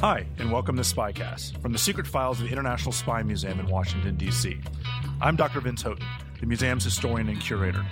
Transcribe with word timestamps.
Hi, 0.00 0.24
and 0.38 0.50
welcome 0.50 0.76
to 0.76 0.82
Spycast 0.82 1.60
from 1.60 1.72
the 1.72 1.78
secret 1.78 2.06
files 2.06 2.40
of 2.40 2.46
the 2.46 2.50
International 2.50 2.90
Spy 2.90 3.22
Museum 3.22 3.60
in 3.60 3.66
Washington, 3.66 4.16
D.C. 4.16 4.58
I'm 5.20 5.36
Dr. 5.36 5.60
Vince 5.60 5.82
Houghton, 5.82 6.06
the 6.40 6.46
museum's 6.46 6.84
historian 6.84 7.28
and 7.28 7.38
curator. 7.38 7.84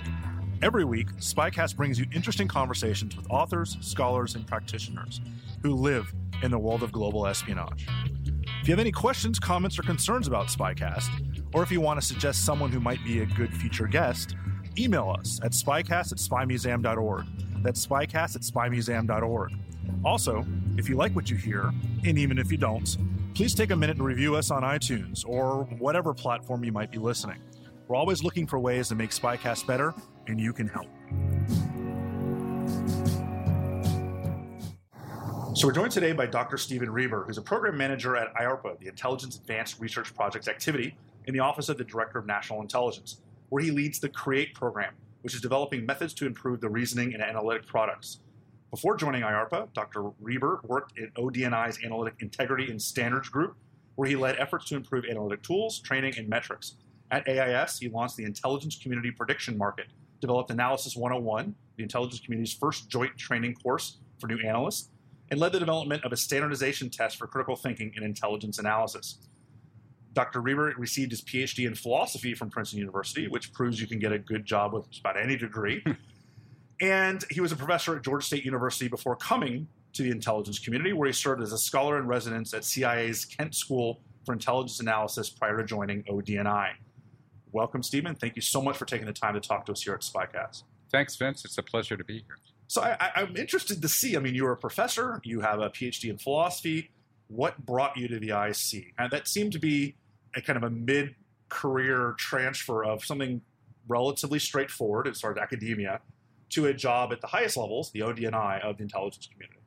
Every 0.63 0.85
week, 0.85 1.11
Spycast 1.17 1.75
brings 1.75 1.99
you 1.99 2.07
interesting 2.11 2.47
conversations 2.47 3.15
with 3.15 3.29
authors, 3.29 3.77
scholars, 3.81 4.33
and 4.33 4.47
practitioners 4.47 5.21
who 5.61 5.75
live 5.75 6.11
in 6.41 6.49
the 6.49 6.57
world 6.57 6.81
of 6.81 6.91
global 6.91 7.27
espionage. 7.27 7.85
If 8.59 8.67
you 8.67 8.71
have 8.71 8.79
any 8.79 8.91
questions, 8.91 9.37
comments, 9.37 9.77
or 9.77 9.83
concerns 9.83 10.27
about 10.27 10.47
Spycast, 10.47 11.11
or 11.53 11.61
if 11.61 11.71
you 11.71 11.79
want 11.79 12.01
to 12.01 12.07
suggest 12.07 12.43
someone 12.43 12.71
who 12.71 12.79
might 12.79 13.03
be 13.05 13.19
a 13.19 13.27
good 13.27 13.55
future 13.55 13.85
guest, 13.85 14.35
email 14.79 15.15
us 15.15 15.39
at 15.43 15.51
spycast 15.51 16.11
at 16.11 16.17
spymuseum.org. 16.17 17.25
That's 17.61 17.85
spycast 17.85 18.35
at 18.35 18.41
spymuseum.org. 18.41 19.51
Also, 20.03 20.45
if 20.77 20.87
you 20.87 20.95
like 20.95 21.15
what 21.15 21.29
you 21.29 21.37
hear, 21.37 21.71
and 22.05 22.17
even 22.17 22.37
if 22.37 22.51
you 22.51 22.57
don't, 22.57 22.97
please 23.33 23.53
take 23.53 23.71
a 23.71 23.75
minute 23.75 23.97
to 23.97 24.03
review 24.03 24.35
us 24.35 24.51
on 24.51 24.63
iTunes 24.63 25.23
or 25.27 25.63
whatever 25.79 26.13
platform 26.13 26.63
you 26.63 26.71
might 26.71 26.91
be 26.91 26.97
listening. 26.97 27.41
We're 27.87 27.95
always 27.95 28.23
looking 28.23 28.47
for 28.47 28.59
ways 28.59 28.89
to 28.89 28.95
make 28.95 29.09
Spycast 29.09 29.65
better, 29.65 29.93
and 30.27 30.39
you 30.39 30.53
can 30.53 30.67
help. 30.67 30.87
So 35.55 35.67
we're 35.67 35.73
joined 35.73 35.91
today 35.91 36.13
by 36.13 36.25
Dr. 36.25 36.57
Steven 36.57 36.87
Rieber, 36.87 37.25
who's 37.25 37.37
a 37.37 37.41
program 37.41 37.75
manager 37.75 38.15
at 38.15 38.33
IARPA, 38.35 38.79
the 38.79 38.87
Intelligence 38.87 39.35
Advanced 39.35 39.79
Research 39.79 40.15
Projects 40.15 40.47
Activity, 40.47 40.95
in 41.25 41.33
the 41.33 41.39
Office 41.41 41.67
of 41.67 41.77
the 41.77 41.83
Director 41.83 42.19
of 42.19 42.25
National 42.25 42.61
Intelligence, 42.61 43.21
where 43.49 43.61
he 43.61 43.71
leads 43.71 43.99
the 43.99 44.07
CREATE 44.07 44.53
program, 44.53 44.93
which 45.21 45.33
is 45.33 45.41
developing 45.41 45.85
methods 45.85 46.13
to 46.13 46.25
improve 46.25 46.61
the 46.61 46.69
reasoning 46.69 47.13
and 47.13 47.21
analytic 47.21 47.65
products. 47.65 48.19
Before 48.71 48.95
joining 48.95 49.23
IARPA, 49.23 49.73
Dr. 49.73 50.11
Rieber 50.21 50.63
worked 50.63 50.99
at 50.99 51.11
ODNI's 51.15 51.79
Analytic 51.83 52.15
Integrity 52.19 52.69
and 52.69 52.79
Standards 52.79 53.27
Group, 53.27 53.55
where 53.95 54.07
he 54.07 54.15
led 54.15 54.37
efforts 54.37 54.65
to 54.65 54.75
improve 54.75 55.05
analytic 55.05 55.41
tools, 55.41 55.79
training, 55.79 56.13
and 56.17 56.29
metrics. 56.29 56.75
At 57.09 57.27
AIS, 57.27 57.79
he 57.79 57.89
launched 57.89 58.15
the 58.15 58.25
Intelligence 58.25 58.77
Community 58.77 59.09
Prediction 59.09 59.57
Market, 59.57 59.87
developed 60.21 60.51
Analysis 60.51 60.95
101, 60.95 61.55
the 61.77 61.83
intelligence 61.83 62.21
community's 62.23 62.53
first 62.53 62.89
joint 62.89 63.17
training 63.17 63.55
course 63.55 63.97
for 64.19 64.27
new 64.27 64.37
analysts, 64.37 64.89
and 65.31 65.39
led 65.39 65.51
the 65.51 65.59
development 65.59 66.05
of 66.05 66.13
a 66.13 66.17
standardization 66.17 66.91
test 66.91 67.17
for 67.17 67.25
critical 67.25 67.55
thinking 67.55 67.91
and 67.95 68.05
intelligence 68.05 68.59
analysis. 68.59 69.17
Dr. 70.13 70.41
Rieber 70.41 70.73
received 70.77 71.11
his 71.11 71.21
PhD 71.21 71.65
in 71.65 71.73
philosophy 71.73 72.35
from 72.35 72.51
Princeton 72.51 72.77
University, 72.79 73.27
which 73.27 73.51
proves 73.51 73.81
you 73.81 73.87
can 73.87 73.97
get 73.97 74.11
a 74.11 74.19
good 74.19 74.45
job 74.45 74.73
with 74.73 74.85
about 74.99 75.17
any 75.17 75.37
degree. 75.37 75.83
and 76.81 77.23
he 77.29 77.41
was 77.41 77.51
a 77.51 77.55
professor 77.55 77.95
at 77.95 78.03
Georgia 78.03 78.25
State 78.25 78.45
University 78.45 78.87
before 78.87 79.15
coming 79.15 79.67
to 79.93 80.03
the 80.03 80.11
intelligence 80.11 80.59
community, 80.59 80.93
where 80.93 81.07
he 81.07 81.13
served 81.13 81.41
as 81.41 81.51
a 81.51 81.57
scholar 81.57 81.97
in 81.97 82.07
residence 82.07 82.53
at 82.53 82.63
CIA's 82.63 83.25
Kent 83.25 83.55
School 83.55 84.01
for 84.25 84.33
Intelligence 84.33 84.79
Analysis 84.79 85.29
prior 85.29 85.57
to 85.57 85.63
joining 85.63 86.03
ODNI. 86.03 86.71
Welcome, 87.51 87.81
Steven. 87.81 88.15
Thank 88.15 88.35
you 88.35 88.41
so 88.41 88.61
much 88.61 88.77
for 88.77 88.85
taking 88.85 89.07
the 89.07 89.13
time 89.13 89.33
to 89.33 89.39
talk 89.39 89.65
to 89.65 89.71
us 89.71 89.81
here 89.81 89.93
at 89.93 90.01
Spycast. 90.01 90.63
Thanks, 90.91 91.15
Vince. 91.15 91.43
It's 91.45 91.57
a 91.57 91.63
pleasure 91.63 91.97
to 91.97 92.03
be 92.03 92.19
here. 92.19 92.37
So 92.67 92.81
I, 92.81 93.11
am 93.15 93.35
interested 93.35 93.81
to 93.81 93.89
see. 93.89 94.15
I 94.15 94.19
mean, 94.19 94.35
you're 94.35 94.51
a 94.51 94.57
professor. 94.57 95.19
You 95.23 95.41
have 95.41 95.59
a 95.59 95.69
PhD 95.69 96.11
in 96.11 96.19
philosophy. 96.19 96.91
What 97.27 97.65
brought 97.65 97.97
you 97.97 98.07
to 98.07 98.19
the 98.19 98.29
IC? 98.29 98.93
And 98.97 99.07
uh, 99.11 99.17
that 99.17 99.27
seemed 99.27 99.53
to 99.53 99.59
be 99.59 99.95
a 100.35 100.41
kind 100.41 100.57
of 100.57 100.63
a 100.63 100.69
mid-career 100.69 102.15
transfer 102.19 102.83
of 102.83 103.03
something 103.03 103.41
relatively 103.87 104.37
straightforward 104.37 105.15
far 105.17 105.31
as 105.31 105.37
academia 105.37 105.99
to 106.49 106.67
a 106.67 106.73
job 106.73 107.11
at 107.11 107.21
the 107.21 107.27
highest 107.27 107.57
levels, 107.57 107.91
the 107.91 108.01
ODNI 108.01 108.61
of 108.63 108.77
the 108.77 108.83
intelligence 108.83 109.27
community. 109.31 109.59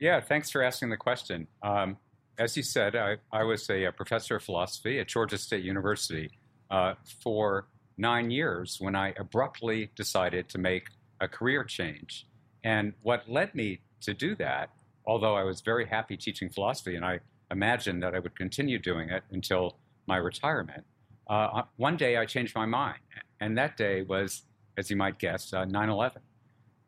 Yeah, 0.00 0.20
thanks 0.20 0.50
for 0.50 0.62
asking 0.62 0.90
the 0.90 0.96
question. 0.96 1.46
Um, 1.62 1.96
as 2.38 2.56
you 2.56 2.62
said, 2.62 2.96
I, 2.96 3.16
I 3.32 3.44
was 3.44 3.68
a, 3.70 3.84
a, 3.84 3.92
professor 3.92 4.36
of 4.36 4.42
philosophy 4.42 4.98
at 4.98 5.08
Georgia 5.08 5.38
State 5.38 5.64
University 5.64 6.30
uh, 6.70 6.94
for 7.22 7.66
nine 7.96 8.30
years 8.30 8.78
when 8.80 8.96
I 8.96 9.14
abruptly 9.16 9.90
decided 9.94 10.48
to 10.48 10.58
make 10.58 10.88
a 11.20 11.28
career 11.28 11.62
change. 11.64 12.26
And 12.64 12.94
what 13.02 13.28
led 13.28 13.54
me 13.54 13.80
to 14.00 14.14
do 14.14 14.34
that, 14.36 14.70
although 15.06 15.36
I 15.36 15.44
was 15.44 15.60
very 15.60 15.86
happy 15.86 16.16
teaching 16.16 16.50
philosophy 16.50 16.96
and 16.96 17.04
I 17.04 17.20
imagined 17.50 18.02
that 18.02 18.14
I 18.14 18.18
would 18.18 18.36
continue 18.36 18.78
doing 18.78 19.10
it 19.10 19.22
until 19.30 19.76
my 20.06 20.16
retirement, 20.16 20.84
uh, 21.28 21.62
one 21.76 21.96
day 21.96 22.16
I 22.16 22.26
changed 22.26 22.54
my 22.54 22.66
mind. 22.66 22.98
And 23.40 23.56
that 23.58 23.76
day 23.76 24.02
was 24.02 24.42
as 24.76 24.90
you 24.90 24.96
might 24.96 25.18
guess, 25.18 25.52
uh, 25.52 25.64
9 25.64 25.88
11. 25.88 26.22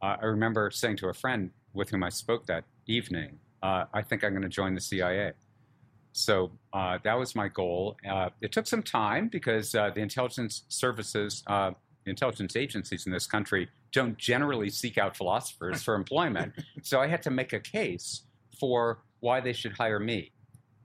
Uh, 0.03 0.17
I 0.21 0.25
remember 0.27 0.71
saying 0.71 0.97
to 0.99 1.09
a 1.09 1.15
friend 1.15 1.51
with 1.73 1.91
whom 1.91 2.03
I 2.03 2.11
spoke 2.11 2.47
that 2.47 2.65
evening, 2.87 3.39
uh, 3.63 3.85
I 3.93 4.03
think 4.03 4.25
I'm 4.25 4.31
going 4.31 4.43
to 4.43 4.49
join 4.49 4.75
the 4.75 4.81
CIA. 4.81 5.33
So 6.13 6.51
uh, 6.73 6.99
that 7.05 7.19
was 7.19 7.35
my 7.35 7.49
goal. 7.49 7.97
Uh, 8.09 8.31
it 8.41 8.53
took 8.53 8.67
some 8.67 8.83
time 8.83 9.29
because 9.29 9.75
uh, 9.75 9.91
the 9.95 10.01
intelligence 10.01 10.63
services, 10.69 11.43
the 11.47 11.75
intelligence 12.07 12.57
agencies 12.57 13.07
in 13.07 13.13
this 13.13 13.27
country 13.27 13.69
don't 13.93 14.17
generally 14.17 14.71
seek 14.71 14.99
out 14.99 15.17
philosophers 15.17 15.83
for 15.83 15.95
employment. 15.95 16.53
so 16.83 17.01
I 17.01 17.07
had 17.07 17.23
to 17.23 17.31
make 17.31 17.53
a 17.53 17.61
case 17.61 18.23
for 18.59 19.01
why 19.21 19.41
they 19.41 19.53
should 19.53 19.73
hire 19.73 19.99
me. 19.99 20.33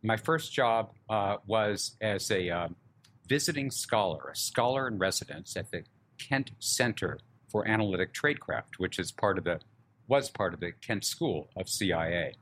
My 0.03 0.17
first 0.17 0.51
job 0.51 0.91
was 1.45 1.95
as 2.01 2.29
a 2.31 2.69
visiting 3.27 3.71
scholar, 3.71 4.31
a 4.33 4.35
scholar 4.35 4.87
in 4.87 4.97
residence 4.97 5.55
at 5.55 5.71
the 5.71 5.83
Kent 6.29 6.51
Center 6.59 7.19
for 7.49 7.67
Analytic 7.67 8.13
Tradecraft, 8.13 8.77
which 8.77 8.99
is 8.99 9.11
part 9.11 9.37
of 9.37 9.43
the 9.43 9.59
was 10.07 10.29
part 10.29 10.53
of 10.53 10.59
the 10.59 10.71
Kent 10.85 11.05
School 11.05 11.49
of 11.55 11.69
CIA. 11.69 12.33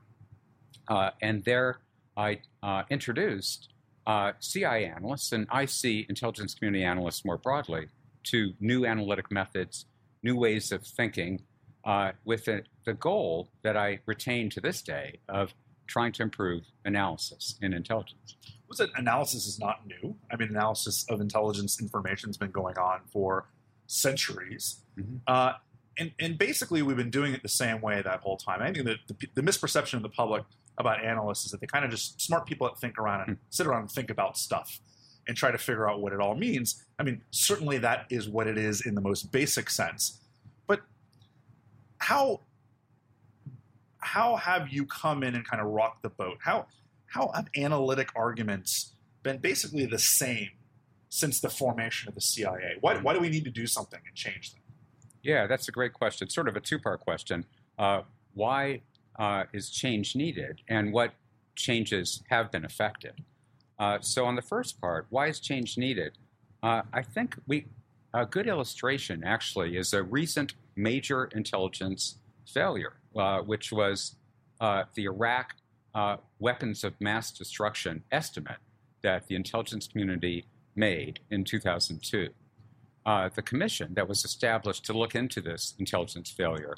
Uh, 0.88 1.10
and 1.22 1.44
there 1.44 1.78
I 2.16 2.40
uh, 2.62 2.82
introduced 2.90 3.68
uh, 4.06 4.32
CIA 4.40 4.86
analysts 4.86 5.32
and 5.32 5.46
IC 5.54 6.08
intelligence 6.08 6.54
community 6.54 6.84
analysts 6.84 7.24
more 7.24 7.38
broadly 7.38 7.86
to 8.24 8.52
new 8.60 8.86
analytic 8.86 9.30
methods, 9.30 9.86
new 10.22 10.36
ways 10.36 10.72
of 10.72 10.82
thinking, 10.82 11.42
uh, 11.84 12.12
with 12.24 12.44
the, 12.46 12.62
the 12.84 12.94
goal 12.94 13.48
that 13.62 13.76
I 13.76 14.00
retain 14.06 14.50
to 14.50 14.60
this 14.60 14.82
day 14.82 15.20
of 15.28 15.54
trying 15.86 16.12
to 16.12 16.22
improve 16.22 16.62
analysis 16.84 17.56
in 17.62 17.72
intelligence. 17.72 18.36
Was 18.68 18.80
it 18.80 18.90
analysis 18.96 19.46
is 19.46 19.58
not 19.58 19.86
new? 19.86 20.16
I 20.30 20.36
mean, 20.36 20.50
analysis 20.50 21.04
of 21.08 21.20
intelligence 21.20 21.80
information 21.80 22.28
has 22.28 22.36
been 22.36 22.52
going 22.52 22.78
on 22.78 23.00
for 23.12 23.46
centuries. 23.90 24.82
Mm-hmm. 24.98 25.16
Uh, 25.26 25.54
and, 25.98 26.12
and 26.18 26.38
basically, 26.38 26.82
we've 26.82 26.96
been 26.96 27.10
doing 27.10 27.34
it 27.34 27.42
the 27.42 27.48
same 27.48 27.80
way 27.80 28.00
that 28.00 28.20
whole 28.20 28.36
time. 28.36 28.62
I 28.62 28.72
think 28.72 28.86
that 28.86 28.98
the, 29.08 29.28
the 29.34 29.42
misperception 29.42 29.94
of 29.94 30.02
the 30.02 30.08
public 30.08 30.44
about 30.78 31.04
analysts 31.04 31.44
is 31.44 31.50
that 31.50 31.60
they 31.60 31.66
kind 31.66 31.84
of 31.84 31.90
just 31.90 32.20
smart 32.20 32.46
people 32.46 32.66
that 32.68 32.78
think 32.78 32.98
around 32.98 33.28
and 33.28 33.36
mm. 33.36 33.40
sit 33.50 33.66
around 33.66 33.82
and 33.82 33.90
think 33.90 34.08
about 34.08 34.38
stuff 34.38 34.80
and 35.26 35.36
try 35.36 35.50
to 35.50 35.58
figure 35.58 35.90
out 35.90 36.00
what 36.00 36.12
it 36.12 36.20
all 36.20 36.34
means. 36.34 36.84
I 36.98 37.02
mean, 37.02 37.22
certainly 37.30 37.78
that 37.78 38.06
is 38.08 38.28
what 38.28 38.46
it 38.46 38.56
is 38.56 38.86
in 38.86 38.94
the 38.94 39.00
most 39.00 39.32
basic 39.32 39.68
sense. 39.68 40.20
But 40.66 40.80
how 41.98 42.40
how 43.98 44.36
have 44.36 44.70
you 44.70 44.86
come 44.86 45.22
in 45.22 45.34
and 45.34 45.46
kind 45.46 45.60
of 45.60 45.68
rocked 45.68 46.02
the 46.02 46.08
boat? 46.08 46.38
How 46.40 46.66
how 47.06 47.30
have 47.34 47.48
analytic 47.56 48.08
arguments 48.14 48.94
been 49.22 49.38
basically 49.38 49.84
the 49.84 49.98
same 49.98 50.50
since 51.10 51.40
the 51.40 51.50
formation 51.50 52.08
of 52.08 52.14
the 52.14 52.20
CIA? 52.20 52.76
Why, 52.80 52.96
why 52.96 53.12
do 53.12 53.20
we 53.20 53.28
need 53.28 53.44
to 53.44 53.50
do 53.50 53.66
something 53.66 54.00
and 54.06 54.14
change 54.14 54.52
them? 54.52 54.62
Yeah, 55.22 55.46
that's 55.46 55.68
a 55.68 55.72
great 55.72 55.92
question. 55.92 56.30
Sort 56.30 56.48
of 56.48 56.56
a 56.56 56.60
two 56.60 56.78
part 56.78 57.00
question. 57.00 57.44
Uh, 57.78 58.02
why 58.32 58.80
uh, 59.18 59.44
is 59.52 59.68
change 59.68 60.16
needed, 60.16 60.62
and 60.68 60.92
what 60.92 61.12
changes 61.56 62.22
have 62.30 62.50
been 62.50 62.64
effected? 62.64 63.12
Uh, 63.78 63.98
so, 64.00 64.24
on 64.24 64.36
the 64.36 64.42
first 64.42 64.80
part, 64.80 65.06
why 65.10 65.26
is 65.26 65.40
change 65.40 65.76
needed? 65.76 66.12
Uh, 66.62 66.82
I 66.92 67.02
think 67.02 67.36
we 67.46 67.66
a 68.14 68.24
good 68.24 68.46
illustration 68.46 69.22
actually 69.24 69.76
is 69.76 69.92
a 69.92 70.02
recent 70.02 70.54
major 70.74 71.26
intelligence 71.34 72.16
failure, 72.46 72.94
uh, 73.16 73.40
which 73.40 73.72
was 73.72 74.16
uh, 74.60 74.84
the 74.94 75.04
Iraq 75.04 75.54
weapons 76.38 76.84
of 76.84 76.94
mass 77.00 77.30
destruction 77.30 78.02
estimate 78.12 78.58
that 79.02 79.26
the 79.26 79.34
intelligence 79.34 79.88
community 79.88 80.46
made 80.80 81.20
in 81.30 81.44
2002. 81.44 82.30
Uh, 83.06 83.28
the 83.34 83.42
commission 83.42 83.94
that 83.94 84.08
was 84.08 84.24
established 84.24 84.84
to 84.86 84.92
look 84.92 85.14
into 85.14 85.40
this 85.40 85.74
intelligence 85.78 86.30
failure 86.30 86.74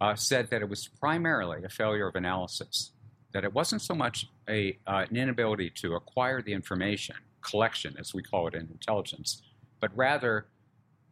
uh, 0.00 0.14
said 0.14 0.48
that 0.50 0.62
it 0.62 0.68
was 0.68 0.88
primarily 0.88 1.62
a 1.64 1.68
failure 1.68 2.08
of 2.08 2.14
analysis, 2.14 2.92
that 3.32 3.44
it 3.44 3.52
wasn't 3.52 3.82
so 3.82 3.94
much 3.94 4.26
a, 4.48 4.78
uh, 4.86 5.04
an 5.10 5.16
inability 5.16 5.68
to 5.68 5.94
acquire 5.94 6.40
the 6.40 6.52
information, 6.52 7.16
collection 7.42 7.94
as 7.98 8.14
we 8.14 8.22
call 8.22 8.46
it 8.48 8.54
in 8.54 8.66
intelligence, 8.78 9.42
but 9.80 9.90
rather 9.94 10.46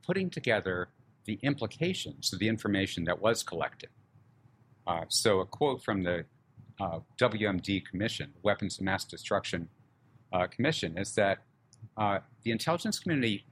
putting 0.06 0.31
together 0.31 0.88
the 1.26 1.38
implications 1.43 2.32
of 2.32 2.38
the 2.38 2.49
information 2.49 3.05
that 3.05 3.20
was 3.20 3.43
collected. 3.43 3.90
Uh, 4.87 5.05
so, 5.08 5.40
a 5.40 5.46
quote 5.46 5.82
from 5.82 6.02
the 6.02 6.25
uh, 6.81 7.00
WMD 7.19 7.85
Commission, 7.85 8.32
Weapons 8.43 8.79
of 8.79 8.85
Mass 8.85 9.05
Destruction 9.05 9.69
uh, 10.32 10.46
Commission, 10.46 10.96
is 10.96 11.14
that 11.14 11.40
uh, 11.99 12.21
the 12.45 12.50
intelligence 12.50 12.99
community 12.99 13.45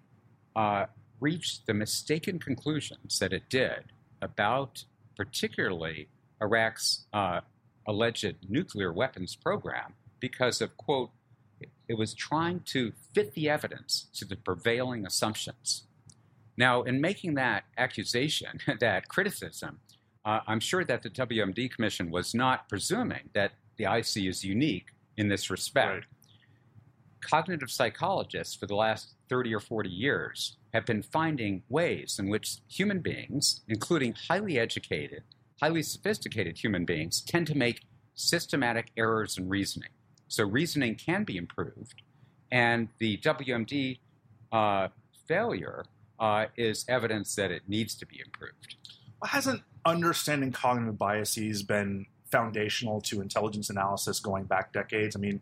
uh, 0.54 0.86
reached 1.20 1.66
the 1.66 1.74
mistaken 1.74 2.38
conclusions 2.38 3.18
that 3.18 3.32
it 3.32 3.42
did 3.48 3.84
about 4.22 4.84
particularly 5.16 6.08
Iraq's 6.40 7.06
uh, 7.12 7.40
alleged 7.86 8.36
nuclear 8.48 8.92
weapons 8.92 9.34
program 9.34 9.94
because 10.20 10.60
of, 10.60 10.76
quote, 10.76 11.10
it 11.88 11.96
was 11.96 12.14
trying 12.14 12.60
to 12.60 12.92
fit 13.14 13.34
the 13.34 13.48
evidence 13.48 14.06
to 14.14 14.24
the 14.24 14.36
prevailing 14.36 15.06
assumptions. 15.06 15.84
Now, 16.56 16.82
in 16.82 17.00
making 17.00 17.34
that 17.34 17.64
accusation, 17.76 18.60
that 18.80 19.08
criticism, 19.08 19.80
uh, 20.24 20.40
I'm 20.46 20.60
sure 20.60 20.84
that 20.84 21.02
the 21.02 21.10
WMD 21.10 21.70
Commission 21.70 22.10
was 22.10 22.34
not 22.34 22.68
presuming 22.68 23.30
that 23.34 23.52
the 23.76 23.84
IC 23.84 24.26
is 24.26 24.44
unique 24.44 24.86
in 25.16 25.28
this 25.28 25.50
respect. 25.50 25.94
Right. 25.94 26.04
Cognitive 27.28 27.70
psychologists 27.70 28.54
for 28.54 28.66
the 28.66 28.76
last 28.76 29.14
30 29.28 29.54
or 29.54 29.60
40 29.60 29.88
years 29.88 30.56
have 30.72 30.86
been 30.86 31.02
finding 31.02 31.64
ways 31.68 32.18
in 32.20 32.28
which 32.28 32.58
human 32.68 33.00
beings, 33.00 33.62
including 33.66 34.14
highly 34.28 34.58
educated, 34.58 35.22
highly 35.60 35.82
sophisticated 35.82 36.58
human 36.58 36.84
beings, 36.84 37.20
tend 37.20 37.48
to 37.48 37.56
make 37.56 37.82
systematic 38.14 38.92
errors 38.96 39.36
in 39.36 39.48
reasoning. 39.48 39.88
So 40.28 40.44
reasoning 40.44 40.94
can 40.94 41.24
be 41.24 41.36
improved, 41.36 42.02
and 42.52 42.88
the 42.98 43.18
WMD 43.18 43.98
uh, 44.52 44.88
failure 45.26 45.84
uh, 46.20 46.46
is 46.56 46.84
evidence 46.88 47.34
that 47.34 47.50
it 47.50 47.62
needs 47.66 47.96
to 47.96 48.06
be 48.06 48.20
improved. 48.24 48.76
Well, 49.20 49.30
hasn't 49.30 49.62
understanding 49.84 50.52
cognitive 50.52 50.96
biases 50.96 51.62
been 51.62 52.06
foundational 52.30 53.00
to 53.00 53.20
intelligence 53.20 53.70
analysis 53.70 54.20
going 54.20 54.44
back 54.44 54.72
decades? 54.72 55.16
I 55.16 55.18
mean, 55.18 55.40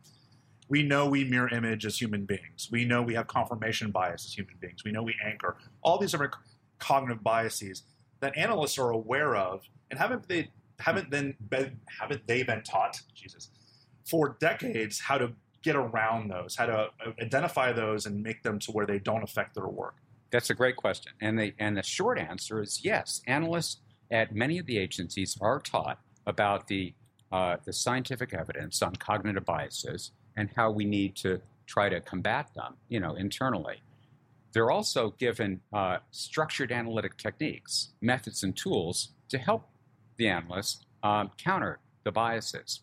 we 0.69 0.83
know 0.83 1.07
we 1.07 1.25
mirror 1.25 1.49
image 1.49 1.85
as 1.85 2.01
human 2.01 2.25
beings. 2.25 2.69
We 2.71 2.85
know 2.85 3.03
we 3.03 3.15
have 3.15 3.27
confirmation 3.27 3.91
bias 3.91 4.25
as 4.25 4.33
human 4.37 4.55
beings. 4.61 4.85
We 4.85 4.93
know 4.93 5.03
we 5.03 5.15
anchor. 5.25 5.57
All 5.83 5.99
these 5.99 6.13
different 6.13 6.35
cognitive 6.79 7.23
biases 7.23 7.83
that 8.21 8.37
analysts 8.37 8.79
are 8.79 8.91
aware 8.91 9.37
of, 9.37 9.63
and 9.91 9.99
haven't 9.99 10.29
they 10.29 10.49
haven't 10.79 11.11
then 11.11 11.37
been, 11.49 11.79
haven't 12.01 12.27
they 12.27 12.43
been 12.43 12.63
taught 12.63 13.01
Jesus 13.15 13.51
for 14.05 14.37
decades 14.41 15.01
how 15.01 15.19
to 15.19 15.33
get 15.63 15.77
around 15.77 16.31
those, 16.31 16.57
how 16.57 16.67
to 16.67 16.75
uh, 16.75 17.13
identify 17.21 17.73
those 17.73 18.07
and 18.07 18.23
make 18.23 18.43
them 18.43 18.59
to 18.59 18.73
where 18.73 18.87
they 18.87 18.99
don't 18.99 19.23
affect 19.23 19.55
their 19.55 19.69
work? 19.69 19.97
That's 20.31 20.51
a 20.51 20.55
great 20.55 20.77
question, 20.77 21.13
and 21.21 21.39
the 21.39 21.55
and 21.59 21.77
the 21.77 21.83
short 21.83 22.19
answer 22.19 22.63
is 22.63 22.85
yes. 22.85 23.21
Analysts 23.27 23.79
at 24.11 24.35
many 24.35 24.59
of 24.59 24.67
the 24.67 24.79
agencies 24.79 25.37
are 25.41 25.61
taught 25.61 25.99
about 26.27 26.69
the 26.69 26.95
uh, 27.31 27.57
the 27.65 27.73
scientific 27.73 28.33
evidence 28.33 28.81
on 28.83 28.97
cognitive 28.97 29.45
biases 29.45 30.13
and 30.37 30.51
how 30.57 30.71
we 30.71 30.85
need 30.85 31.17
to 31.17 31.41
try 31.67 31.89
to 31.89 32.01
combat 32.01 32.51
them, 32.55 32.75
you 32.89 33.01
know, 33.01 33.15
internally. 33.15 33.83
They're 34.53 34.71
also 34.71 35.15
given 35.19 35.61
uh, 35.73 35.99
structured 36.11 36.71
analytic 36.71 37.17
techniques, 37.17 37.91
methods, 38.01 38.43
and 38.43 38.57
tools 38.57 39.11
to 39.29 39.39
help 39.39 39.69
the 40.17 40.29
analyst 40.29 40.87
um, 41.03 41.31
counter 41.37 41.81
the 42.05 42.13
biases. 42.13 42.81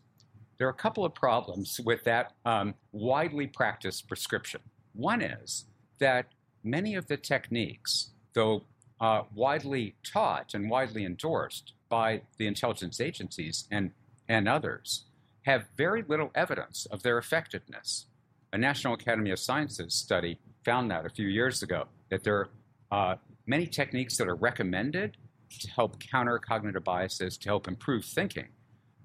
There 0.57 0.67
are 0.67 0.71
a 0.71 0.75
couple 0.75 1.05
of 1.05 1.13
problems 1.15 1.79
with 1.83 2.03
that 2.03 2.33
um, 2.45 2.75
widely 2.91 3.47
practiced 3.47 4.07
prescription. 4.07 4.61
One 4.93 5.21
is 5.21 5.65
that 5.99 6.27
many 6.63 6.95
of 6.95 7.07
the 7.07 7.17
techniques, 7.17 8.11
though 8.33 8.63
uh, 8.99 9.23
widely 9.33 9.95
taught 10.03 10.53
and 10.53 10.69
widely 10.69 11.05
endorsed 11.05 11.73
by 11.89 12.21
the 12.37 12.47
intelligence 12.47 12.99
agencies 12.99 13.67
and, 13.71 13.91
and 14.27 14.47
others, 14.47 15.05
have 15.43 15.65
very 15.77 16.03
little 16.07 16.31
evidence 16.35 16.85
of 16.87 17.03
their 17.03 17.17
effectiveness. 17.17 18.05
A 18.53 18.57
National 18.57 18.93
Academy 18.93 19.31
of 19.31 19.39
Sciences 19.39 19.93
study 19.93 20.39
found 20.63 20.91
that 20.91 21.05
a 21.05 21.09
few 21.09 21.27
years 21.27 21.63
ago, 21.63 21.85
that 22.09 22.23
there 22.23 22.49
are 22.91 23.13
uh, 23.13 23.15
many 23.47 23.65
techniques 23.65 24.17
that 24.17 24.27
are 24.27 24.35
recommended 24.35 25.17
to 25.59 25.69
help 25.69 25.99
counter 25.99 26.37
cognitive 26.37 26.83
biases, 26.83 27.37
to 27.37 27.49
help 27.49 27.67
improve 27.67 28.05
thinking, 28.05 28.49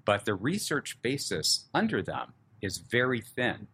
but 0.05 0.25
the 0.25 0.35
research 0.35 1.01
basis 1.01 1.67
under 1.73 2.01
them 2.01 2.33
is 2.61 2.77
very 2.77 3.21
thin. 3.21 3.67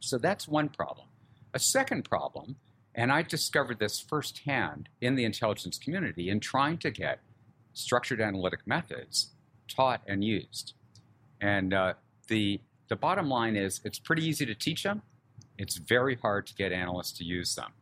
So 0.00 0.18
that's 0.18 0.46
one 0.46 0.68
problem. 0.68 1.08
A 1.52 1.58
second 1.58 2.04
problem, 2.04 2.56
and 2.94 3.10
I 3.10 3.22
discovered 3.22 3.78
this 3.78 4.00
firsthand 4.00 4.88
in 5.00 5.14
the 5.14 5.24
intelligence 5.24 5.78
community 5.78 6.30
in 6.30 6.40
trying 6.40 6.78
to 6.78 6.90
get 6.90 7.20
structured 7.72 8.20
analytic 8.20 8.60
methods 8.66 9.30
taught 9.68 10.02
and 10.06 10.24
used. 10.24 10.74
And 11.40 11.72
uh, 11.74 11.94
the 12.28 12.60
the 12.88 12.96
bottom 12.96 13.28
line 13.28 13.56
is 13.56 13.80
it's 13.84 13.98
pretty 13.98 14.24
easy 14.24 14.44
to 14.46 14.54
teach 14.54 14.82
them. 14.82 15.02
It's 15.58 15.76
very 15.76 16.16
hard 16.16 16.46
to 16.48 16.54
get 16.54 16.72
analysts 16.72 17.12
to 17.18 17.24
use 17.24 17.54
them. 17.54 17.72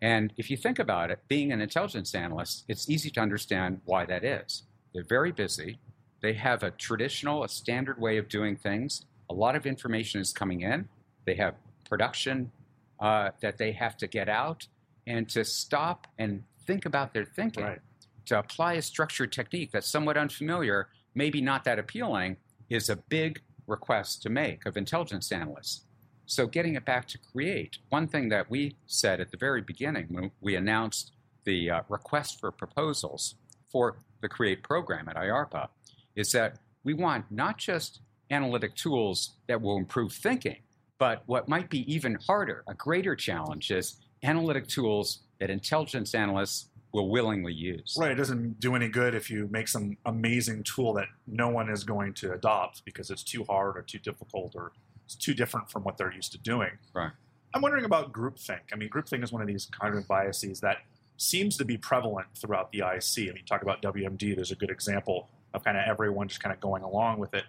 And 0.00 0.32
if 0.36 0.50
you 0.50 0.56
think 0.56 0.78
about 0.78 1.10
it, 1.10 1.18
being 1.28 1.52
an 1.52 1.60
intelligence 1.60 2.14
analyst, 2.14 2.64
it's 2.68 2.88
easy 2.88 3.10
to 3.10 3.20
understand 3.20 3.80
why 3.84 4.06
that 4.06 4.24
is. 4.24 4.62
They're 4.94 5.04
very 5.04 5.32
busy. 5.32 5.78
They 6.22 6.32
have 6.34 6.62
a 6.62 6.70
traditional, 6.70 7.44
a 7.44 7.48
standard 7.48 8.00
way 8.00 8.16
of 8.16 8.28
doing 8.28 8.56
things. 8.56 9.04
A 9.30 9.34
lot 9.34 9.54
of 9.56 9.66
information 9.66 10.20
is 10.20 10.32
coming 10.32 10.62
in. 10.62 10.88
They 11.26 11.34
have 11.34 11.54
production 11.84 12.52
uh, 13.00 13.30
that 13.40 13.58
they 13.58 13.72
have 13.72 13.96
to 13.98 14.06
get 14.06 14.28
out, 14.28 14.66
and 15.06 15.28
to 15.28 15.44
stop 15.44 16.06
and 16.18 16.42
think 16.66 16.86
about 16.86 17.14
their 17.14 17.24
thinking, 17.24 17.64
right. 17.64 17.80
to 18.26 18.38
apply 18.38 18.74
a 18.74 18.82
structured 18.82 19.32
technique 19.32 19.70
that's 19.72 19.88
somewhat 19.88 20.16
unfamiliar, 20.16 20.88
maybe 21.14 21.40
not 21.40 21.64
that 21.64 21.78
appealing, 21.78 22.36
is 22.68 22.88
a 22.88 22.96
big 22.96 23.40
request 23.66 24.22
to 24.22 24.30
make 24.30 24.66
of 24.66 24.76
intelligence 24.76 25.30
analysts. 25.32 25.82
So, 26.26 26.46
getting 26.46 26.74
it 26.74 26.84
back 26.84 27.08
to 27.08 27.18
create, 27.18 27.78
one 27.88 28.06
thing 28.06 28.28
that 28.28 28.50
we 28.50 28.76
said 28.86 29.20
at 29.20 29.30
the 29.30 29.38
very 29.38 29.62
beginning 29.62 30.06
when 30.10 30.30
we 30.40 30.56
announced 30.56 31.12
the 31.44 31.70
uh, 31.70 31.80
request 31.88 32.38
for 32.38 32.52
proposals 32.52 33.36
for 33.70 33.98
the 34.20 34.28
CREATE 34.28 34.62
program 34.62 35.08
at 35.08 35.16
IARPA 35.16 35.68
is 36.16 36.32
that 36.32 36.58
we 36.84 36.92
want 36.92 37.24
not 37.30 37.56
just 37.56 38.00
analytic 38.30 38.74
tools 38.74 39.36
that 39.46 39.60
will 39.60 39.78
improve 39.78 40.12
thinking, 40.12 40.58
but 40.98 41.22
what 41.26 41.48
might 41.48 41.70
be 41.70 41.90
even 41.92 42.18
harder, 42.26 42.64
a 42.68 42.74
greater 42.74 43.16
challenge 43.16 43.70
is 43.70 43.96
analytic 44.22 44.66
tools 44.66 45.20
that 45.40 45.48
intelligence 45.50 46.14
analysts 46.14 46.67
will 46.92 47.08
willingly 47.08 47.52
use. 47.52 47.96
Right. 47.98 48.10
It 48.10 48.14
doesn't 48.14 48.60
do 48.60 48.74
any 48.74 48.88
good 48.88 49.14
if 49.14 49.30
you 49.30 49.48
make 49.50 49.68
some 49.68 49.96
amazing 50.06 50.62
tool 50.62 50.94
that 50.94 51.08
no 51.26 51.48
one 51.48 51.68
is 51.68 51.84
going 51.84 52.14
to 52.14 52.32
adopt 52.32 52.84
because 52.84 53.10
it's 53.10 53.22
too 53.22 53.44
hard 53.44 53.76
or 53.76 53.82
too 53.82 53.98
difficult 53.98 54.54
or 54.56 54.72
it's 55.04 55.14
too 55.14 55.34
different 55.34 55.70
from 55.70 55.84
what 55.84 55.98
they're 55.98 56.12
used 56.12 56.32
to 56.32 56.38
doing. 56.38 56.70
Right. 56.94 57.12
I'm 57.54 57.62
wondering 57.62 57.84
about 57.84 58.12
groupthink. 58.12 58.60
I 58.72 58.76
mean, 58.76 58.88
groupthink 58.88 59.22
is 59.22 59.32
one 59.32 59.42
of 59.42 59.48
these 59.48 59.66
cognitive 59.66 60.08
biases 60.08 60.60
that 60.60 60.78
seems 61.16 61.56
to 61.58 61.64
be 61.64 61.76
prevalent 61.76 62.28
throughout 62.34 62.72
the 62.72 62.78
IC. 62.78 63.30
I 63.30 63.34
mean, 63.34 63.44
talk 63.46 63.62
about 63.62 63.82
WMD, 63.82 64.34
there's 64.34 64.52
a 64.52 64.56
good 64.56 64.70
example 64.70 65.28
of 65.54 65.64
kind 65.64 65.76
of 65.76 65.84
everyone 65.86 66.28
just 66.28 66.42
kind 66.42 66.54
of 66.54 66.60
going 66.60 66.82
along 66.82 67.18
with 67.18 67.34
it. 67.34 67.44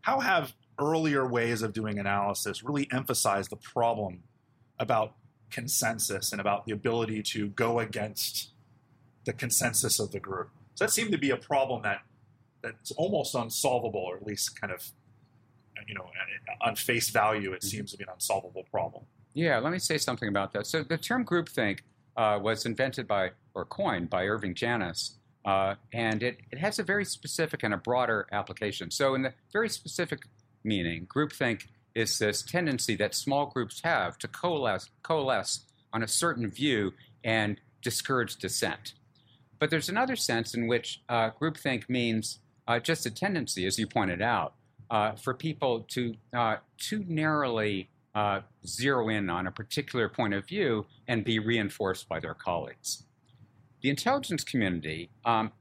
How 0.00 0.20
have 0.20 0.52
earlier 0.78 1.26
ways 1.26 1.62
of 1.62 1.72
doing 1.72 1.98
analysis 1.98 2.62
really 2.62 2.88
emphasized 2.92 3.50
the 3.50 3.56
problem 3.56 4.22
about 4.78 5.14
consensus 5.50 6.32
and 6.32 6.40
about 6.40 6.66
the 6.66 6.72
ability 6.72 7.22
to 7.22 7.48
go 7.48 7.80
against 7.80 8.50
the 9.24 9.32
consensus 9.32 9.98
of 9.98 10.12
the 10.12 10.20
group. 10.20 10.50
So 10.74 10.84
that 10.84 10.90
seemed 10.90 11.12
to 11.12 11.18
be 11.18 11.30
a 11.30 11.36
problem 11.36 11.82
that 11.82 12.02
that's 12.62 12.90
almost 12.92 13.34
unsolvable, 13.34 14.00
or 14.00 14.16
at 14.16 14.26
least 14.26 14.60
kind 14.60 14.72
of, 14.72 14.90
you 15.86 15.94
know, 15.94 16.06
on 16.62 16.76
face 16.76 17.10
value, 17.10 17.52
it 17.52 17.60
mm-hmm. 17.60 17.68
seems 17.68 17.92
to 17.92 17.98
be 17.98 18.04
an 18.04 18.10
unsolvable 18.12 18.64
problem. 18.70 19.04
Yeah, 19.34 19.58
let 19.58 19.72
me 19.72 19.78
say 19.78 19.98
something 19.98 20.28
about 20.28 20.52
that. 20.52 20.66
So 20.66 20.82
the 20.82 20.96
term 20.96 21.24
groupthink 21.24 21.80
uh, 22.16 22.38
was 22.40 22.66
invented 22.66 23.06
by 23.06 23.30
or 23.54 23.64
coined 23.64 24.08
by 24.08 24.26
Irving 24.26 24.54
Janis, 24.54 25.18
uh, 25.44 25.74
and 25.92 26.22
it, 26.22 26.38
it 26.50 26.58
has 26.58 26.78
a 26.78 26.82
very 26.82 27.04
specific 27.04 27.62
and 27.62 27.74
a 27.74 27.76
broader 27.76 28.26
application. 28.32 28.90
So 28.90 29.14
in 29.14 29.22
the 29.22 29.34
very 29.52 29.68
specific 29.68 30.20
meaning, 30.62 31.06
groupthink 31.06 31.66
is 31.94 32.18
this 32.18 32.42
tendency 32.42 32.96
that 32.96 33.14
small 33.14 33.46
groups 33.46 33.80
have 33.84 34.18
to 34.18 34.28
coalesce, 34.28 34.90
coalesce 35.02 35.60
on 35.92 36.02
a 36.02 36.08
certain 36.08 36.50
view 36.50 36.92
and 37.22 37.60
discourage 37.82 38.36
dissent. 38.36 38.94
But 39.58 39.70
there's 39.70 39.88
another 39.88 40.16
sense 40.16 40.54
in 40.54 40.66
which 40.66 41.02
uh, 41.08 41.30
groupthink 41.30 41.88
means 41.88 42.40
uh, 42.66 42.80
just 42.80 43.06
a 43.06 43.10
tendency, 43.10 43.66
as 43.66 43.78
you 43.78 43.86
pointed 43.86 44.20
out, 44.20 44.54
uh, 44.90 45.12
for 45.12 45.34
people 45.34 45.80
to 45.88 46.14
uh, 46.36 46.56
too 46.78 47.04
narrowly 47.08 47.88
uh, 48.14 48.40
zero 48.66 49.08
in 49.08 49.30
on 49.30 49.46
a 49.46 49.50
particular 49.50 50.08
point 50.08 50.34
of 50.34 50.46
view 50.46 50.86
and 51.08 51.24
be 51.24 51.38
reinforced 51.38 52.08
by 52.08 52.20
their 52.20 52.34
colleagues. 52.34 53.04
The 53.82 53.90
intelligence 53.90 54.44
community 54.44 55.10
um, 55.24 55.52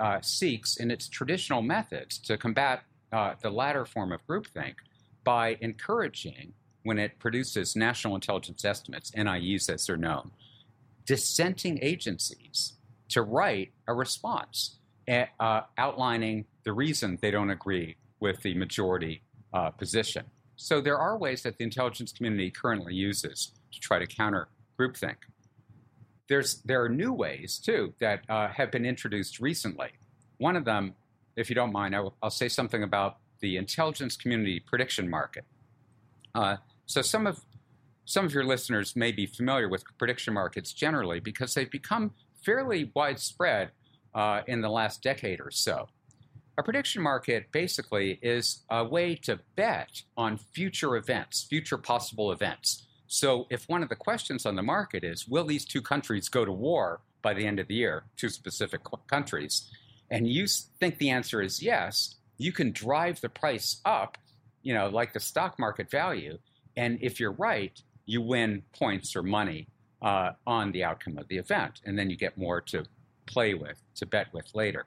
uh, 0.00 0.20
seeks, 0.20 0.76
in 0.76 0.90
its 0.90 1.08
traditional 1.08 1.62
methods, 1.62 2.18
to 2.18 2.36
combat 2.36 2.82
the 3.42 3.50
latter 3.50 3.84
form 3.84 4.10
of 4.10 4.26
groupthink 4.26 4.74
by 5.24 5.56
encouraging, 5.60 6.52
when 6.82 6.98
it 6.98 7.18
produces 7.18 7.74
national 7.74 8.14
intelligence 8.14 8.64
estimates, 8.64 9.10
NIEs 9.16 9.68
as 9.68 9.86
they're 9.86 9.96
known, 9.96 10.30
dissenting 11.06 11.78
agencies 11.82 12.74
to 13.08 13.22
write 13.22 13.72
a 13.88 13.94
response 13.94 14.76
uh, 15.08 15.60
outlining 15.76 16.44
the 16.64 16.72
reason 16.72 17.18
they 17.20 17.30
don't 17.30 17.50
agree 17.50 17.96
with 18.20 18.42
the 18.42 18.54
majority 18.54 19.22
uh, 19.52 19.70
position. 19.70 20.24
So 20.56 20.80
there 20.80 20.98
are 20.98 21.18
ways 21.18 21.42
that 21.42 21.58
the 21.58 21.64
intelligence 21.64 22.12
community 22.12 22.50
currently 22.50 22.94
uses 22.94 23.52
to 23.72 23.80
try 23.80 23.98
to 23.98 24.06
counter 24.06 24.48
groupthink. 24.78 25.16
There's, 26.28 26.62
there 26.62 26.82
are 26.82 26.88
new 26.88 27.12
ways, 27.12 27.58
too, 27.58 27.92
that 28.00 28.22
uh, 28.28 28.48
have 28.48 28.70
been 28.70 28.86
introduced 28.86 29.40
recently. 29.40 29.90
One 30.38 30.56
of 30.56 30.64
them, 30.64 30.94
if 31.36 31.50
you 31.50 31.54
don't 31.54 31.72
mind, 31.72 31.94
I'll 31.94 32.30
say 32.30 32.48
something 32.48 32.82
about 32.82 33.18
the 33.44 33.58
intelligence 33.58 34.16
community 34.16 34.58
prediction 34.58 35.08
market. 35.08 35.44
Uh, 36.34 36.56
so 36.86 37.02
some 37.02 37.26
of 37.26 37.42
some 38.06 38.24
of 38.24 38.32
your 38.32 38.44
listeners 38.44 38.96
may 38.96 39.12
be 39.12 39.26
familiar 39.26 39.68
with 39.68 39.84
prediction 39.98 40.32
markets 40.32 40.72
generally 40.72 41.20
because 41.20 41.52
they've 41.54 41.70
become 41.70 42.12
fairly 42.42 42.90
widespread 42.94 43.70
uh, 44.14 44.40
in 44.46 44.62
the 44.62 44.68
last 44.68 45.02
decade 45.02 45.40
or 45.40 45.50
so. 45.50 45.88
A 46.56 46.62
prediction 46.62 47.02
market 47.02 47.52
basically 47.52 48.18
is 48.22 48.62
a 48.70 48.82
way 48.84 49.14
to 49.26 49.40
bet 49.56 50.02
on 50.16 50.38
future 50.38 50.96
events, 50.96 51.42
future 51.42 51.78
possible 51.78 52.32
events. 52.32 52.86
So, 53.06 53.46
if 53.50 53.68
one 53.68 53.82
of 53.82 53.90
the 53.90 53.96
questions 53.96 54.46
on 54.46 54.56
the 54.56 54.62
market 54.62 55.04
is, 55.04 55.28
will 55.28 55.44
these 55.44 55.66
two 55.66 55.82
countries 55.82 56.28
go 56.30 56.44
to 56.44 56.52
war 56.52 57.00
by 57.20 57.34
the 57.34 57.46
end 57.46 57.58
of 57.60 57.68
the 57.68 57.74
year, 57.74 58.04
two 58.16 58.30
specific 58.30 58.80
countries, 59.06 59.70
and 60.10 60.28
you 60.28 60.46
think 60.80 60.98
the 60.98 61.10
answer 61.10 61.42
is 61.42 61.62
yes, 61.62 62.16
you 62.38 62.52
can 62.52 62.72
drive 62.72 63.20
the 63.20 63.28
price 63.28 63.80
up, 63.84 64.18
you 64.62 64.74
know, 64.74 64.88
like 64.88 65.12
the 65.12 65.20
stock 65.20 65.58
market 65.58 65.90
value. 65.90 66.38
And 66.76 66.98
if 67.00 67.20
you're 67.20 67.32
right, 67.32 67.80
you 68.06 68.20
win 68.20 68.62
points 68.76 69.14
or 69.14 69.22
money 69.22 69.68
uh, 70.02 70.32
on 70.46 70.72
the 70.72 70.84
outcome 70.84 71.18
of 71.18 71.28
the 71.28 71.38
event. 71.38 71.80
And 71.84 71.98
then 71.98 72.10
you 72.10 72.16
get 72.16 72.36
more 72.36 72.60
to 72.62 72.84
play 73.26 73.54
with, 73.54 73.78
to 73.96 74.06
bet 74.06 74.32
with 74.32 74.54
later. 74.54 74.86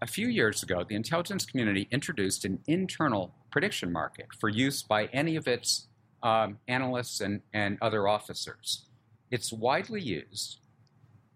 A 0.00 0.06
few 0.06 0.28
years 0.28 0.62
ago, 0.62 0.84
the 0.84 0.96
intelligence 0.96 1.44
community 1.46 1.88
introduced 1.90 2.44
an 2.44 2.58
internal 2.66 3.34
prediction 3.50 3.92
market 3.92 4.26
for 4.38 4.48
use 4.48 4.82
by 4.82 5.06
any 5.06 5.36
of 5.36 5.46
its 5.46 5.86
um, 6.22 6.58
analysts 6.68 7.20
and, 7.20 7.42
and 7.52 7.78
other 7.80 8.08
officers. 8.08 8.86
It's 9.30 9.52
widely 9.52 10.00
used 10.00 10.58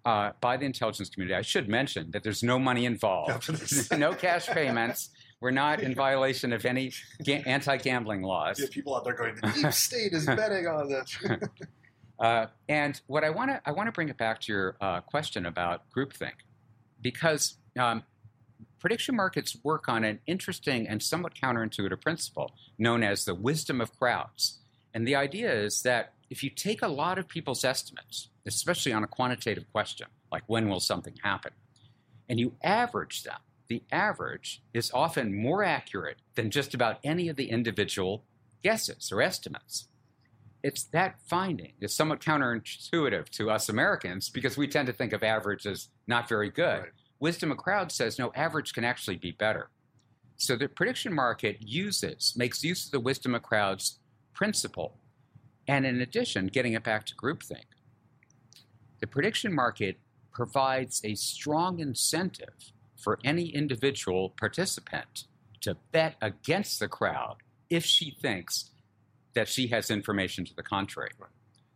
uh, 0.06 0.30
by 0.40 0.56
the 0.56 0.64
intelligence 0.64 1.10
community. 1.10 1.34
I 1.34 1.42
should 1.42 1.68
mention 1.68 2.12
that 2.12 2.22
there's 2.22 2.44
no 2.44 2.60
money 2.60 2.86
involved, 2.86 3.50
no 3.98 4.14
cash 4.14 4.46
payments. 4.46 5.10
We're 5.40 5.50
not 5.50 5.82
in 5.82 5.94
violation 5.94 6.52
of 6.52 6.64
any 6.64 6.92
ga- 7.22 7.42
anti-gambling 7.44 8.22
laws. 8.22 8.60
Yeah, 8.60 8.68
people 8.70 8.94
out 8.94 9.04
there 9.04 9.14
going, 9.14 9.34
the 9.34 9.50
deep 9.50 9.72
state 9.72 10.12
is 10.12 10.25
betting 10.25 10.68
on 10.68 10.88
this. 10.88 11.18
uh, 12.20 12.46
and 12.68 12.98
what 13.08 13.25
I 13.25 13.30
want 13.30 13.50
to 13.50 13.60
I 13.66 13.72
want 13.72 13.88
to 13.88 13.92
bring 13.92 14.08
it 14.08 14.16
back 14.16 14.40
to 14.42 14.52
your 14.52 14.76
uh, 14.80 15.00
question 15.00 15.44
about 15.44 15.82
groupthink, 15.94 16.34
because 17.02 17.56
um, 17.76 18.04
prediction 18.78 19.16
markets 19.16 19.56
work 19.64 19.88
on 19.88 20.04
an 20.04 20.20
interesting 20.28 20.86
and 20.86 21.02
somewhat 21.02 21.34
counterintuitive 21.34 22.00
principle 22.00 22.52
known 22.78 23.02
as 23.02 23.25
the 23.25 23.34
wisdom 23.34 23.80
of 23.80 23.92
crowds. 23.98 24.60
And 24.94 25.06
the 25.06 25.16
idea 25.16 25.52
is 25.52 25.82
that 25.82 26.14
if 26.30 26.44
you 26.44 26.50
take 26.50 26.80
a 26.80 26.88
lot 26.88 27.18
of 27.18 27.28
people's 27.28 27.64
estimates, 27.64 28.28
especially 28.47 28.93
on 28.93 29.05
a 29.05 29.09
quantitative 29.09 29.71
question, 29.73 30.07
like 30.31 30.43
when 30.47 30.69
will 30.69 30.81
something 30.81 31.15
happen, 31.23 31.53
and 32.29 32.41
you 32.41 32.55
average 32.62 33.23
them, 33.23 33.38
the 33.69 33.83
average 33.91 34.62
is 34.73 34.91
often 34.93 35.37
more 35.37 35.65
accurate 35.65 36.19
than 36.35 36.50
just 36.50 36.75
about 36.75 36.99
any 37.03 37.29
of 37.29 37.37
the 37.37 37.50
individual 37.50 38.25
guesses 38.62 39.11
or 39.12 39.21
estimates. 39.21 39.88
It's 40.62 40.85
that 40.85 41.17
finding 41.26 41.73
is 41.81 41.95
somewhat 41.95 42.21
counterintuitive 42.21 43.29
to 43.31 43.50
us 43.50 43.69
Americans 43.69 44.29
because 44.29 44.57
we 44.57 44.67
tend 44.67 44.87
to 44.87 44.93
think 44.93 45.12
of 45.12 45.23
average 45.23 45.67
as 45.67 45.88
not 46.07 46.29
very 46.29 46.50
good. 46.50 46.81
Right. 46.81 46.93
Wisdom 47.21 47.53
of 47.53 47.59
crowds 47.59 47.95
says 47.95 48.19
no, 48.19 48.33
average 48.35 48.73
can 48.73 48.85
actually 48.85 49.17
be 49.17 49.33
better. 49.33 49.71
So 50.37 50.57
the 50.57 50.69
prediction 50.69 51.15
market 51.15 51.59
uses, 51.61 52.35
makes 52.37 52.62
use 52.62 52.87
of 52.87 52.93
the 52.93 53.00
wisdom 53.00 53.35
of 53.35 53.43
crowds 53.43 54.00
principle. 54.35 54.99
And 55.67 55.87
in 55.87 56.00
addition, 56.00 56.49
getting 56.49 56.75
it 56.75 56.85
back 56.85 57.07
to 57.07 57.15
groupthink, 57.15 57.65
the 59.00 59.07
prediction 59.07 59.55
market 59.55 59.99
provides 60.33 61.00
a 61.05 61.15
strong 61.15 61.79
incentive 61.79 62.73
for 62.97 63.19
any 63.25 63.49
individual 63.49 64.35
participant 64.38 65.25
to 65.61 65.76
bet 65.93 66.17
against 66.21 66.81
the 66.81 66.88
crowd 66.88 67.37
if 67.71 67.85
she 67.85 68.17
thinks 68.21 68.71
that 69.35 69.49
she 69.49 69.69
has 69.69 69.91
information 69.91 70.45
to 70.45 70.55
the 70.55 70.62
contrary. 70.62 71.11
Right. 71.19 71.31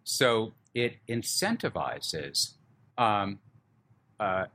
So 0.04 0.52
it 0.74 0.96
incentivizes 1.08 2.54
um, 2.96 3.38
uh, 4.18 4.46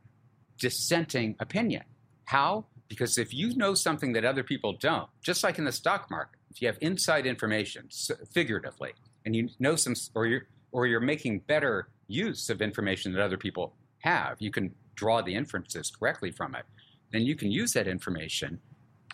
dissenting 0.57 1.35
opinion. 1.39 1.83
How? 2.25 2.65
Because 2.87 3.17
if 3.17 3.33
you 3.33 3.55
know 3.55 3.73
something 3.73 4.13
that 4.13 4.25
other 4.25 4.43
people 4.43 4.73
don't, 4.73 5.09
just 5.23 5.43
like 5.43 5.57
in 5.57 5.65
the 5.65 5.71
stock 5.71 6.09
market, 6.09 6.39
if 6.51 6.61
you 6.61 6.67
have 6.67 6.77
inside 6.81 7.25
information, 7.25 7.89
figuratively, 8.31 8.93
and 9.25 9.35
you 9.35 9.49
know 9.59 9.75
some, 9.75 9.95
or 10.13 10.27
you're, 10.27 10.47
or 10.71 10.87
you're 10.87 10.99
making 10.99 11.39
better 11.39 11.89
use 12.07 12.49
of 12.49 12.61
information 12.61 13.13
that 13.13 13.21
other 13.21 13.37
people 13.37 13.73
have, 13.99 14.37
you 14.39 14.51
can 14.51 14.73
draw 14.95 15.21
the 15.21 15.35
inferences 15.35 15.91
correctly 15.91 16.31
from 16.31 16.55
it. 16.55 16.63
Then 17.11 17.23
you 17.23 17.35
can 17.35 17.51
use 17.51 17.73
that 17.73 17.87
information, 17.87 18.59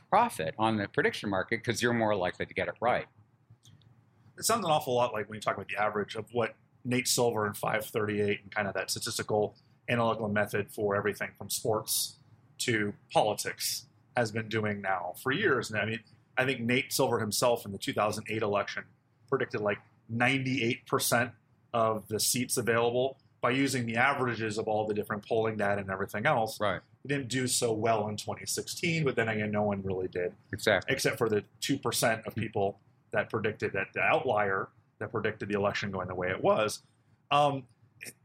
profit 0.09 0.53
on 0.57 0.77
the 0.77 0.87
prediction 0.87 1.29
market 1.29 1.63
because 1.63 1.81
you're 1.81 1.93
more 1.93 2.15
likely 2.15 2.45
to 2.45 2.53
get 2.53 2.67
it 2.67 2.75
right. 2.81 3.05
It 4.37 4.45
sounds 4.45 4.65
an 4.65 4.71
awful 4.71 4.95
lot 4.95 5.13
like 5.13 5.29
when 5.29 5.35
you 5.35 5.41
talk 5.41 5.55
about 5.55 5.67
the 5.67 5.77
average 5.81 6.15
of 6.15 6.25
what 6.31 6.55
Nate 6.83 7.07
Silver 7.07 7.45
and 7.45 7.55
538 7.55 8.39
and 8.41 8.51
kind 8.51 8.67
of 8.67 8.73
that 8.73 8.89
statistical 8.89 9.55
analytical 9.89 10.29
method 10.29 10.71
for 10.71 10.95
everything 10.95 11.29
from 11.37 11.49
sports 11.49 12.17
to 12.59 12.93
politics 13.11 13.85
has 14.15 14.31
been 14.31 14.49
doing 14.49 14.81
now 14.81 15.13
for 15.21 15.31
years. 15.31 15.69
And 15.69 15.79
I 15.79 15.85
mean, 15.85 15.99
I 16.37 16.45
think 16.45 16.61
Nate 16.61 16.91
Silver 16.91 17.19
himself 17.19 17.65
in 17.65 17.71
the 17.71 17.77
2008 17.77 18.41
election 18.41 18.83
predicted 19.29 19.61
like 19.61 19.79
98% 20.13 21.31
of 21.73 22.07
the 22.07 22.19
seats 22.19 22.57
available 22.57 23.17
by 23.41 23.49
using 23.49 23.85
the 23.85 23.95
averages 23.95 24.57
of 24.57 24.67
all 24.67 24.85
the 24.85 24.93
different 24.93 25.25
polling 25.25 25.57
data 25.57 25.81
and 25.81 25.89
everything 25.89 26.25
else. 26.25 26.59
Right. 26.59 26.79
He 27.01 27.09
didn't 27.09 27.27
do 27.27 27.47
so 27.47 27.73
well 27.73 28.07
in 28.07 28.15
2016, 28.15 29.03
but 29.03 29.15
then 29.15 29.29
again, 29.29 29.51
no 29.51 29.63
one 29.63 29.81
really 29.81 30.07
did. 30.07 30.33
Exactly. 30.53 30.93
Except 30.93 31.17
for 31.17 31.27
the 31.27 31.43
2% 31.61 32.25
of 32.27 32.35
people 32.35 32.79
that 33.11 33.29
predicted 33.29 33.73
that 33.73 33.87
the 33.93 34.01
outlier 34.01 34.69
that 34.99 35.11
predicted 35.11 35.49
the 35.49 35.55
election 35.55 35.89
going 35.89 36.07
the 36.07 36.15
way 36.15 36.29
it 36.29 36.41
was. 36.41 36.83
Um, 37.31 37.63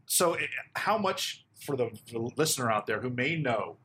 so, 0.04 0.34
it, 0.34 0.50
how 0.74 0.98
much 0.98 1.44
for 1.58 1.76
the, 1.76 1.90
the 2.12 2.18
listener 2.36 2.70
out 2.70 2.86
there 2.86 3.00
who 3.00 3.08
may 3.08 3.36
know 3.36 3.76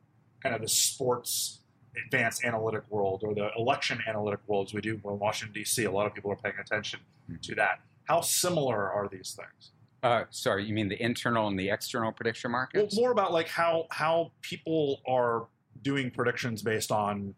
kind 0.42 0.54
of 0.54 0.60
the 0.60 0.68
sports 0.68 1.60
advanced 2.06 2.44
analytic 2.44 2.82
world 2.90 3.22
or 3.24 3.34
the 3.34 3.50
election 3.56 4.00
analytic 4.06 4.40
worlds 4.46 4.74
we 4.74 4.80
do 4.80 5.00
in 5.04 5.18
Washington, 5.18 5.54
D.C., 5.54 5.84
a 5.84 5.90
lot 5.90 6.06
of 6.06 6.14
people 6.14 6.30
are 6.30 6.36
paying 6.36 6.54
attention 6.60 7.00
mm-hmm. 7.30 7.40
to 7.40 7.54
that. 7.54 7.80
How 8.04 8.20
similar 8.20 8.90
are 8.90 9.08
these 9.08 9.36
things? 9.36 9.72
Uh, 10.02 10.24
sorry, 10.30 10.64
you 10.64 10.74
mean 10.74 10.88
the 10.88 11.00
internal 11.00 11.46
and 11.46 11.58
the 11.58 11.70
external 11.70 12.10
prediction 12.10 12.50
markets? 12.50 12.96
Well, 12.96 13.04
more 13.04 13.12
about 13.12 13.32
like 13.32 13.48
how 13.48 13.86
how 13.90 14.32
people 14.40 15.00
are 15.06 15.46
doing 15.82 16.10
predictions 16.10 16.62
based 16.62 16.90
on 16.90 17.34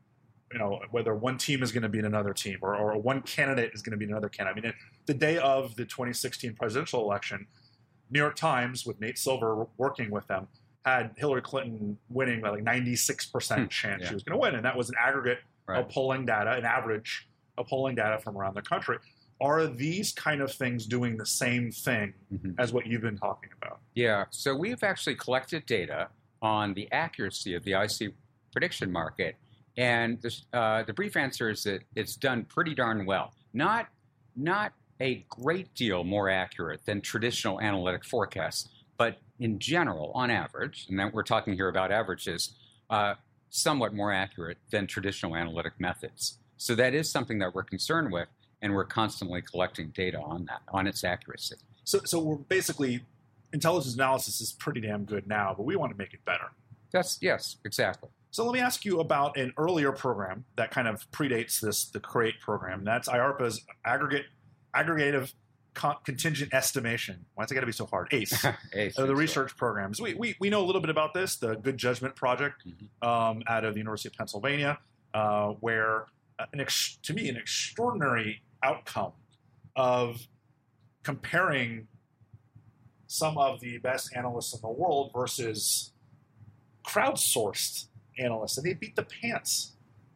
you 0.50 0.58
know 0.58 0.80
whether 0.90 1.14
one 1.14 1.36
team 1.36 1.62
is 1.62 1.72
going 1.72 1.82
to 1.82 1.90
beat 1.90 2.04
another 2.04 2.32
team 2.32 2.58
or, 2.62 2.74
or 2.74 2.96
one 2.98 3.20
candidate 3.22 3.72
is 3.74 3.82
going 3.82 3.90
to 3.90 3.98
beat 3.98 4.08
another 4.08 4.30
candidate. 4.30 4.64
I 4.64 4.68
mean, 4.68 4.74
the 5.04 5.14
day 5.14 5.36
of 5.38 5.76
the 5.76 5.84
2016 5.84 6.54
presidential 6.54 7.02
election, 7.02 7.46
New 8.10 8.18
York 8.18 8.36
Times 8.36 8.86
with 8.86 8.98
Nate 8.98 9.18
Silver 9.18 9.66
working 9.76 10.10
with 10.10 10.26
them 10.26 10.48
had 10.86 11.10
Hillary 11.16 11.42
Clinton 11.42 11.98
winning 12.08 12.40
by 12.40 12.48
like 12.48 12.62
96 12.62 13.26
percent 13.26 13.60
hmm, 13.60 13.68
chance 13.68 14.02
yeah. 14.02 14.08
she 14.08 14.14
was 14.14 14.22
going 14.22 14.38
to 14.38 14.40
win, 14.40 14.54
and 14.54 14.64
that 14.64 14.76
was 14.76 14.88
an 14.88 14.94
aggregate 14.98 15.40
right. 15.66 15.80
of 15.80 15.90
polling 15.90 16.24
data, 16.24 16.52
an 16.52 16.64
average 16.64 17.28
of 17.58 17.66
polling 17.66 17.94
data 17.94 18.18
from 18.18 18.38
around 18.38 18.54
the 18.54 18.62
country 18.62 18.96
are 19.40 19.66
these 19.66 20.12
kind 20.12 20.40
of 20.40 20.52
things 20.52 20.86
doing 20.86 21.16
the 21.16 21.26
same 21.26 21.70
thing 21.70 22.14
mm-hmm. 22.32 22.52
as 22.58 22.72
what 22.72 22.86
you've 22.86 23.02
been 23.02 23.18
talking 23.18 23.50
about? 23.60 23.80
Yeah. 23.94 24.24
So 24.30 24.54
we've 24.54 24.82
actually 24.82 25.16
collected 25.16 25.66
data 25.66 26.08
on 26.40 26.74
the 26.74 26.90
accuracy 26.92 27.54
of 27.54 27.64
the 27.64 27.72
IC 27.72 28.12
prediction 28.52 28.92
market, 28.92 29.36
and 29.76 30.20
the, 30.22 30.34
uh, 30.52 30.82
the 30.84 30.92
brief 30.92 31.16
answer 31.16 31.50
is 31.50 31.64
that 31.64 31.82
it's 31.96 32.16
done 32.16 32.44
pretty 32.44 32.74
darn 32.74 33.06
well. 33.06 33.32
Not 33.52 33.88
not 34.36 34.72
a 35.00 35.24
great 35.28 35.74
deal 35.74 36.04
more 36.04 36.28
accurate 36.30 36.84
than 36.86 37.00
traditional 37.00 37.60
analytic 37.60 38.04
forecasts, 38.04 38.68
but 38.96 39.18
in 39.40 39.58
general, 39.58 40.12
on 40.14 40.30
average, 40.30 40.86
and 40.88 40.98
that 40.98 41.12
we're 41.12 41.22
talking 41.22 41.54
here 41.54 41.68
about 41.68 41.90
averages, 41.90 42.54
uh, 42.90 43.14
somewhat 43.50 43.92
more 43.94 44.12
accurate 44.12 44.58
than 44.70 44.86
traditional 44.86 45.36
analytic 45.36 45.72
methods. 45.78 46.38
So 46.56 46.74
that 46.76 46.94
is 46.94 47.10
something 47.10 47.38
that 47.40 47.54
we're 47.54 47.64
concerned 47.64 48.12
with, 48.12 48.28
and 48.64 48.74
we're 48.74 48.84
constantly 48.86 49.42
collecting 49.42 49.90
data 49.94 50.18
on 50.18 50.46
that, 50.46 50.62
on 50.72 50.86
its 50.86 51.04
accuracy. 51.04 51.56
So, 51.84 52.00
so 52.04 52.18
we're 52.18 52.36
basically 52.36 53.02
intelligence 53.52 53.94
analysis 53.94 54.40
is 54.40 54.52
pretty 54.52 54.80
damn 54.80 55.04
good 55.04 55.28
now, 55.28 55.54
but 55.56 55.64
we 55.64 55.76
want 55.76 55.92
to 55.92 55.98
make 55.98 56.14
it 56.14 56.24
better. 56.24 56.50
That's 56.90 57.18
yes, 57.20 57.56
exactly. 57.64 58.08
So 58.30 58.44
let 58.44 58.54
me 58.54 58.60
ask 58.60 58.84
you 58.84 59.00
about 59.00 59.36
an 59.36 59.52
earlier 59.58 59.92
program 59.92 60.44
that 60.56 60.70
kind 60.70 60.88
of 60.88 61.08
predates 61.12 61.60
this, 61.60 61.84
the 61.84 62.00
CREATE 62.00 62.40
program. 62.40 62.84
That's 62.84 63.06
IARPA's 63.08 63.60
aggregate 63.84 64.26
aggregative 64.74 65.32
con- 65.74 65.96
contingent 66.04 66.52
estimation. 66.54 67.26
Why's 67.34 67.50
it 67.50 67.54
got 67.54 67.60
to 67.60 67.66
be 67.66 67.72
so 67.72 67.86
hard? 67.86 68.08
ACE. 68.12 68.44
ACE, 68.72 68.98
uh, 68.98 69.04
the 69.06 69.14
research 69.14 69.56
programs. 69.58 70.00
We, 70.00 70.14
we, 70.14 70.36
we 70.40 70.48
know 70.50 70.64
a 70.64 70.66
little 70.66 70.80
bit 70.80 70.90
about 70.90 71.12
this, 71.14 71.36
the 71.36 71.54
Good 71.54 71.76
Judgment 71.76 72.16
Project 72.16 72.62
Mhm. 72.66 73.06
um, 73.06 73.42
out 73.46 73.64
of 73.64 73.74
the 73.74 73.78
University 73.80 74.08
of 74.08 74.14
Pennsylvania, 74.14 74.78
uh, 75.12 75.48
where 75.60 76.06
uh, 76.38 76.46
an 76.52 76.60
ex- 76.60 76.98
to 77.02 77.12
me 77.12 77.28
an 77.28 77.36
extraordinary 77.36 78.42
outcome 78.64 79.12
of 79.76 80.26
comparing 81.02 81.86
some 83.06 83.38
of 83.38 83.60
the 83.60 83.78
best 83.78 84.16
analysts 84.16 84.54
in 84.54 84.60
the 84.62 84.68
world 84.68 85.10
versus 85.14 85.92
crowdsourced 86.84 87.86
analysts, 88.18 88.56
and 88.58 88.66
they 88.66 88.74
beat 88.74 88.96
the 88.96 89.04
pants 89.04 89.72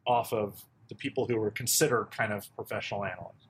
off 0.06 0.32
of 0.32 0.64
the 0.88 0.94
people 0.94 1.26
who 1.26 1.36
were 1.36 1.50
considered 1.50 2.06
kind 2.10 2.32
of 2.32 2.46
professional 2.56 3.04
analysts. 3.04 3.46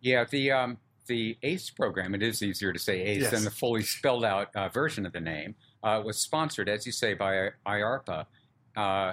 Yeah, 0.00 0.24
the 0.30 0.52
um, 0.52 0.78
the 1.06 1.36
ACE 1.42 1.70
program, 1.70 2.14
it 2.14 2.22
is 2.22 2.42
easier 2.42 2.72
to 2.72 2.78
say 2.78 3.00
ACE 3.00 3.22
Yes. 3.22 3.30
than 3.30 3.44
the 3.44 3.50
fully 3.50 3.82
spelled 3.82 4.24
out 4.24 4.54
uh, 4.54 4.68
version 4.68 5.06
of 5.06 5.12
the 5.12 5.20
name, 5.20 5.54
uh, 5.82 6.02
was 6.04 6.18
sponsored, 6.18 6.68
as 6.68 6.84
you 6.84 6.92
say, 6.92 7.14
by 7.14 7.50
IARPA. 7.66 8.26
Uh, 8.76 9.12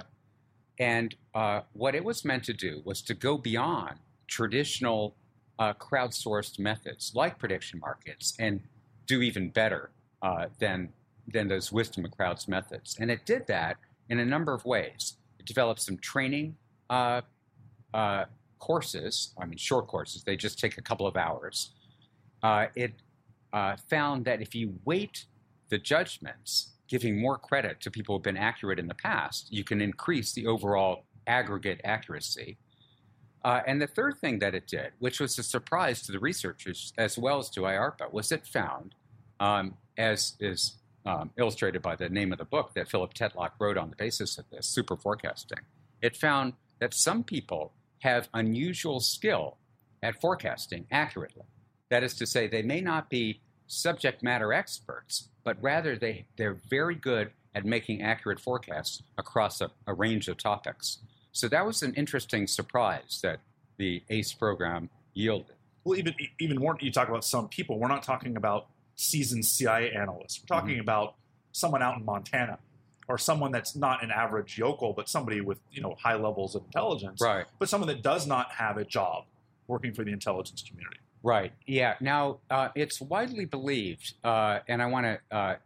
and 0.78 1.14
uh, 1.34 1.60
what 1.72 1.94
it 1.94 2.04
was 2.04 2.24
meant 2.24 2.44
to 2.44 2.52
do 2.52 2.82
was 2.84 3.00
to 3.02 3.14
go 3.14 3.38
beyond 3.38 3.96
traditional 4.26 5.14
uh, 5.58 5.72
crowdsourced 5.74 6.58
methods 6.58 7.12
like 7.14 7.38
prediction 7.38 7.78
markets 7.80 8.34
and 8.38 8.60
do 9.06 9.22
even 9.22 9.50
better 9.50 9.90
uh, 10.22 10.46
than, 10.58 10.88
than 11.28 11.48
those 11.48 11.70
wisdom 11.70 12.04
of 12.04 12.10
crowds 12.12 12.48
methods. 12.48 12.96
And 12.98 13.10
it 13.10 13.24
did 13.26 13.46
that 13.46 13.76
in 14.08 14.18
a 14.18 14.24
number 14.24 14.52
of 14.54 14.64
ways. 14.64 15.16
It 15.38 15.46
developed 15.46 15.80
some 15.80 15.98
training 15.98 16.56
uh, 16.90 17.22
uh, 17.92 18.24
courses, 18.58 19.34
I 19.38 19.44
mean, 19.46 19.58
short 19.58 19.86
courses, 19.86 20.24
they 20.24 20.36
just 20.36 20.58
take 20.58 20.78
a 20.78 20.82
couple 20.82 21.06
of 21.06 21.16
hours. 21.16 21.72
Uh, 22.42 22.66
it 22.74 22.92
uh, 23.52 23.76
found 23.88 24.24
that 24.24 24.40
if 24.40 24.54
you 24.54 24.74
weight 24.84 25.26
the 25.68 25.78
judgments, 25.78 26.72
giving 26.88 27.20
more 27.20 27.38
credit 27.38 27.80
to 27.80 27.90
people 27.90 28.14
who've 28.14 28.22
been 28.22 28.36
accurate 28.36 28.78
in 28.78 28.86
the 28.86 28.94
past, 28.94 29.52
you 29.52 29.64
can 29.64 29.80
increase 29.80 30.32
the 30.32 30.46
overall 30.46 31.04
aggregate 31.26 31.80
accuracy. 31.84 32.56
Uh, 33.44 33.60
and 33.66 33.80
the 33.80 33.86
third 33.86 34.16
thing 34.18 34.38
that 34.38 34.54
it 34.54 34.66
did, 34.66 34.92
which 34.98 35.20
was 35.20 35.38
a 35.38 35.42
surprise 35.42 36.02
to 36.02 36.12
the 36.12 36.18
researchers 36.18 36.94
as 36.96 37.18
well 37.18 37.38
as 37.38 37.50
to 37.50 37.60
IARPA, 37.60 38.10
was 38.10 38.32
it 38.32 38.46
found, 38.46 38.94
um, 39.38 39.76
as 39.98 40.34
is 40.40 40.78
um, 41.04 41.30
illustrated 41.36 41.82
by 41.82 41.94
the 41.94 42.08
name 42.08 42.32
of 42.32 42.38
the 42.38 42.46
book 42.46 42.72
that 42.74 42.88
Philip 42.88 43.12
Tetlock 43.12 43.50
wrote 43.58 43.76
on 43.76 43.90
the 43.90 43.96
basis 43.96 44.38
of 44.38 44.48
this, 44.50 44.66
super 44.66 44.96
forecasting, 44.96 45.58
it 46.00 46.16
found 46.16 46.54
that 46.80 46.94
some 46.94 47.22
people 47.22 47.72
have 47.98 48.28
unusual 48.32 49.00
skill 49.00 49.58
at 50.02 50.20
forecasting 50.20 50.86
accurately. 50.90 51.44
That 51.90 52.02
is 52.02 52.14
to 52.14 52.26
say, 52.26 52.48
they 52.48 52.62
may 52.62 52.80
not 52.80 53.10
be 53.10 53.40
subject 53.66 54.22
matter 54.22 54.52
experts, 54.52 55.28
but 55.44 55.56
rather 55.60 55.96
they, 55.96 56.26
they're 56.36 56.58
very 56.68 56.94
good 56.94 57.30
at 57.54 57.64
making 57.64 58.02
accurate 58.02 58.40
forecasts 58.40 59.02
across 59.18 59.60
a, 59.60 59.70
a 59.86 59.94
range 59.94 60.28
of 60.28 60.38
topics. 60.38 60.98
So 61.34 61.48
that 61.48 61.66
was 61.66 61.82
an 61.82 61.94
interesting 61.94 62.46
surprise 62.46 63.18
that 63.24 63.40
the 63.76 64.02
ACE 64.08 64.32
program 64.32 64.88
yielded. 65.14 65.56
Well, 65.82 65.98
even 65.98 66.14
even 66.38 66.58
more, 66.58 66.78
you 66.80 66.90
talk 66.92 67.08
about 67.08 67.24
some 67.24 67.48
people. 67.48 67.78
We're 67.78 67.88
not 67.88 68.04
talking 68.04 68.36
about 68.36 68.68
seasoned 68.96 69.44
CIA 69.44 69.90
analysts. 69.92 70.40
We're 70.40 70.56
talking 70.56 70.78
about 70.78 71.16
someone 71.52 71.82
out 71.82 71.98
in 71.98 72.04
Montana, 72.04 72.58
or 73.08 73.18
someone 73.18 73.50
that's 73.50 73.74
not 73.76 74.02
an 74.04 74.10
average 74.12 74.56
yokel, 74.56 74.92
but 74.94 75.08
somebody 75.08 75.40
with 75.40 75.58
you 75.72 75.82
know 75.82 75.96
high 76.00 76.14
levels 76.14 76.54
of 76.54 76.64
intelligence, 76.64 77.20
Right. 77.20 77.44
but 77.58 77.68
someone 77.68 77.88
that 77.88 78.02
does 78.02 78.26
not 78.28 78.52
have 78.52 78.78
a 78.78 78.84
job 78.84 79.24
working 79.66 79.92
for 79.92 80.04
the 80.04 80.12
intelligence 80.12 80.62
community. 80.66 80.98
Right. 81.24 81.52
Yeah. 81.66 81.94
Now, 82.00 82.38
uh, 82.50 82.68
it's 82.76 83.00
widely 83.00 83.44
believed, 83.46 84.14
uh, 84.22 84.60
and 84.68 84.80
I 84.80 84.86
want 84.86 85.06
to 85.06 85.20
uh, 85.36 85.56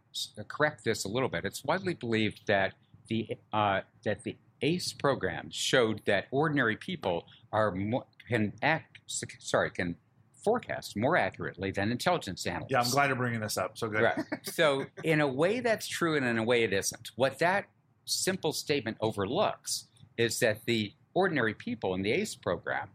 correct 0.47 0.83
this 0.83 1.05
a 1.05 1.09
little 1.09 1.29
bit. 1.29 1.45
It's 1.45 1.63
widely 1.63 1.93
believed 1.93 2.47
that 2.47 2.73
the 3.07 3.37
uh, 3.53 3.81
that 4.03 4.23
the 4.23 4.35
ACE 4.61 4.93
program 4.93 5.49
showed 5.51 6.01
that 6.05 6.27
ordinary 6.31 6.75
people 6.75 7.25
are 7.51 7.71
more, 7.71 8.05
can 8.27 8.53
act 8.61 8.99
sorry 9.07 9.71
can 9.71 9.95
forecast 10.43 10.95
more 10.95 11.17
accurately 11.17 11.71
than 11.71 11.91
intelligence 11.91 12.45
analysts. 12.45 12.71
Yeah, 12.71 12.81
I'm 12.81 12.89
glad 12.89 13.07
you're 13.07 13.15
bringing 13.15 13.39
this 13.39 13.57
up. 13.57 13.77
So 13.77 13.87
good. 13.87 14.01
Right. 14.01 14.25
So, 14.43 14.85
in 15.03 15.21
a 15.21 15.27
way, 15.27 15.59
that's 15.59 15.87
true, 15.87 16.15
and 16.15 16.25
in 16.25 16.37
a 16.37 16.43
way, 16.43 16.63
it 16.63 16.73
isn't. 16.73 17.11
What 17.15 17.39
that 17.39 17.65
simple 18.05 18.53
statement 18.53 18.97
overlooks 19.01 19.87
is 20.17 20.39
that 20.39 20.65
the 20.65 20.93
ordinary 21.13 21.53
people 21.53 21.93
in 21.93 22.01
the 22.01 22.11
ACE 22.11 22.35
program 22.35 22.89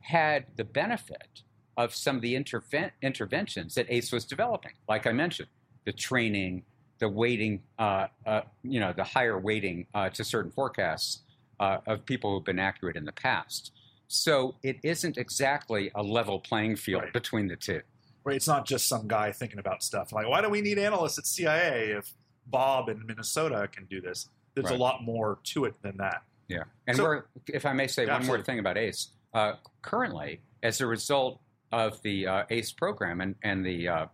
had 0.00 0.46
the 0.56 0.64
benefit 0.64 1.42
of 1.76 1.94
some 1.94 2.16
of 2.16 2.22
the 2.22 2.34
interven- 2.34 2.92
interventions 3.02 3.74
that 3.74 3.86
ACE 3.88 4.12
was 4.12 4.24
developing. 4.24 4.72
Like 4.88 5.06
I 5.06 5.12
mentioned, 5.12 5.48
the 5.84 5.92
training, 5.92 6.64
the 6.98 7.08
weighting, 7.08 7.62
uh, 7.78 8.06
uh, 8.26 8.42
you 8.62 8.80
know, 8.80 8.92
the 8.92 9.04
higher 9.04 9.38
weighting 9.38 9.86
uh, 9.94 10.08
to 10.10 10.24
certain 10.24 10.50
forecasts 10.50 11.20
uh, 11.60 11.78
of 11.86 12.04
people 12.06 12.32
who've 12.34 12.44
been 12.44 12.58
accurate 12.58 12.96
in 12.96 13.04
the 13.04 13.12
past. 13.12 13.72
So 14.08 14.54
it 14.62 14.76
isn't 14.82 15.18
exactly 15.18 15.90
a 15.94 16.02
level 16.02 16.38
playing 16.40 16.76
field 16.76 17.02
Right. 17.04 17.12
between 17.12 17.48
the 17.48 17.56
two. 17.56 17.80
Right. 18.22 18.36
It's 18.36 18.48
not 18.48 18.64
just 18.66 18.86
some 18.88 19.08
guy 19.08 19.32
thinking 19.32 19.58
about 19.58 19.82
stuff 19.82 20.12
like, 20.12 20.28
why 20.28 20.40
do 20.40 20.48
we 20.48 20.60
need 20.60 20.78
analysts 20.78 21.18
at 21.18 21.26
CIA 21.26 21.90
if 21.90 22.12
Bob 22.46 22.88
in 22.88 23.04
Minnesota 23.06 23.68
can 23.70 23.84
do 23.86 24.00
this? 24.00 24.28
There's 24.54 24.70
a 24.70 24.76
lot 24.76 25.02
more 25.02 25.38
to 25.44 25.64
it 25.64 25.74
than 25.82 25.96
that. 25.98 26.22
Yeah, 26.48 26.64
and 26.86 26.96
So- 26.96 27.04
we're, 27.04 27.22
if 27.48 27.66
I 27.66 27.72
may 27.72 27.86
say 27.86 28.06
one 28.06 28.24
more 28.26 28.40
thing 28.42 28.58
about 28.60 28.78
ACE. 28.78 29.08
Uh, 29.32 29.54
currently, 29.82 30.40
as 30.62 30.80
a 30.80 30.86
result 30.86 31.40
of 31.72 32.00
the 32.02 32.26
uh, 32.26 32.44
ACE 32.50 32.70
program 32.72 33.20
and, 33.20 33.34
and 33.42 33.66
the 33.66 33.88
uh, 33.88 34.06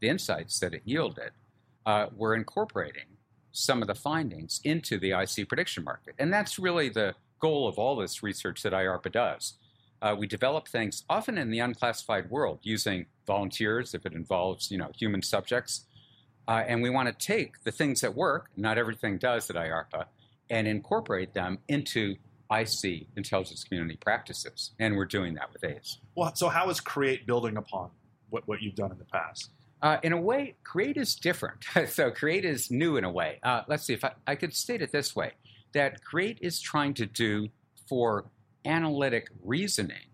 the 0.00 0.08
insights 0.08 0.58
that 0.60 0.72
it 0.74 0.82
yielded, 0.86 1.32
uh, 1.86 2.06
we're 2.14 2.34
incorporating 2.34 3.04
some 3.52 3.80
of 3.80 3.88
the 3.88 3.94
findings 3.94 4.60
into 4.64 4.98
the 4.98 5.12
IC 5.12 5.48
prediction 5.48 5.84
market, 5.84 6.14
and 6.18 6.32
that's 6.32 6.58
really 6.58 6.88
the 6.88 7.14
goal 7.40 7.66
of 7.66 7.78
all 7.78 7.96
this 7.96 8.22
research 8.22 8.62
that 8.62 8.72
IARPA 8.72 9.12
does. 9.12 9.54
Uh, 10.02 10.14
we 10.18 10.26
develop 10.26 10.68
things 10.68 11.04
often 11.08 11.38
in 11.38 11.50
the 11.50 11.58
unclassified 11.58 12.30
world 12.30 12.58
using 12.62 13.06
volunteers 13.26 13.94
if 13.94 14.04
it 14.04 14.12
involves 14.12 14.70
you 14.70 14.76
know 14.76 14.90
human 14.98 15.22
subjects, 15.22 15.86
uh, 16.48 16.62
and 16.66 16.82
we 16.82 16.90
want 16.90 17.08
to 17.08 17.26
take 17.26 17.62
the 17.64 17.72
things 17.72 18.02
that 18.02 18.14
work. 18.14 18.50
Not 18.56 18.76
everything 18.76 19.16
does 19.16 19.48
at 19.48 19.56
IARPA 19.56 20.04
and 20.50 20.68
incorporate 20.68 21.34
them 21.34 21.58
into 21.68 22.16
IC 22.50 23.06
intelligence 23.16 23.64
community 23.64 23.96
practices. 23.96 24.72
And 24.78 24.96
we're 24.96 25.06
doing 25.06 25.34
that 25.34 25.52
with 25.52 25.64
ACE. 25.64 25.98
Well, 26.14 26.34
so 26.34 26.48
how 26.48 26.70
is 26.70 26.80
Create 26.80 27.26
building 27.26 27.56
upon 27.56 27.90
what, 28.30 28.46
what 28.46 28.62
you've 28.62 28.74
done 28.74 28.92
in 28.92 28.98
the 28.98 29.04
past? 29.04 29.50
Uh, 29.82 29.98
in 30.02 30.12
a 30.12 30.20
way, 30.20 30.54
Create 30.64 30.96
is 30.96 31.14
different. 31.14 31.64
so 31.88 32.10
Create 32.10 32.44
is 32.44 32.70
new 32.70 32.96
in 32.96 33.04
a 33.04 33.10
way. 33.10 33.38
Uh, 33.42 33.62
let's 33.68 33.84
see 33.84 33.92
if 33.92 34.04
I, 34.04 34.12
I 34.26 34.34
could 34.34 34.54
state 34.54 34.82
it 34.82 34.92
this 34.92 35.14
way 35.14 35.32
that 35.72 36.02
Create 36.02 36.38
is 36.40 36.60
trying 36.60 36.94
to 36.94 37.06
do 37.06 37.48
for 37.88 38.26
analytic 38.64 39.28
reasoning 39.42 40.08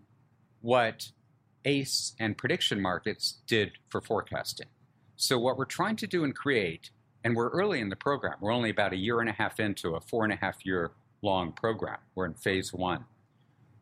what 0.61 1.11
ACE 1.65 2.13
and 2.19 2.37
prediction 2.37 2.81
markets 2.81 3.39
did 3.47 3.71
for 3.89 4.01
forecasting. 4.01 4.67
So, 5.15 5.39
what 5.39 5.57
we're 5.57 5.65
trying 5.65 5.95
to 5.97 6.07
do 6.07 6.23
in 6.23 6.33
Create, 6.33 6.89
and 7.23 7.35
we're 7.35 7.49
early 7.49 7.79
in 7.79 7.89
the 7.89 7.95
program, 7.95 8.35
we're 8.41 8.51
only 8.51 8.69
about 8.69 8.93
a 8.93 8.97
year 8.97 9.21
and 9.21 9.29
a 9.29 9.33
half 9.33 9.59
into 9.59 9.95
a 9.95 10.01
four 10.01 10.23
and 10.23 10.33
a 10.33 10.35
half 10.35 10.65
year 10.65 10.91
long 11.21 11.53
program. 11.53 11.99
We're 12.15 12.25
in 12.25 12.33
phase 12.33 12.73
one. 12.73 13.05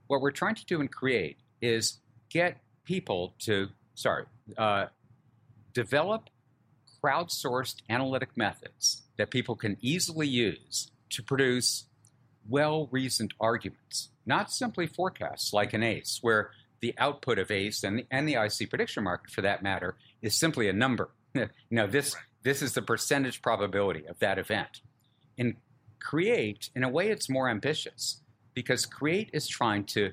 What 0.08 0.22
we're 0.22 0.32
trying 0.32 0.56
to 0.56 0.66
do 0.66 0.82
in 0.82 0.88
Create 0.88 1.38
is 1.62 2.00
get 2.30 2.58
people 2.84 3.34
to, 3.40 3.70
sorry, 3.96 4.26
uh, 4.58 4.88
develop 5.74 6.30
crowdsourced 7.04 7.82
analytic 7.90 8.38
methods 8.38 9.04
that 9.18 9.32
people 9.32 9.56
can 9.56 9.78
easily 9.82 10.28
use 10.28 10.92
to 11.10 11.24
produce 11.24 11.86
well 12.48 12.88
reasoned 12.92 13.34
arguments, 13.40 14.10
not 14.26 14.52
simply 14.52 14.88
forecasts 14.88 15.54
like 15.54 15.74
an 15.74 15.84
ACE, 15.84 16.20
where 16.22 16.52
the 16.82 16.94
output 16.98 17.38
of 17.38 17.52
ACE 17.52 17.84
and 17.84 18.00
the, 18.00 18.06
and 18.12 18.28
the 18.28 18.34
IC 18.34 18.70
prediction 18.70 19.04
market, 19.04 19.32
for 19.32 19.42
that 19.42 19.62
matter, 19.62 19.96
is 20.22 20.38
simply 20.38 20.68
a 20.68 20.74
number. 20.74 21.10
you 21.34 21.48
know, 21.70 21.88
this, 21.88 22.16
this 22.44 22.62
is 22.62 22.74
the 22.74 22.82
percentage 22.82 23.42
probability 23.42 24.06
of 24.08 24.20
that 24.20 24.38
event. 24.38 24.82
In 25.38 25.58
Create, 26.00 26.72
in 26.76 26.84
a 26.84 26.90
way, 26.90 27.12
it's 27.12 27.30
more 27.30 27.48
ambitious 27.48 28.22
because 28.56 28.88
Create 28.88 29.30
is 29.34 29.48
trying 29.48 29.84
to 29.86 30.12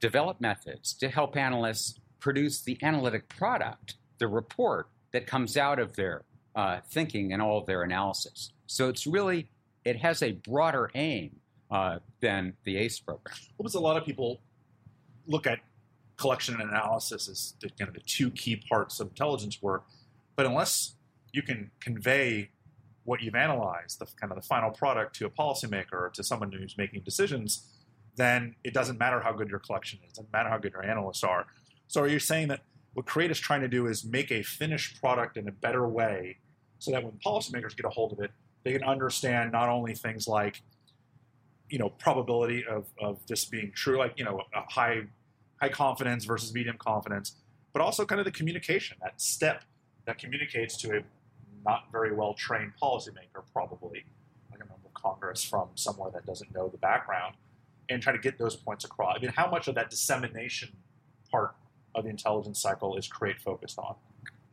develop 0.00 0.40
methods 0.40 0.94
to 0.94 1.08
help 1.08 1.36
analysts 1.36 1.98
produce 2.20 2.62
the 2.62 2.78
analytic 2.82 3.28
product, 3.28 3.94
the 4.18 4.28
report 4.28 4.88
that 5.12 5.26
comes 5.26 5.56
out 5.56 5.78
of 5.78 5.96
their 5.96 6.24
uh, 6.54 6.80
thinking 6.90 7.32
and 7.32 7.40
all 7.40 7.58
of 7.58 7.66
their 7.66 7.82
analysis. 7.82 8.52
So 8.66 8.88
it's 8.88 9.06
really, 9.06 9.48
it 9.84 9.96
has 9.96 10.22
a 10.22 10.32
broader 10.32 10.90
aim 10.94 11.36
uh, 11.70 11.98
than 12.20 12.54
the 12.64 12.76
ACE 12.76 12.98
program. 12.98 13.34
Well, 13.56 13.64
because 13.64 13.74
a 13.74 13.80
lot 13.80 13.96
of 13.96 14.04
people 14.04 14.40
look 15.26 15.46
at 15.46 15.60
collection 16.16 16.60
and 16.60 16.70
analysis 16.70 17.28
as 17.28 17.54
the, 17.60 17.70
kind 17.70 17.88
of 17.88 17.94
the 17.94 18.00
two 18.00 18.30
key 18.30 18.56
parts 18.56 19.00
of 19.00 19.08
intelligence 19.08 19.62
work, 19.62 19.84
but 20.36 20.46
unless 20.46 20.94
you 21.32 21.42
can 21.42 21.70
convey 21.80 22.50
what 23.04 23.22
you've 23.22 23.34
analyzed, 23.34 23.98
the 24.00 24.06
kind 24.20 24.32
of 24.32 24.36
the 24.36 24.46
final 24.46 24.70
product 24.70 25.16
to 25.16 25.26
a 25.26 25.30
policymaker 25.30 25.92
or 25.92 26.10
to 26.14 26.22
someone 26.22 26.52
who's 26.52 26.76
making 26.76 27.00
decisions, 27.02 27.66
then 28.16 28.54
it 28.64 28.74
doesn't 28.74 28.98
matter 28.98 29.20
how 29.20 29.32
good 29.32 29.48
your 29.48 29.60
collection 29.60 29.98
is. 30.04 30.12
It 30.12 30.16
doesn't 30.16 30.32
matter 30.32 30.50
how 30.50 30.58
good 30.58 30.72
your 30.72 30.84
analysts 30.84 31.24
are. 31.24 31.46
So 31.86 32.02
are 32.02 32.08
you 32.08 32.18
saying 32.18 32.48
that 32.48 32.60
what 32.94 33.06
Create 33.06 33.30
is 33.30 33.38
trying 33.38 33.60
to 33.60 33.68
do 33.68 33.86
is 33.86 34.04
make 34.04 34.30
a 34.30 34.42
finished 34.42 35.00
product 35.00 35.36
in 35.36 35.48
a 35.48 35.52
better 35.52 35.86
way 35.88 36.38
so 36.78 36.90
that 36.90 37.02
when 37.02 37.12
policymakers 37.24 37.76
get 37.76 37.86
a 37.86 37.90
hold 37.90 38.12
of 38.12 38.20
it, 38.20 38.30
they 38.64 38.72
can 38.72 38.82
understand 38.82 39.52
not 39.52 39.68
only 39.68 39.94
things 39.94 40.26
like, 40.26 40.62
you 41.68 41.78
know, 41.78 41.90
probability 41.90 42.64
of, 42.68 42.86
of 43.00 43.18
this 43.26 43.44
being 43.44 43.70
true, 43.74 43.98
like, 43.98 44.14
you 44.16 44.24
know, 44.24 44.40
a 44.54 44.62
high 44.68 45.02
high 45.60 45.68
confidence 45.68 46.24
versus 46.24 46.54
medium 46.54 46.76
confidence, 46.78 47.36
but 47.72 47.82
also 47.82 48.04
kind 48.04 48.20
of 48.20 48.24
the 48.24 48.30
communication, 48.30 48.96
that 49.02 49.20
step 49.20 49.64
that 50.06 50.18
communicates 50.18 50.76
to 50.76 50.98
a 50.98 51.00
not 51.66 51.84
very 51.92 52.14
well 52.14 52.34
trained 52.34 52.72
policymaker, 52.80 53.42
probably, 53.52 54.04
like 54.50 54.60
a 54.60 54.64
member 54.64 54.86
of 54.86 54.94
Congress 54.94 55.42
from 55.42 55.68
somewhere 55.74 56.10
that 56.12 56.24
doesn't 56.24 56.54
know 56.54 56.68
the 56.68 56.78
background, 56.78 57.34
and 57.88 58.00
try 58.02 58.12
to 58.12 58.18
get 58.18 58.38
those 58.38 58.56
points 58.56 58.84
across. 58.84 59.16
I 59.16 59.20
mean, 59.20 59.32
how 59.34 59.50
much 59.50 59.68
of 59.68 59.74
that 59.74 59.90
dissemination 59.90 60.70
part 61.30 61.54
of 61.94 62.04
the 62.04 62.10
intelligence 62.10 62.60
cycle 62.60 62.96
is 62.96 63.08
Create 63.08 63.40
focused 63.40 63.78
on? 63.78 63.94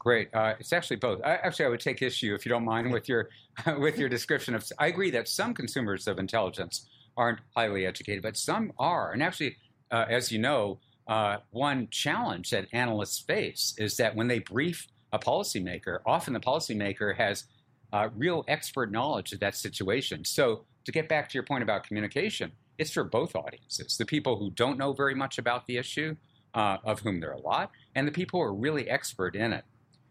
Great. 0.06 0.30
Uh, 0.36 0.54
it's 0.60 0.72
actually 0.72 0.98
both. 0.98 1.20
I, 1.24 1.34
actually, 1.38 1.66
I 1.66 1.70
would 1.70 1.80
take 1.80 2.02
issue, 2.04 2.36
if 2.36 2.46
you 2.46 2.50
don't 2.50 2.64
mind, 2.64 2.92
with 2.92 3.10
your 3.10 3.30
with 3.80 3.98
your 3.98 4.08
description 4.08 4.54
of. 4.54 4.64
I 4.78 4.88
agree 4.88 5.10
that 5.12 5.28
some 5.28 5.54
consumers 5.54 6.08
of 6.08 6.20
intelligence 6.20 6.88
aren't 7.18 7.40
highly 7.56 7.86
educated, 7.86 8.22
but 8.22 8.38
some 8.38 8.72
are. 8.78 9.14
And 9.14 9.24
actually, 9.24 9.58
uh, 9.92 10.06
as 10.08 10.32
you 10.32 10.38
know, 10.38 10.80
uh, 11.08 11.38
one 11.52 11.88
challenge 11.90 12.52
that 12.52 12.68
analysts 12.72 13.20
face 13.20 13.74
is 13.78 13.98
that 13.98 14.16
when 14.16 14.28
they 14.28 14.40
brief 14.40 14.88
a 15.12 15.18
policymaker, 15.18 16.00
often 16.06 16.34
the 16.34 16.40
policymaker 16.40 17.16
has 17.16 17.46
uh, 17.94 18.10
real 18.16 18.44
expert 18.48 18.92
knowledge 18.92 19.32
of 19.34 19.40
that 19.40 19.56
situation. 19.56 20.24
So, 20.24 20.66
to 20.86 20.92
get 20.92 21.10
back 21.10 21.30
to 21.30 21.34
your 21.34 21.44
point 21.44 21.64
about 21.64 21.84
communication, 21.84 22.52
it's 22.78 22.92
for 22.92 23.04
both 23.04 23.36
audiences 23.36 23.98
the 23.98 24.06
people 24.06 24.38
who 24.38 24.52
don't 24.52 24.78
know 24.78 24.94
very 24.94 25.16
much 25.16 25.38
about 25.38 25.66
the 25.66 25.78
issue, 25.78 26.16
uh, 26.56 26.78
of 26.84 27.02
whom 27.02 27.20
there 27.20 27.30
are 27.32 27.34
a 27.34 27.42
lot, 27.42 27.72
and 27.94 28.08
the 28.08 28.12
people 28.12 28.40
who 28.40 28.46
are 28.46 28.54
really 28.54 28.90
expert 28.90 29.36
in 29.36 29.54
it. 29.54 29.66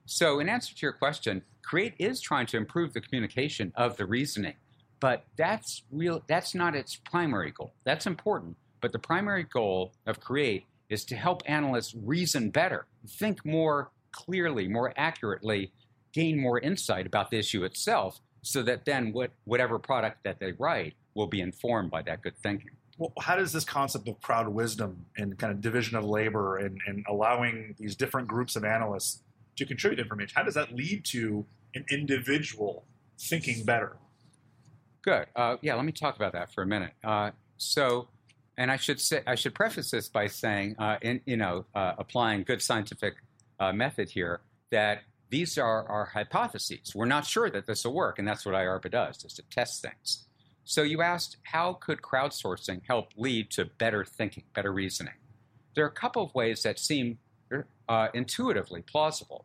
So, 0.07 0.39
in 0.39 0.49
answer 0.49 0.75
to 0.75 0.81
your 0.83 0.93
question, 0.93 1.43
Create 1.63 1.95
is 1.99 2.21
trying 2.21 2.47
to 2.49 2.59
improve 2.59 2.93
the 2.93 3.01
communication 3.01 3.73
of 3.75 3.97
the 3.97 4.05
reasoning, 4.05 4.55
but 5.01 5.25
that's 5.37 5.83
real. 5.91 6.23
That's 6.29 6.55
not 6.55 6.77
its 6.77 6.97
primary 6.97 7.51
goal. 7.51 7.73
That's 7.85 8.07
important, 8.07 8.57
but 8.83 8.93
the 8.93 8.99
primary 8.99 9.45
goal 9.45 9.95
of 10.07 10.21
Create 10.21 10.67
is 10.91 11.07
to 11.07 11.17
help 11.17 11.43
analysts 11.47 11.95
reason 11.95 12.51
better, 12.51 12.87
think 13.09 13.45
more 13.47 13.91
clearly, 14.13 14.69
more 14.69 14.93
accurately, 14.97 15.73
gain 16.13 16.39
more 16.39 16.61
insight 16.61 17.07
about 17.07 17.31
the 17.31 17.39
issue 17.39 17.65
itself, 17.65 18.21
so 18.43 18.63
that 18.63 18.85
then 18.85 19.13
what, 19.13 19.31
whatever 19.45 19.79
product 19.79 20.19
that 20.25 20.39
they 20.39 20.53
write 20.53 20.95
will 21.15 21.27
be 21.27 21.41
informed 21.41 21.91
by 21.91 22.03
that 22.03 22.21
good 22.21 22.37
thinking. 22.37 22.71
Well, 22.99 23.13
how 23.21 23.37
does 23.37 23.53
this 23.53 23.65
concept 23.65 24.09
of 24.09 24.21
crowd 24.21 24.49
wisdom 24.49 25.07
and 25.17 25.37
kind 25.39 25.53
of 25.53 25.61
division 25.61 25.97
of 25.97 26.05
labor 26.05 26.59
and, 26.59 26.79
and 26.87 27.05
allowing 27.09 27.75
these 27.79 27.97
different 27.97 28.29
groups 28.29 28.55
of 28.55 28.65
analysts 28.65 29.23
to 29.57 29.67
contribute 29.67 30.01
information, 30.01 30.33
how 30.35 30.43
does 30.43 30.55
that 30.55 30.73
lead 30.75 31.05
to 31.07 31.45
an 31.75 31.85
individual 31.91 32.85
thinking 33.19 33.65
better? 33.65 33.97
Good. 35.03 35.27
Uh, 35.37 35.57
yeah, 35.61 35.75
let 35.75 35.85
me 35.85 35.93
talk 35.93 36.17
about 36.17 36.33
that 36.33 36.53
for 36.53 36.63
a 36.63 36.67
minute. 36.67 36.93
Uh, 37.03 37.31
so, 37.57 38.09
and 38.57 38.71
I 38.71 38.77
should 38.77 39.01
say, 39.01 39.23
I 39.27 39.35
should 39.35 39.55
preface 39.55 39.91
this 39.91 40.09
by 40.09 40.29
saying, 40.29 40.77
uh, 40.79 40.97
in, 41.03 41.21
you 41.27 41.37
know, 41.37 41.67
uh, 41.75 41.93
applying 41.99 42.43
good 42.45 42.63
scientific 42.63 43.15
uh, 43.61 43.73
method 43.73 44.11
here, 44.11 44.41
that 44.71 45.03
these 45.31 45.59
are 45.59 45.87
our 45.89 46.07
hypotheses. 46.07 46.95
We're 46.95 47.05
not 47.07 47.27
sure 47.27 47.51
that 47.51 47.67
this 47.67 47.85
will 47.85 47.95
work, 47.95 48.19
and 48.19 48.27
that's 48.27 48.47
what 48.47 48.55
IARPA 48.55 48.91
does, 48.91 49.25
is 49.25 49.35
to 49.35 49.43
test 49.51 49.83
things. 49.83 50.25
So 50.64 50.83
you 50.83 51.03
asked, 51.03 51.37
how 51.42 51.74
could 51.74 52.00
crowdsourcing 52.00 52.83
help 52.87 53.09
lead 53.16 53.50
to 53.53 53.66
better 53.66 54.05
thinking, 54.05 54.44
better 54.55 54.72
reasoning? 54.72 55.14
There 55.74 55.85
are 55.85 55.88
a 55.88 55.92
couple 55.92 56.22
of 56.22 56.35
ways 56.35 56.62
that 56.62 56.79
seem 56.79 57.18
uh, 57.88 58.09
intuitively 58.14 58.83
plausible. 58.83 59.44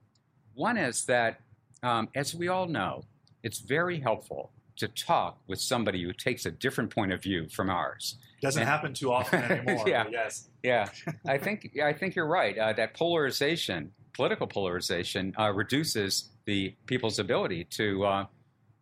One 0.53 0.77
is 0.77 1.05
that, 1.05 1.41
um, 1.83 2.09
as 2.15 2.33
we 2.33 2.47
all 2.47 2.67
know, 2.67 3.03
it's 3.43 3.59
very 3.59 3.99
helpful 3.99 4.51
to 4.77 4.87
talk 4.87 5.39
with 5.47 5.59
somebody 5.59 6.03
who 6.03 6.13
takes 6.13 6.45
a 6.45 6.51
different 6.51 6.89
point 6.93 7.11
of 7.11 7.21
view 7.21 7.49
from 7.49 7.69
ours. 7.69 8.15
Doesn't 8.41 8.61
And- 8.61 8.69
happen 8.69 8.93
too 8.93 9.11
often 9.11 9.41
anymore. 9.51 9.83
Yeah. 9.87 10.05
yes. 10.09 10.47
Yeah, 10.63 10.89
I 11.25 11.37
think 11.37 11.77
I 11.83 11.91
think 11.93 12.15
you're 12.15 12.27
right. 12.27 12.57
Uh, 12.57 12.73
that 12.73 12.93
polarization, 12.93 13.91
political 14.13 14.47
polarization, 14.47 15.33
uh, 15.39 15.51
reduces 15.53 16.29
the 16.45 16.73
people's 16.85 17.19
ability 17.19 17.65
to, 17.71 18.05
uh, 18.05 18.25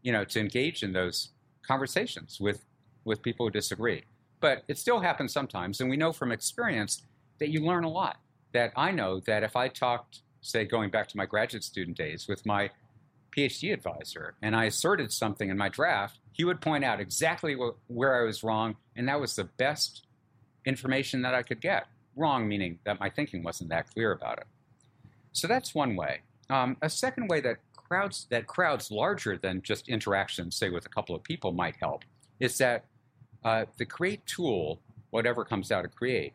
you 0.04 0.12
know, 0.12 0.23
to 0.26 0.39
engage 0.39 0.82
in 0.84 0.91
those 0.93 1.30
conversations 1.68 2.40
with 2.40 2.66
with 3.04 3.22
people 3.22 3.46
who 3.46 3.52
disagree. 3.52 4.04
But 4.40 4.64
it 4.68 4.78
still 4.78 5.00
happens 5.00 5.34
sometimes, 5.34 5.80
and 5.80 5.90
we 5.90 5.98
know 5.98 6.12
from 6.12 6.32
experience 6.32 7.04
that 7.40 7.50
you 7.50 7.62
learn 7.62 7.84
a 7.84 7.90
lot. 7.90 8.18
That 8.54 8.72
I 8.76 8.92
know 8.92 9.20
that 9.22 9.44
if 9.44 9.56
I 9.56 9.68
talked, 9.68 10.22
say, 10.42 10.66
going 10.66 10.90
back 10.90 11.08
to 11.10 11.18
my 11.18 11.26
graduate 11.26 11.64
student 11.64 11.98
days 11.98 12.28
with 12.28 12.46
my 12.46 12.70
PhD 13.36 13.74
advisor, 13.74 14.36
and 14.42 14.56
I 14.56 14.66
asserted 14.66 15.12
something 15.12 15.50
in 15.50 15.58
my 15.58 15.70
draft, 15.70 16.20
he 16.32 16.44
would 16.44 16.62
point 16.62 16.84
out 16.84 17.00
exactly 17.00 17.56
wh- 17.56 17.90
where 17.90 18.20
I 18.20 18.26
was 18.26 18.44
wrong, 18.44 18.76
and 18.96 19.08
that 19.08 19.20
was 19.20 19.36
the 19.36 19.46
best 19.46 20.04
information 20.66 21.22
that 21.22 21.34
I 21.34 21.44
could 21.44 21.62
get. 21.62 21.88
Wrong 22.16 22.48
meaning 22.48 22.80
that 22.84 23.00
my 23.00 23.10
thinking 23.10 23.44
wasn't 23.44 23.70
that 23.70 23.90
clear 23.94 24.12
about 24.12 24.40
it. 24.40 24.48
So 25.34 25.48
that's 25.48 25.76
one 25.76 25.96
way. 25.96 26.22
Um, 26.50 26.78
a 26.82 26.90
second 26.90 27.28
way 27.28 27.42
that 27.42 27.58
crowds 27.88 28.28
that 28.30 28.47
crowds 28.47 28.91
larger 28.91 29.38
than 29.38 29.62
just 29.62 29.88
interactions, 29.88 30.56
say 30.56 30.69
with 30.69 30.86
a 30.86 30.89
couple 30.89 31.15
of 31.15 31.23
people, 31.23 31.52
might 31.52 31.76
help 31.80 32.04
is 32.39 32.58
that 32.58 32.86
uh, 33.43 33.65
the 33.78 33.86
Create 33.86 34.26
tool, 34.26 34.80
whatever 35.10 35.43
comes 35.43 35.71
out 35.71 35.86
of 35.86 35.95
Create, 35.95 36.34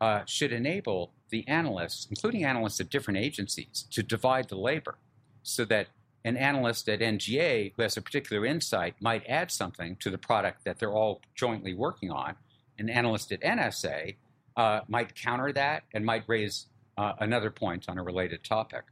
uh, 0.00 0.24
should 0.26 0.52
enable 0.52 1.12
the 1.30 1.46
analysts, 1.48 2.06
including 2.10 2.44
analysts 2.44 2.80
at 2.80 2.90
different 2.90 3.18
agencies, 3.18 3.86
to 3.90 4.02
divide 4.02 4.48
the 4.48 4.56
labor, 4.56 4.96
so 5.42 5.64
that 5.64 5.88
an 6.24 6.36
analyst 6.36 6.88
at 6.88 7.00
NGA 7.00 7.72
who 7.76 7.82
has 7.82 7.96
a 7.96 8.02
particular 8.02 8.46
insight 8.46 8.94
might 9.00 9.24
add 9.28 9.50
something 9.50 9.96
to 9.96 10.10
the 10.10 10.18
product 10.18 10.64
that 10.64 10.78
they're 10.78 10.92
all 10.92 11.20
jointly 11.34 11.74
working 11.74 12.10
on. 12.10 12.34
An 12.78 12.88
analyst 12.88 13.30
at 13.30 13.42
NSA 13.42 14.16
uh, 14.56 14.80
might 14.88 15.14
counter 15.14 15.52
that 15.52 15.82
and 15.92 16.04
might 16.04 16.24
raise 16.26 16.66
uh, 16.96 17.12
another 17.18 17.50
point 17.50 17.88
on 17.88 17.98
a 17.98 18.02
related 18.02 18.42
topic. 18.42 18.84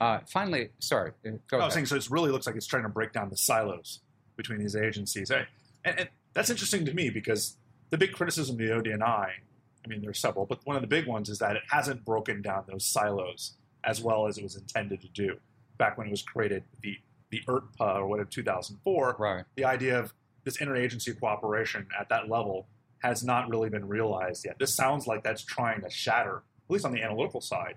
Uh, 0.00 0.20
finally, 0.26 0.70
sorry, 0.78 1.12
uh, 1.26 1.30
go 1.48 1.58
I 1.58 1.64
was 1.64 1.74
saying, 1.74 1.86
so 1.86 1.96
it 1.96 2.10
really 2.10 2.30
looks 2.30 2.46
like 2.46 2.56
it's 2.56 2.66
trying 2.66 2.82
to 2.82 2.88
break 2.88 3.12
down 3.12 3.30
the 3.30 3.36
silos 3.36 4.00
between 4.36 4.58
these 4.58 4.76
agencies. 4.76 5.30
Hey, 5.30 5.46
And, 5.84 6.00
and 6.00 6.08
that's 6.34 6.50
interesting 6.50 6.84
to 6.84 6.92
me 6.92 7.08
because 7.08 7.56
the 7.90 7.98
big 7.98 8.12
criticism 8.12 8.56
of 8.56 8.58
the 8.58 8.90
ODNI, 8.90 9.02
I 9.04 9.88
mean, 9.88 10.02
there's 10.02 10.18
several, 10.18 10.44
but 10.44 10.60
one 10.64 10.76
of 10.76 10.82
the 10.82 10.88
big 10.88 11.06
ones 11.06 11.28
is 11.28 11.38
that 11.38 11.56
it 11.56 11.62
hasn't 11.70 12.04
broken 12.04 12.42
down 12.42 12.64
those 12.68 12.84
silos 12.84 13.54
as 13.84 14.02
well 14.02 14.26
as 14.26 14.36
it 14.36 14.42
was 14.42 14.56
intended 14.56 15.00
to 15.00 15.08
do 15.08 15.36
back 15.78 15.96
when 15.96 16.08
it 16.08 16.10
was 16.10 16.22
created, 16.22 16.64
the, 16.82 16.96
the 17.30 17.40
IRTPA 17.48 17.96
or 17.96 18.06
what 18.06 18.20
in 18.20 18.26
2004. 18.26 19.16
right. 19.18 19.44
The 19.54 19.64
idea 19.64 19.98
of 19.98 20.12
this 20.44 20.58
interagency 20.58 21.18
cooperation 21.18 21.86
at 21.98 22.08
that 22.08 22.28
level 22.28 22.66
has 22.98 23.22
not 23.22 23.48
really 23.48 23.68
been 23.68 23.86
realized 23.86 24.44
yet. 24.44 24.58
This 24.58 24.74
sounds 24.74 25.06
like 25.06 25.22
that's 25.22 25.42
trying 25.42 25.82
to 25.82 25.90
shatter, 25.90 26.38
at 26.68 26.70
least 26.70 26.84
on 26.84 26.92
the 26.92 27.02
analytical 27.02 27.40
side, 27.40 27.76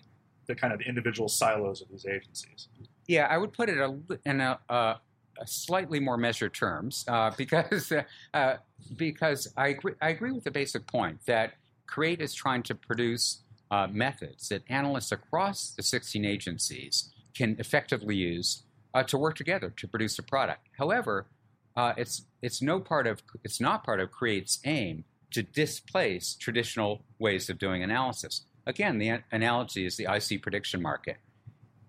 the 0.49 0.55
kind 0.55 0.73
of 0.73 0.81
individual 0.81 1.29
silos 1.29 1.81
of 1.81 1.87
these 1.89 2.05
agencies. 2.05 2.67
Yeah, 3.07 3.27
I 3.29 3.37
would 3.37 3.53
put 3.53 3.69
it 3.69 3.77
in 4.25 4.41
a, 4.41 4.59
a 4.67 4.99
slightly 5.45 5.99
more 5.99 6.17
measured 6.17 6.53
terms 6.53 7.05
uh, 7.07 7.31
because 7.37 7.93
uh, 8.33 8.55
because 8.97 9.47
I 9.55 9.69
agree, 9.69 9.93
I 10.01 10.09
agree 10.09 10.31
with 10.31 10.43
the 10.43 10.51
basic 10.51 10.85
point 10.87 11.25
that 11.27 11.53
Create 11.87 12.19
is 12.19 12.33
trying 12.33 12.63
to 12.63 12.75
produce 12.75 13.43
uh, 13.71 13.87
methods 13.89 14.49
that 14.49 14.63
analysts 14.69 15.11
across 15.11 15.71
the 15.77 15.83
16 15.83 16.25
agencies 16.25 17.11
can 17.35 17.55
effectively 17.59 18.15
use 18.15 18.63
uh, 18.93 19.03
to 19.03 19.17
work 19.17 19.35
together 19.35 19.71
to 19.77 19.87
produce 19.87 20.17
a 20.17 20.23
product. 20.23 20.67
However, 20.77 21.27
uh, 21.75 21.93
it's 21.95 22.25
it's 22.41 22.61
no 22.61 22.79
part 22.79 23.05
of 23.05 23.21
it's 23.43 23.61
not 23.61 23.83
part 23.83 23.99
of 23.99 24.11
Create's 24.11 24.59
aim 24.65 25.05
to 25.31 25.43
displace 25.43 26.33
traditional 26.33 27.03
ways 27.19 27.49
of 27.51 27.59
doing 27.59 27.83
analysis. 27.83 28.41
Again, 28.65 28.97
the 28.97 29.19
analogy 29.31 29.85
is 29.85 29.97
the 29.97 30.07
IC 30.09 30.41
prediction 30.41 30.81
market. 30.81 31.17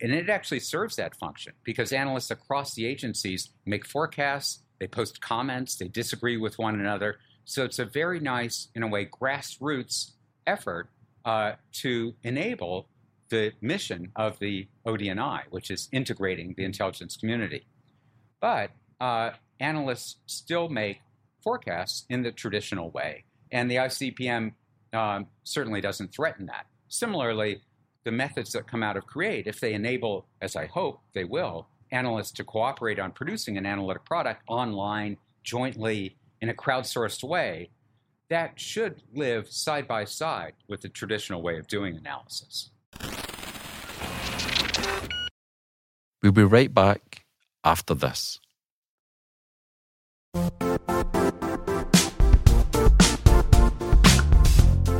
And 0.01 0.13
it 0.13 0.31
actually 0.31 0.61
serves 0.61 0.97
that 0.97 1.15
function 1.17 1.53
because 1.63 1.93
analysts 1.93 2.31
across 2.31 2.75
the 2.75 2.87
agencies 2.87 3.51
make 3.67 3.87
forecasts, 3.87 4.61
they 4.79 4.87
post 4.87 5.21
comments, 5.21 5.77
they 5.77 5.89
disagree 5.89 6.39
with 6.39 6.59
one 6.59 6.81
another. 6.81 7.19
So 7.45 7.65
it's 7.65 7.79
a 7.79 7.85
very 7.85 8.19
nice, 8.19 8.69
in 8.75 8.83
a 8.83 8.89
way, 8.89 9.07
grassroots 9.07 10.13
effort 10.47 10.89
uh, 11.25 11.53
to 11.73 12.15
enable 12.25 12.89
the 13.29 13.53
mission 13.61 14.11
of 14.17 14.39
the 14.39 14.67
ODNI, 14.87 15.43
which 15.51 15.71
is 15.71 15.89
integrating 15.93 16.55
the 16.57 16.65
intelligence 16.65 17.17
community. 17.17 17.67
But 18.41 18.71
uh, 19.01 19.31
analysts 19.61 20.17
still 20.27 20.69
make 20.69 21.01
forecasts 21.43 22.05
in 22.09 22.23
the 22.23 22.33
traditional 22.33 22.91
way, 22.91 23.25
and 23.53 23.71
the 23.71 23.77
ICPM 23.77 24.53
um, 24.92 25.26
certainly 25.44 25.81
doesn't 25.81 26.12
threaten 26.12 26.46
that. 26.46 26.66
Similarly, 26.88 27.61
the 28.05 28.11
methods 28.11 28.53
that 28.53 28.66
come 28.66 28.83
out 28.83 28.96
of 28.96 29.07
Create, 29.07 29.46
if 29.46 29.61
they 29.61 29.74
enable, 29.74 30.26
as 30.40 30.57
I 30.57 30.66
hope 30.66 31.00
they 31.14 31.24
will, 31.24 31.68
analysts 31.92 32.33
to 32.33 32.44
cooperate 32.44 32.98
on 32.98 33.12
producing 33.12 33.59
an 33.59 33.66
analytic 33.66 34.05
product 34.05 34.42
online, 34.48 35.16
jointly, 35.44 36.16
in 36.40 36.48
a 36.48 36.55
crowdsourced 36.55 37.22
way, 37.22 37.70
that 38.31 38.59
should 38.59 39.03
live 39.12 39.50
side 39.50 39.87
by 39.87 40.05
side 40.05 40.55
with 40.68 40.81
the 40.81 40.88
traditional 40.88 41.42
way 41.42 41.59
of 41.59 41.66
doing 41.66 41.96
analysis. 41.96 42.70
We'll 46.22 46.33
be 46.33 46.44
right 46.44 46.72
back 46.72 47.24
after 47.64 47.94
this. 47.94 48.40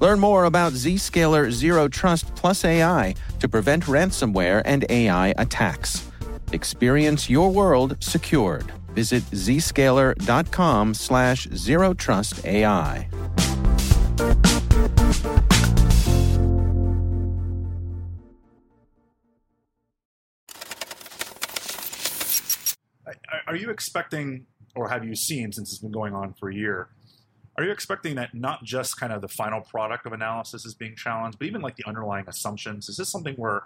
Learn 0.00 0.18
more 0.20 0.44
about 0.44 0.72
Zscaler 0.72 1.50
Zero 1.50 1.88
Trust 1.88 2.34
Plus 2.34 2.64
AI 2.64 3.14
to 3.40 3.48
prevent 3.48 3.84
ransomware 3.84 4.62
and 4.64 4.84
AI 4.88 5.28
attacks. 5.38 6.10
Experience 6.52 7.30
your 7.30 7.50
world 7.50 7.96
secured. 8.00 8.72
Visit 8.94 9.22
zscaler.com 9.24 10.94
slash 10.94 11.48
zero 11.54 11.94
trust 11.94 12.44
AI. 12.44 13.08
Are 23.46 23.56
you 23.56 23.70
expecting, 23.70 24.46
or 24.74 24.88
have 24.88 25.04
you 25.04 25.14
seen, 25.14 25.52
since 25.52 25.70
it's 25.70 25.78
been 25.78 25.92
going 25.92 26.14
on 26.14 26.34
for 26.40 26.48
a 26.48 26.54
year, 26.54 26.88
are 27.56 27.64
you 27.64 27.70
expecting 27.70 28.16
that 28.16 28.34
not 28.34 28.64
just 28.64 28.98
kind 28.98 29.12
of 29.12 29.20
the 29.20 29.28
final 29.28 29.60
product 29.60 30.06
of 30.06 30.12
analysis 30.12 30.64
is 30.64 30.74
being 30.74 30.96
challenged, 30.96 31.38
but 31.38 31.46
even 31.46 31.60
like 31.60 31.76
the 31.76 31.84
underlying 31.86 32.24
assumptions? 32.26 32.88
Is 32.88 32.96
this 32.96 33.08
something 33.08 33.34
where 33.36 33.62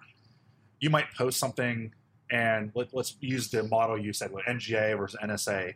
you 0.80 0.90
might 0.90 1.06
post 1.16 1.38
something 1.38 1.92
and 2.30 2.70
let, 2.74 2.92
us 2.94 3.16
use 3.20 3.48
the 3.48 3.62
model 3.62 3.98
you 3.98 4.12
said 4.12 4.30
with 4.30 4.44
NGA 4.44 4.98
versus 4.98 5.18
NSA, 5.22 5.74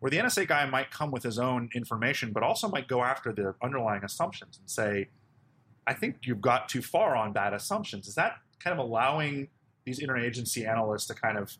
where 0.00 0.10
the 0.10 0.18
NSA 0.18 0.46
guy 0.46 0.66
might 0.66 0.90
come 0.90 1.10
with 1.10 1.22
his 1.22 1.38
own 1.38 1.70
information, 1.74 2.32
but 2.32 2.42
also 2.42 2.68
might 2.68 2.88
go 2.88 3.02
after 3.02 3.32
the 3.32 3.54
underlying 3.62 4.04
assumptions 4.04 4.58
and 4.58 4.68
say, 4.68 5.08
I 5.86 5.94
think 5.94 6.18
you've 6.24 6.42
got 6.42 6.68
too 6.68 6.82
far 6.82 7.16
on 7.16 7.32
bad 7.32 7.54
assumptions. 7.54 8.06
Is 8.06 8.14
that 8.16 8.36
kind 8.58 8.78
of 8.78 8.84
allowing 8.84 9.48
these 9.84 10.00
interagency 10.00 10.68
analysts 10.68 11.06
to 11.06 11.14
kind 11.14 11.38
of 11.38 11.56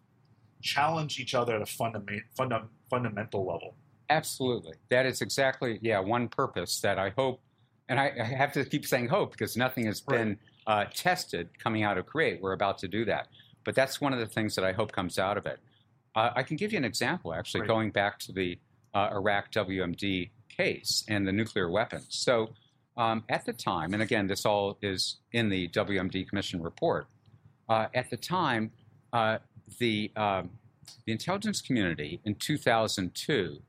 challenge 0.61 1.19
each 1.19 1.35
other 1.35 1.57
at 1.57 1.63
a 1.63 1.67
fundament, 1.67 2.23
funda- 2.37 2.69
fundamental 2.91 3.47
level? 3.47 3.75
Absolutely. 4.09 4.75
That 4.90 5.07
is 5.07 5.21
exactly, 5.21 5.79
yeah, 5.83 5.99
one 5.99 6.29
purpose 6.29 6.81
that 6.81 6.99
I 6.99 7.11
hope, 7.11 7.40
and 7.88 7.99
I, 7.99 8.12
I 8.21 8.25
have 8.25 8.53
to 8.53 8.64
keep 8.64 8.87
saying 8.87 9.09
hope 9.09 9.33
because 9.33 9.57
nothing 9.57 9.87
has 9.87 10.03
right. 10.07 10.19
been 10.19 10.38
uh, 10.66 10.85
tested 10.95 11.49
coming 11.59 11.83
out 11.83 11.99
of 11.99 12.07
Create. 12.07 12.40
We're 12.40 12.53
about 12.53 12.79
to 12.79 12.88
do 12.88 13.05
that. 13.07 13.29
But 13.64 13.75
that's 13.75 14.01
one 14.01 14.12
of 14.12 14.21
the 14.21 14.27
things 14.27 14.55
that 14.55 14.64
I 14.64 14.73
hope 14.73 14.92
comes 14.92 15.19
out 15.19 15.37
of 15.37 15.47
it. 15.47 15.59
Uh, 16.14 16.31
I 16.35 16.42
can 16.42 16.57
give 16.57 16.73
you 16.73 16.79
an 16.79 16.85
example, 16.85 17.35
actually, 17.35 17.62
right. 17.62 17.69
going 17.69 17.90
back 17.90 18.19
to 18.21 18.33
the 18.33 18.59
uh, 18.95 19.11
Iraq 19.12 19.53
WMD 19.53 20.31
case 20.49 21.05
and 21.09 21.27
the 21.27 21.33
nuclear 21.33 21.69
weapons. 21.69 22.07
So 22.11 22.51
um, 22.97 23.25
at 23.29 23.45
the 23.45 23.53
time, 23.53 23.92
and 23.92 24.03
again, 24.03 24.27
this 24.27 24.47
all 24.47 24.79
is 24.81 25.16
in 25.33 25.49
the 25.51 25.69
WMD 25.69 26.29
Commission 26.29 26.62
report, 26.62 27.07
uh, 27.69 27.87
at 27.95 28.09
the 28.09 28.16
time, 28.16 28.71
uh, 29.12 29.38
the, 29.79 30.11
um, 30.16 30.51
the 31.05 31.12
intelligence 31.12 31.61
community 31.61 32.21
in 32.25 32.37
2002 32.37 33.61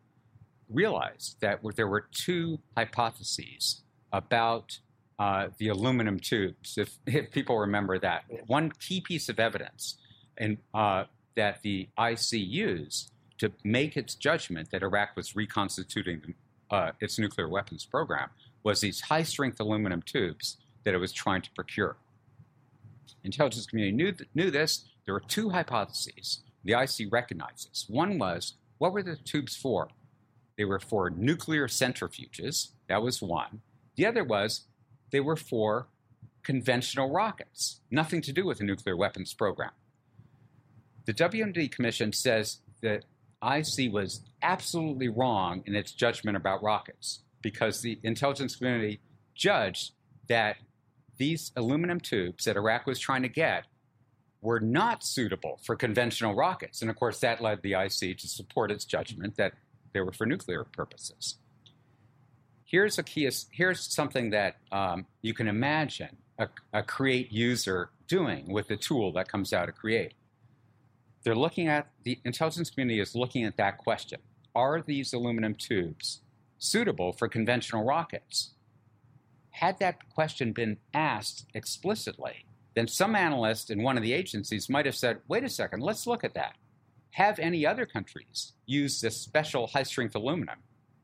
realized 0.70 1.38
that 1.42 1.60
there 1.76 1.88
were 1.88 2.08
two 2.12 2.60
hypotheses 2.76 3.82
about 4.12 4.80
uh, 5.20 5.48
the 5.58 5.70
aluminum 5.70 6.20
tubes, 6.20 6.78
if, 6.78 6.98
if, 7.08 7.32
people 7.32 7.58
remember 7.58 7.98
that. 8.00 8.24
One 8.48 8.72
key 8.80 9.02
piece 9.02 9.30
of 9.30 9.40
evidence 9.40 9.98
and, 10.38 10.58
uh, 10.74 11.06
that 11.36 11.62
the 11.64 11.88
IC 12.00 12.34
used 12.34 13.12
to 13.40 13.52
make 13.64 13.98
its 13.98 14.16
judgment 14.16 14.72
that 14.72 14.84
Iraq 14.84 15.16
was 15.16 15.36
reconstituting 15.36 16.34
uh, 16.70 16.92
its 17.00 17.18
nuclear 17.18 17.48
weapons 17.48 17.86
program 17.86 18.30
was 18.64 18.82
these 18.82 19.02
high 19.02 19.24
strength 19.24 19.60
aluminum 19.60 20.02
tubes 20.02 20.58
that 20.84 20.94
it 20.94 20.98
was 20.98 21.14
trying 21.14 21.42
to 21.42 21.52
procure. 21.52 21.98
Intelligence 23.24 23.66
community 23.66 23.96
knew, 23.96 24.12
th- 24.12 24.30
knew 24.36 24.52
this. 24.52 24.86
There 25.06 25.14
were 25.14 25.22
two 25.22 25.50
hypotheses. 25.50 26.42
The 26.64 26.74
IC 26.74 27.12
recognized 27.12 27.70
this. 27.70 27.86
One 27.88 28.20
was 28.20 28.56
what 28.78 28.94
were 28.94 29.04
the 29.04 29.16
tubes 29.16 29.56
for? 29.56 29.90
They 30.58 30.66
were 30.66 30.80
for 30.80 31.10
nuclear 31.10 31.68
centrifuges. 31.68 32.70
That 32.88 33.02
was 33.02 33.22
one. 33.22 33.62
The 33.96 34.06
other 34.06 34.24
was 34.24 34.66
they 35.12 35.20
were 35.20 35.36
for 35.36 35.88
conventional 36.44 37.12
rockets, 37.12 37.82
nothing 37.92 38.22
to 38.22 38.34
do 38.34 38.46
with 38.46 38.58
the 38.60 38.64
nuclear 38.64 38.96
weapons 38.96 39.34
program. 39.34 39.72
The 41.06 41.14
WMD 41.14 41.72
Commission 41.72 42.12
says 42.12 42.60
that 42.82 43.06
IC 43.44 43.94
was 43.94 44.22
absolutely 44.42 45.10
wrong 45.10 45.64
in 45.66 45.76
its 45.76 45.92
judgment 45.92 46.38
about 46.38 46.64
rockets 46.64 47.20
because 47.42 47.82
the 47.82 48.00
intelligence 48.04 48.56
community 48.56 49.00
judged 49.36 49.92
that 50.28 50.58
these 51.18 51.52
aluminum 51.56 52.00
tubes 52.00 52.46
that 52.46 52.58
Iraq 52.58 52.86
was 52.86 53.00
trying 53.00 53.22
to 53.22 53.30
get 53.30 53.66
were 54.42 54.60
not 54.60 55.04
suitable 55.04 55.60
for 55.64 55.76
conventional 55.76 56.36
rockets. 56.36 56.82
And 56.82 56.90
of 56.90 56.96
course, 56.96 57.20
that 57.20 57.42
led 57.42 57.62
the 57.62 57.74
IC 57.74 58.18
to 58.20 58.28
support 58.28 58.72
its 58.72 58.86
judgment 58.86 59.36
that 59.38 59.54
they 59.98 60.02
were 60.02 60.14
for 60.14 60.26
nuclear 60.26 60.64
purposes 60.64 61.38
here's 62.68 63.00
a 63.00 63.04
key. 63.04 63.30
Here's 63.52 63.80
something 63.80 64.30
that 64.32 64.58
um, 64.72 65.08
you 65.22 65.34
can 65.34 65.48
imagine 65.48 66.18
a, 66.38 66.50
a 66.74 66.84
create 66.84 67.32
user 67.32 67.90
doing 68.08 68.52
with 68.52 68.68
the 68.68 68.78
tool 68.78 69.12
that 69.14 69.28
comes 69.28 69.54
out 69.54 69.70
of 69.70 69.76
create. 69.76 70.14
They're 71.24 71.36
looking 71.36 71.68
at 71.68 71.88
the 72.04 72.20
intelligence 72.24 72.70
community 72.70 73.00
is 73.00 73.16
looking 73.16 73.46
at 73.46 73.58
that 73.58 73.78
question: 73.78 74.20
Are 74.54 74.82
these 74.82 75.14
aluminum 75.14 75.56
tubes 75.56 76.22
suitable 76.60 77.14
for 77.14 77.28
conventional 77.28 77.84
rockets? 77.84 78.52
Had 79.50 79.80
that 79.80 80.14
question 80.14 80.52
been 80.54 80.78
asked 80.94 81.48
explicitly, 81.56 82.46
then 82.76 82.88
some 82.88 83.16
analyst 83.16 83.72
in 83.72 83.82
one 83.82 83.98
of 83.98 84.04
the 84.04 84.14
agencies 84.14 84.70
might 84.70 84.86
have 84.86 84.96
said, 84.96 85.18
wait 85.28 85.44
a 85.44 85.50
second, 85.50 85.82
let's 85.82 86.06
look 86.06 86.24
at 86.24 86.36
that. 86.36 86.54
Have 87.18 87.40
any 87.40 87.66
other 87.66 87.88
countries 87.88 88.54
used 88.68 89.02
this 89.02 89.18
special 89.18 89.66
high 89.66 89.82
strength 89.82 90.14
aluminum 90.14 90.60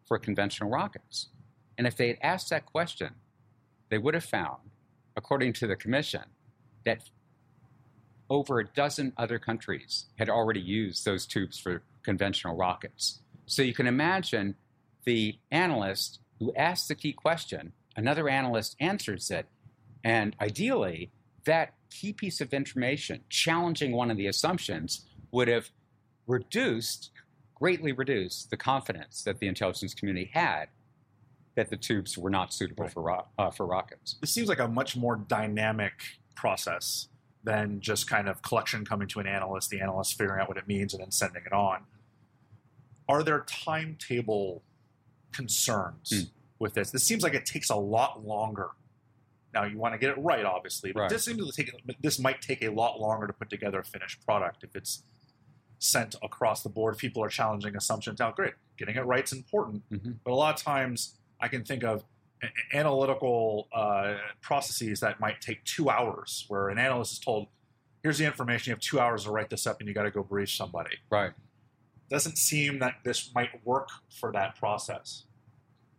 for 0.06 0.20
conventional 0.20 0.70
rockets? 0.70 1.30
And 1.76 1.88
if 1.88 1.98
they 1.98 2.08
had 2.08 2.20
asked 2.22 2.52
that 2.52 2.68
question, 2.68 3.16
they 3.90 3.98
would 3.98 4.14
have 4.14 4.24
found, 4.24 4.60
according 5.18 5.54
to 5.54 5.66
the 5.66 5.76
commission, 5.76 6.22
that 6.86 7.10
over 8.30 8.60
a 8.60 8.68
dozen 8.68 9.14
other 9.18 9.40
countries 9.40 10.06
had 10.20 10.30
already 10.30 10.60
used 10.60 11.04
those 11.04 11.26
tubes 11.26 11.58
for 11.58 11.82
conventional 12.04 12.56
rockets. 12.56 13.22
So 13.48 13.64
you 13.64 13.74
can 13.74 13.88
imagine 13.88 14.54
the 15.06 15.40
analyst 15.50 16.20
who 16.38 16.54
asked 16.54 16.90
the 16.90 16.96
key 16.96 17.14
question, 17.14 17.74
another 17.96 18.30
analyst 18.30 18.76
answers 18.80 19.32
it, 19.32 19.48
and 20.04 20.36
ideally, 20.40 21.10
that 21.46 21.74
key 21.90 22.14
piece 22.14 22.40
of 22.40 22.54
information 22.54 23.22
challenging 23.30 23.94
one 23.94 24.12
of 24.12 24.18
the 24.18 24.28
assumptions 24.28 25.08
would 25.32 25.48
have 25.48 25.72
reduced, 26.28 27.12
greatly 27.56 27.92
reduced, 27.92 28.50
the 28.50 28.58
confidence 28.58 29.24
that 29.24 29.40
the 29.40 29.48
intelligence 29.48 29.94
community 29.94 30.32
had 30.34 30.70
that 31.56 31.70
the 31.70 31.78
tubes 31.78 32.18
were 32.18 32.30
not 32.30 32.54
suitable 32.54 32.84
right. 32.84 32.94
for 32.94 33.02
ro- 33.04 33.28
uh, 33.38 33.52
for 33.52 33.66
rockets. 33.66 34.16
This 34.22 34.32
seems 34.32 34.48
like 34.50 34.60
a 34.60 34.68
much 34.68 34.96
more 34.98 35.16
dynamic 35.16 35.94
process 36.36 37.08
than 37.44 37.80
just 37.82 38.10
kind 38.10 38.28
of 38.30 38.42
collection 38.42 38.86
coming 38.86 39.08
to 39.10 39.20
an 39.20 39.28
analyst, 39.28 39.70
the 39.70 39.82
analyst 39.82 40.18
figuring 40.18 40.42
out 40.42 40.48
what 40.48 40.58
it 40.58 40.68
means, 40.68 40.94
and 40.94 41.04
then 41.04 41.12
sending 41.12 41.44
it 41.46 41.54
on. 41.54 41.82
Are 43.10 43.22
there 43.22 43.42
timetable 43.42 44.64
concerns 45.32 46.10
mm. 46.12 46.30
with 46.60 46.74
this? 46.74 46.92
This 46.92 47.04
seems 47.04 47.22
like 47.22 47.34
it 47.34 47.46
takes 47.46 47.70
a 47.70 47.76
lot 47.76 48.26
longer 48.26 48.70
Now 49.54 49.66
you 49.66 49.78
want 49.78 49.94
to 49.94 50.00
get 50.00 50.10
it 50.10 50.18
right, 50.18 50.46
obviously, 50.46 50.92
but 50.92 51.02
Right. 51.02 51.10
this 51.12 51.26
seems 51.26 51.46
to 51.46 51.64
take 51.64 51.72
this 52.02 52.18
might 52.18 52.42
take 52.42 52.64
a 52.64 52.70
lot 52.70 53.00
longer 53.00 53.28
to 53.28 53.34
put 53.34 53.50
together 53.50 53.80
a 53.80 53.84
finished 53.84 54.26
product 54.26 54.64
if 54.64 54.76
it's 54.76 55.04
sent 55.84 56.16
across 56.24 56.64
the 56.64 56.70
board. 56.70 56.98
People 56.98 57.24
are 57.24 57.30
challenging 57.30 57.76
assumptions. 57.76 58.20
Now, 58.20 58.32
great, 58.32 58.54
getting 58.78 58.96
it 58.96 59.02
right's 59.02 59.32
important, 59.34 59.84
Mhm. 59.92 60.20
but 60.24 60.32
a 60.32 60.36
lot 60.36 60.56
of 60.56 60.62
times 60.64 61.18
I 61.40 61.48
can 61.48 61.64
think 61.64 61.84
of 61.84 62.06
analytical 62.74 63.68
uh, 63.72 64.18
processes 64.42 65.00
that 65.00 65.20
might 65.20 65.40
take 65.42 65.64
two 65.64 65.90
hours, 65.90 66.46
where 66.48 66.70
an 66.70 66.78
analyst 66.78 67.14
is 67.14 67.20
told, 67.20 67.48
"Here's 68.02 68.18
the 68.18 68.26
information. 68.26 68.72
You 68.72 68.76
have 68.76 68.82
two 68.82 69.00
hours 69.00 69.24
to 69.24 69.32
write 69.32 69.50
this 69.50 69.66
up, 69.68 69.80
and 69.80 69.88
you 69.88 69.94
got 69.94 70.04
to 70.04 70.12
go 70.12 70.24
brief 70.24 70.50
somebody." 70.52 70.98
Right. 71.10 71.34
Doesn't 72.10 72.38
seem 72.38 72.80
that 72.80 72.96
this 73.04 73.34
might 73.34 73.66
work 73.66 73.90
for 74.10 74.32
that 74.34 74.56
process. 74.56 75.24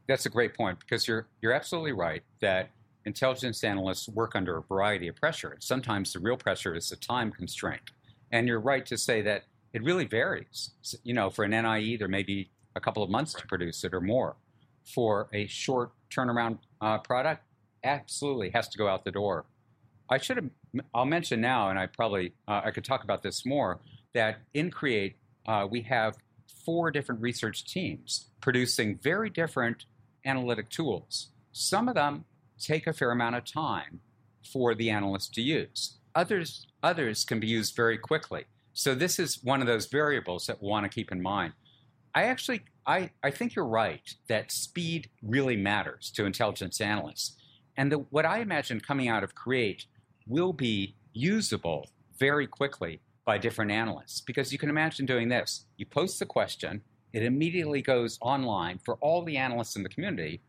That's 0.06 0.26
a 0.26 0.30
great 0.30 0.54
point 0.54 0.78
because 0.80 1.08
you're 1.08 1.26
you're 1.40 1.52
absolutely 1.54 1.92
right 1.92 2.22
that 2.40 2.70
intelligence 3.06 3.64
analysts 3.64 4.08
work 4.08 4.34
under 4.36 4.56
a 4.58 4.62
variety 4.62 5.08
of 5.08 5.16
pressure. 5.16 5.56
Sometimes 5.60 6.12
the 6.12 6.18
real 6.18 6.36
pressure 6.36 6.74
is 6.74 6.88
the 6.90 6.96
time 6.96 7.32
constraint, 7.32 7.90
and 8.30 8.46
you're 8.46 8.60
right 8.60 8.84
to 8.86 8.98
say 8.98 9.22
that 9.22 9.44
it 9.74 9.82
really 9.82 10.06
varies. 10.06 10.70
S- 10.82 10.96
You 11.04 11.12
know, 11.14 11.28
for 11.30 11.44
an 11.44 11.50
NIE, 11.50 11.96
there 11.98 12.08
may 12.08 12.22
be 12.22 12.50
a 12.74 12.80
couple 12.80 13.02
of 13.02 13.10
months 13.10 13.34
to 13.34 13.46
produce 13.46 13.84
it 13.84 13.92
or 13.92 14.00
more. 14.00 14.36
For 14.94 15.28
a 15.32 15.46
short 15.46 15.92
turnaround 16.10 16.58
uh, 16.80 16.98
product, 16.98 17.42
absolutely 17.82 18.50
has 18.50 18.68
to 18.70 18.78
go 18.78 18.88
out 18.88 19.04
the 19.04 19.10
door. 19.10 19.44
I 20.08 20.18
should 20.18 20.36
have. 20.36 20.50
I'll 20.94 21.04
mention 21.06 21.40
now, 21.40 21.70
and 21.70 21.78
I 21.78 21.86
probably 21.86 22.32
uh, 22.48 22.62
I 22.64 22.70
could 22.70 22.84
talk 22.84 23.04
about 23.04 23.22
this 23.22 23.44
more. 23.46 23.80
That 24.14 24.38
in 24.54 24.70
Create 24.70 25.16
uh, 25.46 25.66
we 25.70 25.82
have 25.82 26.16
four 26.64 26.90
different 26.90 27.20
research 27.20 27.64
teams 27.64 28.26
producing 28.40 28.98
very 28.98 29.30
different 29.30 29.84
analytic 30.24 30.68
tools. 30.70 31.28
Some 31.52 31.88
of 31.88 31.94
them 31.94 32.24
take 32.58 32.86
a 32.86 32.92
fair 32.92 33.10
amount 33.10 33.36
of 33.36 33.44
time 33.44 34.00
for 34.52 34.74
the 34.74 34.90
analyst 34.90 35.34
to 35.34 35.42
use. 35.42 35.98
Others 36.14 36.66
others 36.82 37.24
can 37.24 37.40
be 37.40 37.46
used 37.46 37.74
very 37.74 37.98
quickly. 37.98 38.44
So 38.74 38.94
this 38.94 39.18
is 39.18 39.42
one 39.42 39.60
of 39.60 39.66
those 39.66 39.86
variables 39.86 40.46
that 40.46 40.60
we 40.60 40.68
want 40.68 40.84
to 40.84 40.90
keep 40.90 41.10
in 41.10 41.22
mind. 41.22 41.54
I 42.14 42.24
actually 42.24 42.62
I, 42.86 43.10
I 43.22 43.30
think 43.30 43.54
you're 43.54 43.66
right 43.66 44.14
that 44.28 44.52
speed 44.52 45.08
really 45.22 45.56
matters 45.56 46.10
to 46.12 46.26
intelligence 46.26 46.80
analysts. 46.80 47.36
And 47.76 47.90
the, 47.90 47.98
what 48.10 48.26
I 48.26 48.38
imagine 48.40 48.80
coming 48.80 49.08
out 49.08 49.24
of 49.24 49.34
Create 49.34 49.86
will 50.26 50.52
be 50.52 50.94
usable 51.12 51.88
very 52.18 52.46
quickly 52.46 53.00
by 53.24 53.38
different 53.38 53.70
analysts. 53.70 54.20
Because 54.20 54.52
you 54.52 54.58
can 54.58 54.68
imagine 54.68 55.06
doing 55.06 55.28
this. 55.28 55.64
You 55.76 55.86
post 55.86 56.18
the 56.18 56.26
question, 56.26 56.82
it 57.12 57.22
immediately 57.22 57.80
goes 57.80 58.18
online 58.20 58.80
for 58.84 58.96
all 58.96 59.22
the 59.22 59.36
analysts 59.36 59.76
in 59.76 59.82
the 59.82 59.88
community 59.88 60.40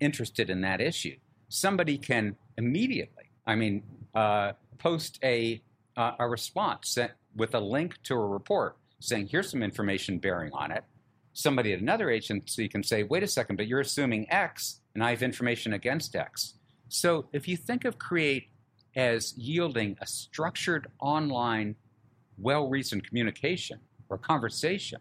interested 0.00 0.50
in 0.50 0.60
that 0.62 0.80
issue. 0.80 1.16
Somebody 1.48 1.98
can 1.98 2.36
immediately, 2.56 3.30
I 3.46 3.54
mean, 3.54 3.82
uh, 4.14 4.52
post 4.78 5.18
a, 5.22 5.62
uh, 5.96 6.12
a 6.18 6.28
response 6.28 6.94
with 7.36 7.54
a 7.54 7.60
link 7.60 7.96
to 8.04 8.14
a 8.14 8.26
report 8.26 8.76
saying, 9.00 9.28
here's 9.28 9.50
some 9.50 9.62
information 9.62 10.18
bearing 10.18 10.52
on 10.52 10.70
it. 10.70 10.84
Somebody 11.32 11.72
at 11.72 11.80
another 11.80 12.10
agency 12.10 12.68
can 12.68 12.82
say, 12.82 13.02
wait 13.02 13.22
a 13.22 13.26
second, 13.26 13.56
but 13.56 13.66
you're 13.66 13.80
assuming 13.80 14.30
X, 14.30 14.80
and 14.94 15.02
I 15.02 15.10
have 15.10 15.22
information 15.22 15.72
against 15.72 16.14
X. 16.14 16.54
So 16.88 17.26
if 17.32 17.46
you 17.46 17.56
think 17.56 17.84
of 17.84 17.98
Create 17.98 18.48
as 18.96 19.36
yielding 19.36 19.96
a 20.00 20.06
structured 20.06 20.88
online, 20.98 21.76
well 22.36 22.68
reasoned 22.68 23.06
communication 23.06 23.78
or 24.08 24.18
conversation, 24.18 25.00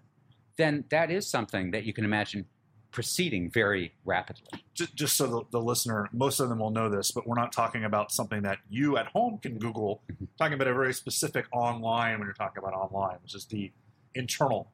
then 0.57 0.83
that 0.89 1.09
is 1.09 1.27
something 1.27 1.71
that 1.71 1.83
you 1.83 1.93
can 1.93 2.05
imagine 2.05 2.45
proceeding 2.91 3.49
very 3.49 3.93
rapidly. 4.05 4.47
just, 4.73 4.95
just 4.95 5.17
so 5.17 5.27
the, 5.27 5.41
the 5.51 5.61
listener, 5.61 6.09
most 6.11 6.39
of 6.39 6.49
them 6.49 6.59
will 6.59 6.71
know 6.71 6.89
this, 6.89 7.11
but 7.11 7.27
we're 7.27 7.35
not 7.35 7.51
talking 7.51 7.83
about 7.83 8.11
something 8.11 8.41
that 8.41 8.57
you 8.69 8.97
at 8.97 9.05
home 9.07 9.37
can 9.37 9.57
Google. 9.59 10.01
Mhm. 10.11 10.27
talking 10.37 10.53
about 10.53 10.67
a 10.67 10.73
very 10.73 10.93
specific 10.93 11.45
online 11.51 12.17
when 12.19 12.27
you're 12.27 12.33
talking 12.33 12.63
about 12.63 12.73
online, 12.73 13.17
which 13.21 13.35
is 13.35 13.45
the 13.45 13.71
internal 14.15 14.71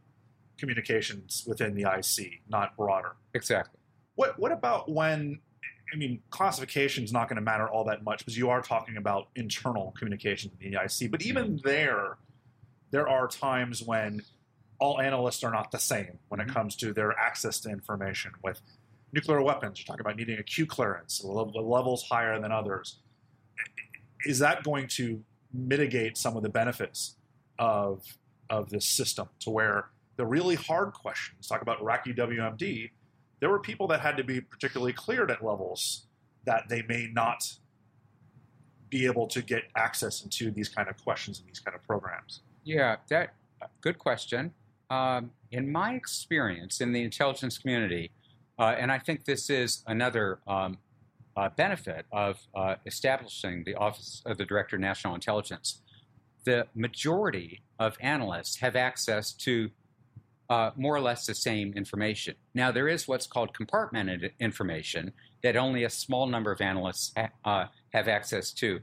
communications 0.57 1.43
within 1.45 1.75
the 1.75 1.83
IC, 1.83 2.41
not 2.47 2.75
broader. 2.77 3.15
Exactly. 3.33 3.79
What 4.15 4.39
what 4.39 4.51
about 4.51 4.89
when? 4.89 5.39
I 5.93 5.97
mean, 5.97 6.21
classification 6.29 7.03
is 7.03 7.11
not 7.13 7.27
going 7.29 7.35
to 7.35 7.41
matter 7.43 7.67
all 7.69 7.83
that 7.85 8.03
much 8.03 8.19
because 8.19 8.37
you 8.37 8.49
are 8.49 8.61
talking 8.61 8.97
about 8.97 9.27
internal 9.35 9.93
communications 9.97 10.53
in 10.59 10.71
the 10.71 10.77
IC. 10.81 11.11
But 11.11 11.21
even 11.23 11.59
there, 11.63 12.17
there 12.91 13.07
are 13.07 13.27
times 13.27 13.83
when 13.83 14.21
all 14.79 14.99
analysts 15.01 15.43
are 15.43 15.51
not 15.51 15.71
the 15.71 15.79
same 15.79 16.19
when 16.27 16.39
it 16.39 16.47
Mhm. 16.47 16.53
comes 16.53 16.75
to 16.77 16.93
their 16.93 17.17
access 17.17 17.59
to 17.61 17.69
information. 17.69 18.33
With 18.43 18.61
nuclear 19.13 19.41
weapons, 19.41 19.79
you're 19.79 19.85
talking 19.85 20.01
about 20.01 20.17
needing 20.17 20.37
a 20.37 20.43
Q 20.43 20.65
clearance, 20.65 21.19
the 21.19 21.27
levels 21.27 22.07
higher 22.09 22.39
than 22.39 22.51
others. 22.51 22.99
Is 24.25 24.39
that 24.39 24.63
going 24.63 24.87
to 24.89 25.23
mitigate 25.53 26.17
some 26.17 26.35
of 26.35 26.43
the 26.43 26.49
benefits 26.49 27.17
of 27.59 28.17
of 28.49 28.69
this 28.69 28.85
system 28.85 29.27
to 29.39 29.49
where 29.49 29.89
the 30.17 30.25
really 30.25 30.53
hard 30.55 30.93
questions, 30.93 31.47
talk 31.47 31.63
about 31.63 31.81
Iraqi 31.81 32.13
WMD, 32.13 32.91
there 33.39 33.49
were 33.49 33.59
people 33.59 33.87
that 33.87 34.01
had 34.01 34.17
to 34.17 34.23
be 34.23 34.39
particularly 34.39 34.93
cleared 34.93 35.31
at 35.31 35.43
levels 35.43 36.05
that 36.43 36.69
they 36.69 36.83
may 36.83 37.07
not 37.07 37.57
be 38.89 39.07
able 39.07 39.25
to 39.27 39.41
get 39.41 39.63
access 39.75 40.23
into 40.23 40.51
these 40.51 40.69
kind 40.69 40.87
of 40.89 40.95
questions 40.97 41.39
and 41.39 41.47
these 41.49 41.59
kind 41.59 41.73
of 41.75 41.81
programs. 41.83 42.43
Yeah, 42.63 42.97
that 43.09 43.33
good 43.81 43.97
question. 43.97 44.53
Um, 44.89 45.31
in 45.51 45.71
my 45.71 45.93
experience 45.93 46.81
in 46.81 46.91
the 46.93 47.03
intelligence 47.03 47.57
community, 47.57 48.11
uh, 48.59 48.75
and 48.77 48.91
I 48.91 48.99
think 48.99 49.25
this 49.25 49.49
is 49.49 49.83
another 49.87 50.39
um, 50.47 50.77
uh, 51.35 51.49
benefit 51.55 52.05
of 52.11 52.39
uh, 52.55 52.75
establishing 52.85 53.63
the 53.65 53.75
Office 53.75 54.21
of 54.25 54.37
the 54.37 54.45
Director 54.45 54.75
of 54.75 54.81
National 54.81 55.15
Intelligence, 55.15 55.81
the 56.45 56.67
majority 56.75 57.61
of 57.79 57.97
analysts 57.99 58.57
have 58.57 58.75
access 58.75 59.33
to 59.33 59.69
uh, 60.49 60.71
more 60.75 60.95
or 60.95 61.01
less 61.01 61.25
the 61.25 61.33
same 61.33 61.73
information. 61.73 62.35
Now, 62.53 62.71
there 62.71 62.87
is 62.87 63.07
what's 63.07 63.25
called 63.25 63.53
compartmented 63.53 64.31
information 64.39 65.11
that 65.41 65.57
only 65.57 65.83
a 65.83 65.89
small 65.89 66.27
number 66.27 66.51
of 66.51 66.61
analysts 66.61 67.11
ha- 67.17 67.29
uh, 67.43 67.65
have 67.93 68.07
access 68.07 68.51
to. 68.53 68.79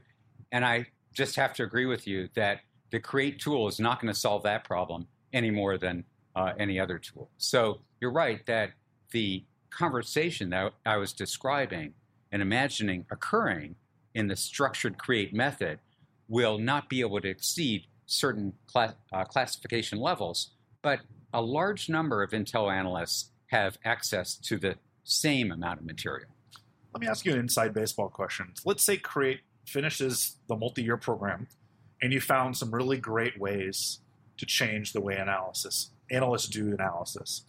And 0.51 0.65
I 0.65 0.87
just 1.13 1.35
have 1.37 1.53
to 1.55 1.63
agree 1.63 1.85
with 1.85 2.05
you 2.05 2.27
that 2.35 2.59
the 2.91 2.99
Create 2.99 3.39
tool 3.39 3.67
is 3.67 3.79
not 3.79 4.01
going 4.01 4.13
to 4.13 4.19
solve 4.19 4.43
that 4.43 4.65
problem 4.65 5.07
any 5.33 5.51
more 5.51 5.77
than 5.77 6.05
uh, 6.35 6.53
any 6.57 6.79
other 6.79 6.97
tool. 6.97 7.29
So 7.37 7.79
you're 7.99 8.11
right 8.11 8.45
that 8.45 8.71
the 9.11 9.43
conversation 9.69 10.49
that 10.51 10.73
I 10.85 10.97
was 10.97 11.13
describing 11.13 11.93
and 12.31 12.41
imagining 12.41 13.05
occurring 13.11 13.75
in 14.13 14.27
the 14.27 14.35
structured 14.35 14.97
Create 14.97 15.33
method 15.33 15.79
will 16.27 16.57
not 16.57 16.89
be 16.89 17.01
able 17.01 17.19
to 17.21 17.29
exceed 17.29 17.87
certain 18.05 18.53
uh, 18.75 18.91
classification 19.25 19.99
levels, 19.99 20.51
but 20.81 20.99
a 21.33 21.41
large 21.41 21.89
number 21.89 22.21
of 22.21 22.31
Intel 22.31 22.71
analysts 22.71 23.31
have 23.47 23.77
access 23.83 24.35
to 24.35 24.57
the 24.57 24.75
same 25.03 25.51
amount 25.51 25.79
of 25.79 25.85
material. 25.85 26.29
Let 26.93 27.01
me 27.01 27.07
ask 27.07 27.25
you 27.25 27.33
an 27.33 27.39
inside 27.39 27.73
baseball 27.73 28.09
question. 28.09 28.53
Let's 28.65 28.83
say 28.83 28.97
Create 28.97 29.41
finishes 29.65 30.37
the 30.47 30.55
multi-year 30.55 30.97
program, 30.97 31.47
and 32.01 32.13
you 32.13 32.21
found 32.21 32.57
some 32.57 32.73
really 32.73 32.97
great 32.97 33.39
ways 33.39 33.99
to 34.43 34.45
change 34.45 34.91
the 34.93 35.01
way 35.01 35.15
analysis 35.15 35.89
analysts 36.11 36.47
do 36.47 36.71
analysis. 36.73 37.43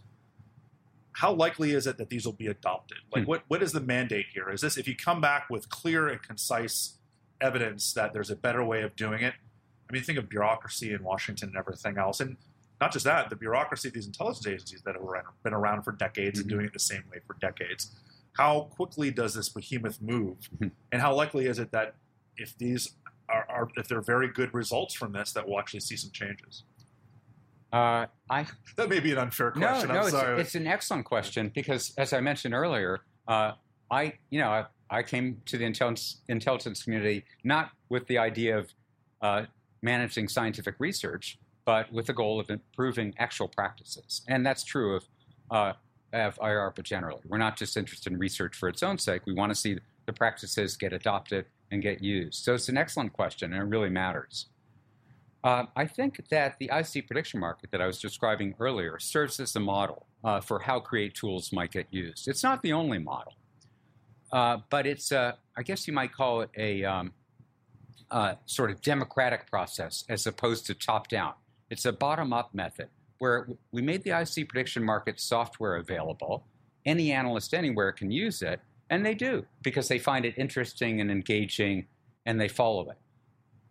How 1.12 1.32
likely 1.32 1.72
is 1.72 1.86
it 1.86 1.98
that 1.98 2.08
these 2.08 2.24
will 2.24 2.32
be 2.32 2.46
adopted? 2.46 2.98
Like, 3.12 3.24
Hmm. 3.24 3.30
what 3.30 3.42
what 3.48 3.62
is 3.62 3.72
the 3.72 3.80
mandate 3.80 4.26
here? 4.32 4.48
Is 4.48 4.60
this 4.60 4.76
if 4.78 4.86
you 4.88 4.96
come 4.96 5.20
back 5.20 5.50
with 5.50 5.68
clear 5.68 6.08
and 6.08 6.22
concise 6.22 6.98
evidence 7.40 7.92
that 7.92 8.12
there's 8.12 8.30
a 8.30 8.36
better 8.36 8.64
way 8.64 8.82
of 8.82 8.94
doing 8.96 9.22
it? 9.22 9.34
I 9.88 9.92
mean, 9.92 10.02
think 10.02 10.18
of 10.18 10.28
bureaucracy 10.28 10.92
in 10.92 11.02
Washington 11.02 11.48
and 11.50 11.58
everything 11.58 11.98
else, 11.98 12.20
and 12.20 12.36
not 12.80 12.92
just 12.92 13.04
that, 13.04 13.28
the 13.28 13.36
bureaucracy 13.36 13.88
of 13.88 13.94
these 13.94 14.06
intelligence 14.06 14.46
agencies 14.46 14.82
that 14.82 14.94
have 14.94 15.04
been 15.42 15.52
around 15.52 15.82
for 15.82 15.92
decades 15.92 16.38
and 16.38 16.46
Mhm. 16.46 16.50
doing 16.52 16.66
it 16.66 16.72
the 16.72 16.78
same 16.78 17.02
way 17.10 17.18
for 17.26 17.34
decades. 17.34 17.94
How 18.34 18.62
quickly 18.76 19.10
does 19.10 19.34
this 19.34 19.48
behemoth 19.48 20.00
move, 20.00 20.48
Mhm. 20.58 20.70
and 20.92 21.02
how 21.02 21.14
likely 21.14 21.46
is 21.46 21.58
it 21.58 21.70
that 21.72 21.96
if 22.36 22.56
these 22.56 22.94
are, 23.28 23.46
are 23.48 23.68
if 23.76 23.88
there 23.88 23.98
are 23.98 24.02
very 24.02 24.28
good 24.28 24.52
results 24.54 24.94
from 24.94 25.12
this, 25.12 25.32
that 25.32 25.46
we'll 25.46 25.58
actually 25.60 25.80
see 25.80 25.96
some 25.96 26.10
changes? 26.12 26.62
Uh, 27.74 28.06
I 28.30 28.46
That 28.76 28.88
may 28.88 29.00
be 29.00 29.10
an 29.10 29.18
unfair 29.18 29.50
question. 29.50 29.88
No, 29.88 29.94
no, 29.94 30.00
I'm 30.00 30.06
it's, 30.06 30.10
sorry. 30.12 30.40
it's 30.40 30.54
an 30.54 30.68
excellent 30.68 31.04
question 31.04 31.50
because, 31.52 31.92
as 31.98 32.12
I 32.12 32.20
mentioned 32.20 32.54
earlier, 32.54 33.00
uh, 33.26 33.52
I, 33.90 34.12
you 34.30 34.38
know, 34.38 34.48
I, 34.48 34.66
I 34.90 35.02
came 35.02 35.42
to 35.46 35.58
the 35.58 35.64
intelligence, 35.64 36.20
intelligence 36.28 36.84
community 36.84 37.24
not 37.42 37.72
with 37.88 38.06
the 38.06 38.18
idea 38.18 38.58
of 38.58 38.72
uh, 39.22 39.46
managing 39.82 40.28
scientific 40.28 40.76
research, 40.78 41.36
but 41.64 41.92
with 41.92 42.06
the 42.06 42.12
goal 42.12 42.38
of 42.38 42.48
improving 42.48 43.12
actual 43.18 43.48
practices, 43.48 44.22
and 44.28 44.46
that's 44.46 44.62
true 44.62 44.94
of 44.94 45.04
uh, 45.50 45.72
of 46.12 46.36
IARPA 46.36 46.84
generally. 46.84 47.22
We're 47.26 47.38
not 47.38 47.56
just 47.56 47.76
interested 47.76 48.12
in 48.12 48.20
research 48.20 48.54
for 48.54 48.68
its 48.68 48.84
own 48.84 48.98
sake. 48.98 49.22
We 49.26 49.34
want 49.34 49.50
to 49.50 49.56
see 49.56 49.80
the 50.06 50.12
practices 50.12 50.76
get 50.76 50.92
adopted 50.92 51.46
and 51.72 51.82
get 51.82 52.00
used. 52.00 52.44
So 52.44 52.54
it's 52.54 52.68
an 52.68 52.76
excellent 52.76 53.12
question, 53.12 53.52
and 53.52 53.60
it 53.60 53.66
really 53.66 53.90
matters. 53.90 54.46
Uh, 55.44 55.66
I 55.76 55.86
think 55.86 56.28
that 56.30 56.58
the 56.58 56.70
IC 56.72 57.06
prediction 57.06 57.38
market 57.38 57.70
that 57.72 57.82
I 57.82 57.86
was 57.86 58.00
describing 58.00 58.54
earlier 58.58 58.98
serves 58.98 59.38
as 59.40 59.54
a 59.56 59.60
model 59.60 60.06
uh, 60.24 60.40
for 60.40 60.58
how 60.60 60.80
create 60.80 61.14
tools 61.14 61.52
might 61.52 61.70
get 61.72 61.86
used. 61.92 62.28
It's 62.28 62.42
not 62.42 62.62
the 62.62 62.72
only 62.72 62.98
model. 62.98 63.34
uh, 64.32 64.58
but 64.70 64.86
it's 64.86 65.12
a, 65.12 65.38
I 65.56 65.62
guess 65.62 65.86
you 65.86 65.94
might 65.94 66.12
call 66.12 66.42
it 66.42 66.50
a 66.56 66.84
um, 66.84 67.12
uh, 68.10 68.34
sort 68.46 68.70
of 68.70 68.82
democratic 68.82 69.48
process 69.50 70.04
as 70.08 70.26
opposed 70.26 70.66
to 70.66 70.74
top 70.74 71.08
down. 71.08 71.34
It's 71.70 71.84
a 71.86 71.92
bottom 71.92 72.32
up 72.32 72.54
method 72.54 72.88
where 73.18 73.48
we 73.72 73.82
made 73.82 74.04
the 74.04 74.10
IC 74.10 74.48
prediction 74.48 74.84
market 74.84 75.20
software 75.20 75.76
available. 75.76 76.46
Any 76.86 77.12
analyst 77.12 77.54
anywhere 77.54 77.92
can 77.92 78.10
use 78.10 78.42
it, 78.42 78.60
and 78.90 79.06
they 79.06 79.14
do 79.14 79.46
because 79.62 79.88
they 79.88 79.98
find 80.00 80.24
it 80.26 80.34
interesting 80.38 81.00
and 81.00 81.10
engaging 81.10 81.86
and 82.26 82.40
they 82.40 82.48
follow 82.48 82.90
it. 82.90 82.98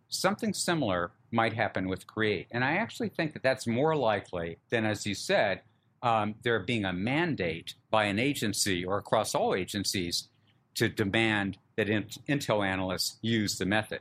Something 0.08 0.54
similar 0.54 1.12
might 1.34 1.52
happen 1.52 1.88
with 1.88 2.06
Create. 2.06 2.46
And 2.52 2.64
I 2.64 2.76
actually 2.76 3.08
think 3.08 3.32
that 3.32 3.42
that's 3.42 3.66
more 3.66 3.96
likely 3.96 4.58
than, 4.70 4.86
as 4.86 5.04
you 5.04 5.14
said, 5.14 5.62
um, 6.02 6.34
there 6.42 6.58
being 6.60 6.84
a 6.84 6.92
mandate 6.92 7.74
by 7.90 8.04
an 8.04 8.18
agency 8.18 8.84
or 8.84 8.98
across 8.98 9.34
all 9.34 9.54
agencies 9.54 10.28
to 10.74 10.88
demand 10.88 11.58
that 11.76 11.88
in- 11.88 12.06
Intel 12.28 12.64
analysts 12.64 13.18
use 13.22 13.58
the 13.58 13.66
method. 13.66 14.00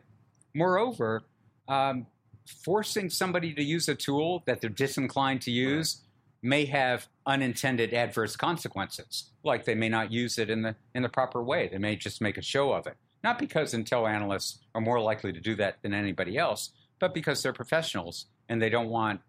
Moreover, 0.54 1.24
um, 1.68 2.06
forcing 2.46 3.10
somebody 3.10 3.54
to 3.54 3.64
use 3.64 3.88
a 3.88 3.96
tool 3.96 4.44
that 4.46 4.62
they're 4.62 4.70
disinclined 4.70 5.42
to 5.42 5.52
use 5.52 6.02
right. 6.44 6.50
may 6.50 6.66
have 6.66 7.08
unintended 7.26 7.94
adverse 7.94 8.36
consequences. 8.36 9.30
Like 9.44 9.66
they 9.66 9.76
may 9.76 9.90
not 9.90 10.12
use 10.12 10.38
it 10.38 10.50
in 10.50 10.62
the 10.62 10.76
in 10.94 11.04
the 11.04 11.10
proper 11.10 11.42
way. 11.42 11.70
They 11.70 11.78
may 11.78 11.96
just 11.96 12.22
make 12.22 12.38
a 12.38 12.42
show 12.42 12.74
of 12.74 12.86
it. 12.86 12.98
Not 13.24 13.40
because 13.40 13.74
Intel 13.74 14.10
analysts 14.10 14.60
are 14.76 14.82
more 14.82 15.00
likely 15.00 15.32
to 15.32 15.40
do 15.40 15.56
that 15.56 15.82
than 15.82 15.94
anybody 15.94 16.38
else, 16.38 16.72
but 17.04 17.14
because 17.14 17.44
they're 17.44 17.52
professionals 17.52 18.28
and 18.48 18.62
they 18.62 18.70
don't 18.70 18.88
want 18.88 19.20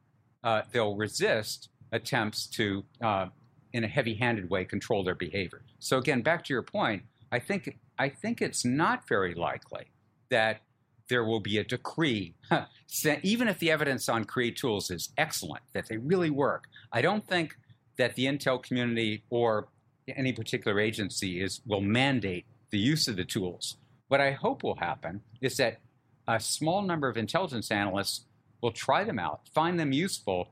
uh, 0.45 0.63
they'll 0.71 0.95
resist 0.95 1.71
attempts 1.91 2.47
to 2.47 2.85
uh, 3.03 3.27
in 3.73 3.83
a 3.83 3.89
heavy-handed 3.89 4.49
way 4.49 4.65
control 4.65 5.03
their 5.03 5.17
behavior. 5.17 5.61
So 5.81 5.99
again, 5.99 6.23
back 6.23 6.45
to 6.45 6.53
your 6.53 6.63
point, 6.63 7.03
I 7.33 7.41
think 7.41 7.77
I 7.99 8.11
think 8.11 8.41
it's 8.41 8.65
not 8.65 9.09
very 9.09 9.35
likely 9.35 9.87
that 10.31 10.61
there 11.09 11.25
will 11.25 11.41
be 11.41 11.59
a 11.59 11.65
decree, 11.65 12.35
even 13.25 13.49
if 13.49 13.59
the 13.59 13.73
evidence 13.73 14.09
on 14.09 14.25
Create 14.25 14.57
tools 14.57 14.93
is 14.93 15.09
excellent, 15.19 15.65
that 15.73 15.89
they 15.89 15.97
really 15.97 16.31
work. 16.31 16.69
I 16.93 17.03
don't 17.03 17.27
think 17.27 17.57
that 17.97 18.15
the 18.15 18.27
Intel 18.27 18.63
community 18.63 19.25
or 19.31 19.67
any 20.07 20.33
particular 20.33 20.79
agency 20.79 21.43
is 21.43 21.61
will 21.67 21.81
mandate 21.81 22.45
the 22.71 22.79
use 22.79 23.09
of 23.09 23.17
the 23.17 23.25
tools. 23.25 23.79
What 24.07 24.21
I 24.21 24.31
hope 24.31 24.63
will 24.63 24.77
happen 24.77 25.23
is 25.41 25.57
that 25.57 25.81
a 26.27 26.41
small 26.41 26.83
number 26.83 27.09
of 27.09 27.17
intelligence 27.17 27.71
analysts 27.71 28.27
will 28.61 28.73
try 28.73 29.05
them 29.05 29.19
out, 29.19 29.49
find 29.55 29.79
them 29.79 29.93
useful, 29.93 30.49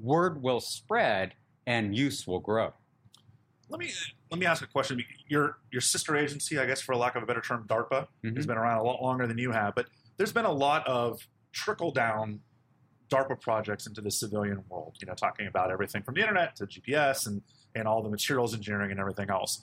word 0.00 0.42
will 0.42 0.60
spread, 0.60 1.34
and 1.66 1.96
use 1.96 2.26
will 2.26 2.40
grow. 2.40 2.72
Let 3.68 3.80
me 3.80 3.90
let 4.30 4.38
me 4.38 4.46
ask 4.46 4.62
a 4.62 4.66
question. 4.66 5.02
Your 5.28 5.58
your 5.70 5.80
sister 5.80 6.16
agency, 6.16 6.58
I 6.58 6.66
guess, 6.66 6.80
for 6.80 6.94
lack 6.94 7.16
of 7.16 7.22
a 7.22 7.26
better 7.26 7.40
term, 7.40 7.64
DARPA, 7.66 8.08
mm-hmm. 8.24 8.36
has 8.36 8.46
been 8.46 8.58
around 8.58 8.78
a 8.78 8.82
lot 8.82 9.02
longer 9.02 9.26
than 9.26 9.38
you 9.38 9.52
have. 9.52 9.74
But 9.74 9.86
there's 10.16 10.32
been 10.32 10.44
a 10.44 10.52
lot 10.52 10.86
of 10.86 11.26
trickle 11.52 11.90
down 11.90 12.40
DARPA 13.08 13.40
projects 13.40 13.86
into 13.86 14.00
the 14.00 14.10
civilian 14.10 14.62
world. 14.68 14.96
You 15.00 15.06
know, 15.06 15.14
talking 15.14 15.46
about 15.46 15.70
everything 15.70 16.02
from 16.02 16.14
the 16.14 16.20
internet 16.20 16.56
to 16.56 16.66
GPS 16.66 17.26
and 17.26 17.42
and 17.74 17.88
all 17.88 18.02
the 18.02 18.10
materials 18.10 18.54
engineering 18.54 18.90
and 18.90 19.00
everything 19.00 19.30
else. 19.30 19.62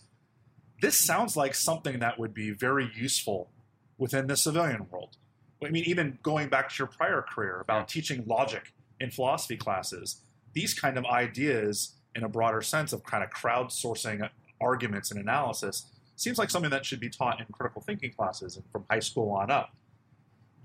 This 0.82 0.98
sounds 0.98 1.38
like 1.38 1.54
something 1.54 2.00
that 2.00 2.18
would 2.18 2.34
be 2.34 2.52
very 2.52 2.90
useful 2.96 3.52
within 3.98 4.26
the 4.26 4.36
civilian 4.36 4.88
world. 4.90 5.18
I 5.64 5.70
mean, 5.70 5.84
even 5.86 6.18
going 6.24 6.50
back 6.50 6.70
to 6.70 6.76
your 6.80 6.88
prior 6.88 7.22
career 7.22 7.60
about 7.62 7.82
yeah. 7.82 7.86
teaching 7.86 8.24
logic 8.26 8.74
in 9.00 9.12
philosophy 9.12 9.58
classes, 9.58 10.22
these 10.54 10.74
kind 10.74 10.98
of 10.98 11.06
ideas 11.06 11.96
in 12.16 12.24
a 12.24 12.30
broader 12.30 12.62
sense 12.62 12.94
of 12.94 13.04
kind 13.04 13.24
of 13.24 13.30
crowdsourcing 13.30 14.28
arguments 14.60 15.12
and 15.12 15.20
analysis 15.20 15.86
seems 16.16 16.38
like 16.38 16.50
something 16.50 16.72
that 16.72 16.86
should 16.86 17.00
be 17.00 17.10
taught 17.10 17.40
in 17.40 17.46
critical 17.52 17.82
thinking 17.82 18.12
classes 18.12 18.56
and 18.56 18.66
from 18.72 18.86
high 18.90 19.00
school 19.00 19.32
on 19.32 19.50
up. 19.50 19.76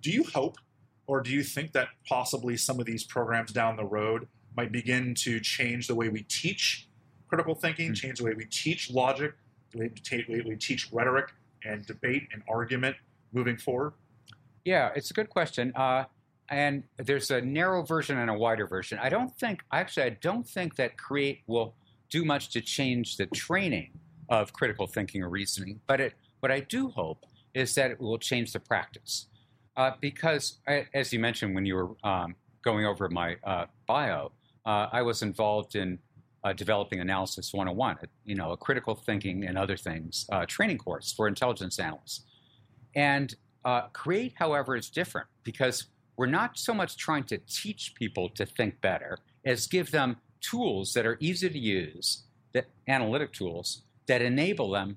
Do 0.03 0.11
you 0.11 0.25
hope 0.25 0.59
or 1.07 1.21
do 1.21 1.31
you 1.31 1.43
think 1.43 1.73
that 1.73 1.89
possibly 2.09 2.57
some 2.57 2.81
of 2.81 2.87
these 2.87 3.05
programs 3.05 3.53
down 3.53 3.77
the 3.77 3.85
road 3.85 4.27
might 4.57 4.73
begin 4.73 5.15
to 5.15 5.41
change 5.41 5.87
the 5.87 5.95
way 5.95 6.09
we 6.09 6.23
teach 6.23 6.89
critical 7.29 7.55
thinking, 7.55 7.87
mm-hmm. 7.87 7.95
change 7.95 8.19
the 8.19 8.25
way 8.25 8.35
we 8.35 8.45
teach 8.47 8.91
logic, 8.91 9.35
the 9.73 9.79
way 9.79 9.91
we 10.47 10.57
teach 10.57 10.93
rhetoric 10.93 11.33
and 11.65 11.87
debate 11.87 12.29
and 12.33 12.43
argument 12.49 12.97
moving 13.33 13.57
forward? 13.57 13.93
Yeah, 14.67 14.91
it's 14.97 15.13
a 15.13 15.15
good 15.15 15.31
question. 15.31 15.73
Uh, 15.77 16.05
and 16.51 16.83
there's 16.99 17.31
a 17.31 17.41
narrow 17.41 17.85
version 17.85 18.19
and 18.19 18.29
a 18.29 18.35
wider 18.35 18.67
version. 18.67 18.99
I 19.01 19.09
don't 19.09 19.33
think, 19.39 19.63
actually, 19.73 20.03
I 20.03 20.19
don't 20.21 20.47
think 20.47 20.75
that 20.77 20.99
Create 20.99 21.43
will 21.47 21.77
do 22.11 22.25
much 22.25 22.51
to 22.51 22.61
change 22.61 23.17
the 23.17 23.27
training 23.27 23.93
of 24.29 24.53
critical 24.53 24.89
thinking 24.89 25.23
or 25.23 25.29
reasoning. 25.29 25.81
But 25.87 26.01
it, 26.01 26.15
what 26.41 26.51
I 26.51 26.61
do 26.61 26.89
hope 26.89 27.25
is 27.55 27.77
that 27.77 27.93
it 27.93 28.01
will 28.01 28.19
change 28.19 28.53
the 28.53 28.59
practice. 28.61 29.29
Uh, 29.77 29.93
because, 30.01 30.59
as 30.93 31.13
you 31.13 31.21
mentioned 31.21 31.55
when 31.55 31.65
you 31.65 31.77
were 31.77 31.91
um, 32.03 32.35
going 32.65 32.87
over 32.87 33.09
my 33.09 33.37
uh, 33.45 33.67
bio, 33.87 34.33
uh, 34.65 34.89
I 34.91 35.03
was 35.03 35.23
involved 35.23 35.77
in 35.77 36.01
uh, 36.43 36.53
developing 36.53 36.99
Analysis 36.99 37.53
101, 37.53 37.99
you 38.25 38.35
know, 38.35 38.51
a 38.51 38.57
critical 38.57 38.97
thinking 38.97 39.45
and 39.45 39.57
other 39.57 39.77
things 39.77 40.27
uh, 40.33 40.45
training 40.47 40.79
course 40.79 41.13
for 41.13 41.29
intelligence 41.29 41.79
analysts. 41.79 42.23
And 42.97 43.33
uh, 43.67 43.89
Create, 43.93 44.33
however, 44.37 44.77
is 44.77 44.89
different 44.89 45.27
because 45.43 45.89
we're 46.17 46.27
not 46.27 46.57
so 46.57 46.73
much 46.73 46.97
trying 46.97 47.25
to 47.25 47.39
teach 47.49 47.95
people 47.95 48.31
to 48.31 48.47
think 48.47 48.81
better 48.81 49.19
as 49.45 49.67
give 49.67 49.91
them 49.91 50.17
tools 50.41 50.93
that 50.95 51.05
are 51.05 51.19
easy 51.21 51.51
to 51.51 51.59
use, 51.59 52.23
that 52.53 52.67
analytic 52.89 53.33
tools 53.33 53.83
that 54.07 54.23
enable 54.23 54.71
them 54.71 54.97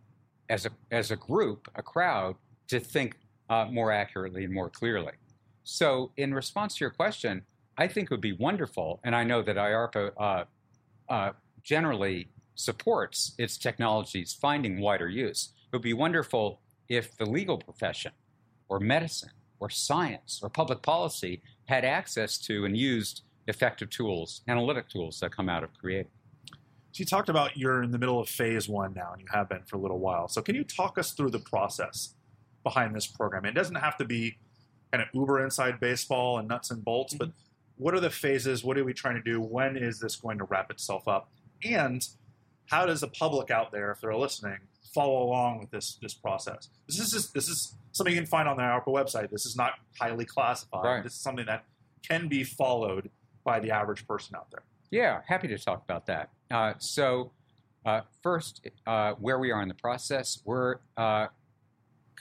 as 0.50 0.66
a, 0.66 0.70
as 0.92 1.12
a 1.12 1.16
group, 1.16 1.68
a 1.76 1.82
crowd, 1.82 2.36
to 2.68 2.80
think 2.80 3.18
uh, 3.50 3.66
more 3.66 3.92
accurately 3.92 4.44
and 4.44 4.54
more 4.54 4.70
clearly. 4.70 5.14
So, 5.64 6.12
in 6.16 6.34
response 6.34 6.76
to 6.76 6.84
your 6.84 6.92
question, 6.92 7.42
I 7.78 7.88
think 7.88 8.06
it 8.06 8.12
would 8.12 8.22
be 8.22 8.34
wonderful, 8.34 9.00
and 9.04 9.16
I 9.16 9.24
know 9.24 9.42
that 9.42 9.56
IARPA 9.56 10.12
uh, 10.18 10.44
uh, 11.10 11.32
generally 11.64 12.30
supports 12.56 13.34
its 13.38 13.58
technologies 13.58 14.34
finding 14.34 14.80
wider 14.80 15.10
use. 15.10 15.54
It 15.72 15.76
would 15.76 15.82
be 15.82 15.94
wonderful 15.94 16.62
if 16.88 17.18
the 17.18 17.26
legal 17.26 17.58
profession, 17.58 18.12
or 18.70 18.80
medicine, 18.80 19.32
or 19.60 19.70
science 19.70 20.40
or 20.42 20.50
public 20.50 20.82
policy 20.82 21.42
had 21.66 21.84
access 21.84 22.38
to 22.38 22.66
and 22.66 22.78
used 22.78 23.24
effective 23.48 23.90
tools, 23.90 24.42
analytic 24.48 24.88
tools 24.88 25.20
that 25.20 25.36
come 25.36 25.50
out 25.50 25.64
of 25.64 25.74
Create. 25.74 26.08
So 26.92 27.02
you 27.02 27.06
talked 27.06 27.30
about 27.30 27.58
you're 27.58 27.84
in 27.84 27.92
the 27.92 27.98
middle 27.98 28.20
of 28.20 28.30
phase 28.30 28.70
one 28.70 28.94
now, 28.94 29.12
and 29.12 29.22
you 29.22 29.28
have 29.32 29.50
been 29.50 29.64
for 29.64 29.76
a 29.76 29.80
little 29.80 30.00
while. 30.00 30.28
So 30.28 30.42
can 30.42 30.56
you 30.56 30.64
talk 30.64 30.98
us 30.98 31.12
through 31.12 31.32
the 31.32 31.40
process 31.40 32.16
behind 32.64 32.96
this 32.96 33.06
program? 33.06 33.46
It 33.46 33.54
doesn't 33.54 33.76
have 33.76 33.98
to 33.98 34.06
be 34.06 34.38
kind 34.92 35.04
of 35.04 35.10
uber 35.14 35.44
inside 35.44 35.80
baseball 35.80 36.40
and 36.40 36.48
nuts 36.48 36.72
and 36.72 36.84
bolts, 36.84 37.14
mm-hmm. 37.14 37.26
but 37.26 37.34
what 37.78 37.94
are 37.94 38.00
the 38.00 38.10
phases? 38.10 38.64
What 38.64 38.78
are 38.78 38.84
we 38.84 38.94
trying 38.94 39.16
to 39.16 39.22
do? 39.22 39.40
When 39.40 39.78
is 39.78 40.00
this 40.00 40.16
going 40.16 40.38
to 40.40 40.46
wrap 40.46 40.72
itself 40.72 41.08
up? 41.08 41.32
And 41.64 42.06
how 42.66 42.86
does 42.86 43.02
the 43.02 43.08
public 43.08 43.52
out 43.52 43.72
there, 43.72 43.92
if 43.92 44.02
they're 44.02 44.16
listening, 44.16 44.58
follow 44.94 45.24
along 45.24 45.60
with 45.60 45.72
this 45.72 45.98
this 46.02 46.14
process? 46.14 46.70
This 46.88 47.14
is 47.14 47.32
this 47.32 47.48
is 47.48 47.76
something 47.92 48.14
you 48.14 48.22
can 48.22 48.28
find 48.28 48.48
on 48.48 48.58
the 48.58 48.64
IARPA 48.64 48.88
website. 48.88 49.30
This 49.30 49.46
is 49.46 49.56
not 49.56 49.74
highly 50.00 50.26
classified. 50.26 50.84
Right. 50.84 51.04
This 51.04 51.14
is 51.14 51.22
something 51.22 51.46
that 51.46 51.66
can 52.08 52.28
be 52.28 52.44
followed 52.44 53.10
by 53.44 53.60
the 53.60 53.72
average 53.72 54.08
person 54.08 54.36
out 54.36 54.50
there. 54.52 54.64
Yeah, 54.92 55.22
happy 55.28 55.48
to 55.50 55.58
talk 55.58 55.84
about 55.84 56.06
that. 56.08 56.30
Uh, 56.50 56.74
so, 56.80 57.32
uh, 57.86 58.02
first, 58.24 58.68
uh, 58.88 59.14
where 59.14 59.40
we 59.40 59.52
are 59.52 59.62
in 59.62 59.68
the 59.68 59.76
process, 59.76 60.40
we're 60.46 60.78
uh, 60.98 61.28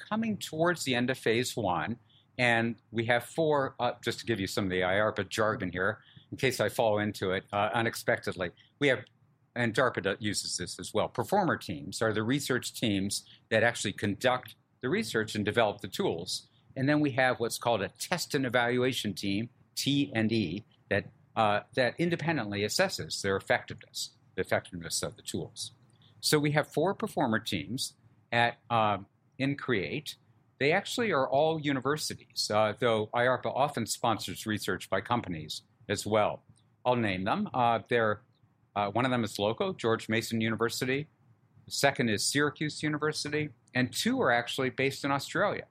coming 0.08 0.36
towards 0.36 0.84
the 0.84 0.94
end 0.94 1.10
of 1.10 1.18
phase 1.18 1.56
one, 1.56 1.96
and 2.38 2.76
we 2.90 3.04
have 3.06 3.24
four, 3.24 3.74
uh, 3.80 3.92
just 4.04 4.20
to 4.20 4.26
give 4.26 4.38
you 4.38 4.46
some 4.46 4.64
of 4.64 4.70
the 4.70 4.80
IARPA 4.80 5.28
jargon 5.28 5.70
here, 5.72 5.98
in 6.30 6.36
case 6.36 6.60
I 6.60 6.68
fall 6.68 6.98
into 6.98 7.32
it 7.32 7.44
uh, 7.52 7.70
unexpectedly. 7.72 8.50
We 8.80 8.88
have 8.88 9.00
and 9.58 9.74
DARPA 9.74 10.16
uses 10.20 10.56
this 10.56 10.78
as 10.78 10.94
well. 10.94 11.08
Performer 11.08 11.56
teams 11.56 12.00
are 12.00 12.12
the 12.12 12.22
research 12.22 12.72
teams 12.72 13.24
that 13.50 13.64
actually 13.64 13.92
conduct 13.92 14.54
the 14.82 14.88
research 14.88 15.34
and 15.34 15.44
develop 15.44 15.80
the 15.80 15.88
tools. 15.88 16.46
And 16.76 16.88
then 16.88 17.00
we 17.00 17.10
have 17.12 17.40
what's 17.40 17.58
called 17.58 17.82
a 17.82 17.88
test 17.98 18.36
and 18.36 18.46
evaluation 18.46 19.14
team, 19.14 19.48
T 19.74 20.12
and 20.14 20.30
E, 20.30 20.64
that 20.90 21.06
uh, 21.34 21.60
that 21.74 21.94
independently 21.98 22.60
assesses 22.62 23.20
their 23.20 23.36
effectiveness, 23.36 24.10
the 24.36 24.42
effectiveness 24.42 25.02
of 25.02 25.16
the 25.16 25.22
tools. 25.22 25.72
So 26.20 26.38
we 26.38 26.52
have 26.52 26.68
four 26.68 26.94
performer 26.94 27.40
teams 27.40 27.94
at 28.30 28.58
uh, 28.70 28.98
in 29.38 29.56
Create. 29.56 30.14
They 30.60 30.72
actually 30.72 31.12
are 31.12 31.28
all 31.28 31.60
universities, 31.60 32.50
uh, 32.52 32.74
though 32.78 33.08
IARPA 33.12 33.52
often 33.54 33.86
sponsors 33.86 34.46
research 34.46 34.88
by 34.88 35.00
companies 35.00 35.62
as 35.88 36.06
well. 36.06 36.42
I'll 36.84 36.96
name 36.96 37.24
them. 37.24 37.48
Uh, 37.52 37.80
they're 37.88 38.20
uh, 38.78 38.88
one 38.92 39.04
of 39.04 39.10
them 39.10 39.24
is 39.24 39.40
local, 39.40 39.72
George 39.72 40.08
Mason 40.08 40.40
University. 40.40 41.08
The 41.64 41.72
second 41.72 42.10
is 42.10 42.24
Syracuse 42.24 42.80
University 42.80 43.48
and 43.74 43.92
two 43.92 44.22
are 44.22 44.30
actually 44.30 44.70
based 44.70 45.04
in 45.04 45.10
Australia 45.10 45.64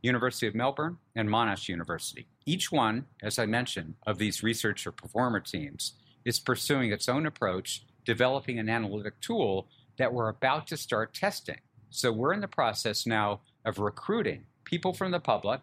University 0.00 0.46
of 0.46 0.54
Melbourne 0.54 0.98
and 1.16 1.28
Monash 1.28 1.68
University. 1.68 2.28
Each 2.44 2.70
one, 2.70 3.06
as 3.20 3.40
I 3.40 3.46
mentioned, 3.46 3.94
of 4.06 4.18
these 4.18 4.44
research 4.44 4.86
or 4.86 4.92
performer 4.92 5.40
teams 5.40 5.94
is 6.24 6.38
pursuing 6.38 6.92
its 6.92 7.08
own 7.08 7.26
approach, 7.26 7.84
developing 8.04 8.60
an 8.60 8.68
analytic 8.68 9.20
tool 9.20 9.66
that 9.98 10.12
we're 10.12 10.28
about 10.28 10.68
to 10.68 10.76
start 10.76 11.14
testing 11.14 11.58
So 11.90 12.12
we're 12.12 12.32
in 12.32 12.40
the 12.40 12.48
process 12.48 13.06
now 13.06 13.40
of 13.64 13.80
recruiting 13.80 14.44
people 14.64 14.92
from 14.92 15.10
the 15.10 15.18
public. 15.18 15.62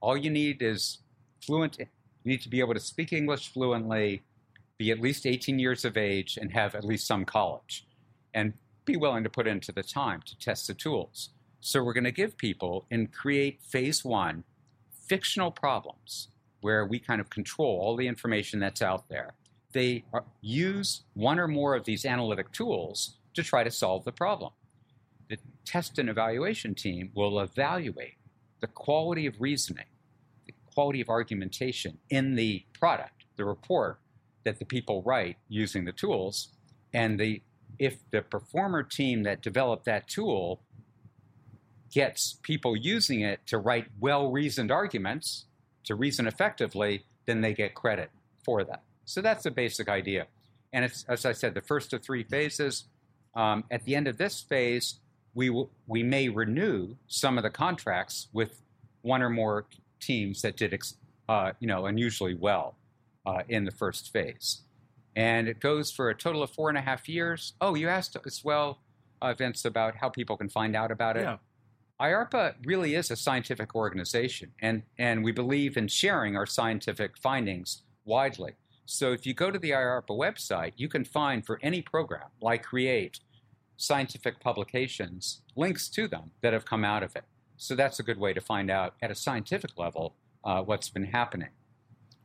All 0.00 0.16
you 0.16 0.30
need 0.30 0.62
is 0.62 1.00
fluent, 1.44 1.76
you 1.78 1.86
need 2.24 2.40
to 2.40 2.48
be 2.48 2.60
able 2.60 2.72
to 2.72 2.80
speak 2.80 3.12
English 3.12 3.52
fluently, 3.52 4.22
be 4.78 4.90
at 4.90 5.00
least 5.00 5.26
18 5.26 5.58
years 5.58 5.84
of 5.84 5.96
age, 5.96 6.36
and 6.40 6.52
have 6.52 6.74
at 6.74 6.84
least 6.84 7.06
some 7.06 7.24
college, 7.24 7.86
and 8.32 8.52
be 8.84 8.96
willing 8.96 9.24
to 9.24 9.30
put 9.30 9.46
into 9.46 9.72
the 9.72 9.82
time 9.82 10.20
to 10.26 10.38
test 10.38 10.66
the 10.66 10.74
tools. 10.74 11.30
So 11.60 11.82
we're 11.82 11.94
going 11.94 12.04
to 12.04 12.12
give 12.12 12.36
people 12.36 12.86
and 12.90 13.12
create 13.12 13.62
phase 13.62 14.04
one 14.04 14.44
fictional 15.06 15.50
problems 15.50 16.28
where 16.60 16.86
we 16.86 16.98
kind 16.98 17.20
of 17.20 17.30
control 17.30 17.78
all 17.80 17.96
the 17.96 18.08
information 18.08 18.58
that's 18.58 18.82
out 18.82 19.08
there. 19.08 19.34
They 19.72 20.04
are, 20.12 20.24
use 20.40 21.02
one 21.14 21.38
or 21.38 21.48
more 21.48 21.74
of 21.74 21.84
these 21.84 22.04
analytic 22.04 22.52
tools 22.52 23.16
to 23.34 23.42
try 23.42 23.64
to 23.64 23.70
solve 23.70 24.04
the 24.04 24.12
problem. 24.12 24.52
The 25.28 25.38
test 25.64 25.98
and 25.98 26.08
evaluation 26.08 26.74
team 26.74 27.10
will 27.14 27.40
evaluate 27.40 28.14
the 28.60 28.66
quality 28.66 29.26
of 29.26 29.40
reasoning, 29.40 29.86
the 30.46 30.54
quality 30.72 31.00
of 31.00 31.08
argumentation 31.08 31.98
in 32.08 32.34
the 32.34 32.64
product, 32.72 33.24
the 33.36 33.44
report 33.44 33.98
that 34.44 34.58
the 34.58 34.64
people 34.64 35.02
write 35.02 35.36
using 35.48 35.84
the 35.84 35.92
tools, 35.92 36.48
and 36.92 37.18
the 37.18 37.42
if 37.78 37.98
the 38.10 38.22
performer 38.22 38.82
team 38.82 39.24
that 39.24 39.42
developed 39.42 39.84
that 39.84 40.08
tool 40.08 40.60
gets 41.90 42.38
people 42.42 42.76
using 42.76 43.20
it 43.20 43.40
to 43.46 43.58
write 43.58 43.86
well 44.00 44.30
reasoned 44.30 44.70
arguments, 44.70 45.46
to 45.84 45.94
reason 45.94 46.26
effectively, 46.26 47.04
then 47.26 47.40
they 47.40 47.54
get 47.54 47.74
credit 47.74 48.10
for 48.44 48.64
that. 48.64 48.82
So 49.04 49.20
that's 49.20 49.44
the 49.44 49.50
basic 49.50 49.88
idea. 49.88 50.26
And 50.72 50.84
it's, 50.84 51.04
as 51.08 51.24
I 51.24 51.32
said, 51.32 51.54
the 51.54 51.60
first 51.60 51.92
of 51.92 52.02
three 52.02 52.24
phases. 52.24 52.84
Um, 53.34 53.64
at 53.70 53.84
the 53.84 53.94
end 53.94 54.08
of 54.08 54.16
this 54.16 54.40
phase, 54.40 55.00
we, 55.34 55.50
we 55.86 56.02
may 56.02 56.28
renew 56.28 56.96
some 57.06 57.38
of 57.38 57.44
the 57.44 57.50
contracts 57.50 58.28
with 58.32 58.60
one 59.02 59.22
or 59.22 59.30
more 59.30 59.66
teams 60.00 60.42
that 60.42 60.56
did 60.56 60.78
uh, 61.28 61.52
you 61.60 61.68
know, 61.68 61.86
unusually 61.86 62.34
well 62.34 62.76
uh, 63.26 63.42
in 63.48 63.64
the 63.64 63.70
first 63.70 64.12
phase. 64.12 64.62
And 65.16 65.48
it 65.48 65.60
goes 65.60 65.90
for 65.90 66.10
a 66.10 66.14
total 66.14 66.42
of 66.42 66.50
four 66.50 66.68
and 66.68 66.78
a 66.78 66.80
half 66.80 67.08
years. 67.08 67.54
Oh, 67.60 67.74
you 67.74 67.88
asked 67.88 68.16
as 68.26 68.44
well, 68.44 68.80
uh, 69.22 69.32
Vince, 69.34 69.64
about 69.64 69.96
how 69.96 70.08
people 70.08 70.36
can 70.36 70.48
find 70.48 70.74
out 70.74 70.90
about 70.90 71.16
it. 71.16 71.22
Yeah. 71.22 71.36
IARPA 72.00 72.56
really 72.64 72.96
is 72.96 73.10
a 73.12 73.16
scientific 73.16 73.74
organization, 73.74 74.50
and, 74.60 74.82
and 74.98 75.22
we 75.22 75.30
believe 75.30 75.76
in 75.76 75.86
sharing 75.86 76.36
our 76.36 76.46
scientific 76.46 77.16
findings 77.16 77.82
widely. 78.04 78.54
So 78.84 79.12
if 79.12 79.24
you 79.24 79.32
go 79.32 79.50
to 79.50 79.58
the 79.58 79.70
IARPA 79.70 80.08
website, 80.08 80.72
you 80.76 80.88
can 80.88 81.04
find 81.04 81.46
for 81.46 81.60
any 81.62 81.80
program 81.82 82.28
like 82.40 82.64
CREATE, 82.64 83.20
scientific 83.76 84.40
publications, 84.40 85.42
links 85.56 85.88
to 85.90 86.08
them 86.08 86.32
that 86.42 86.52
have 86.52 86.64
come 86.64 86.84
out 86.84 87.02
of 87.02 87.14
it. 87.16 87.24
So 87.56 87.74
that's 87.74 88.00
a 88.00 88.02
good 88.02 88.18
way 88.18 88.32
to 88.32 88.40
find 88.40 88.70
out 88.70 88.94
at 89.00 89.10
a 89.10 89.14
scientific 89.14 89.78
level 89.78 90.16
uh, 90.44 90.62
what's 90.62 90.88
been 90.88 91.04
happening. 91.04 91.48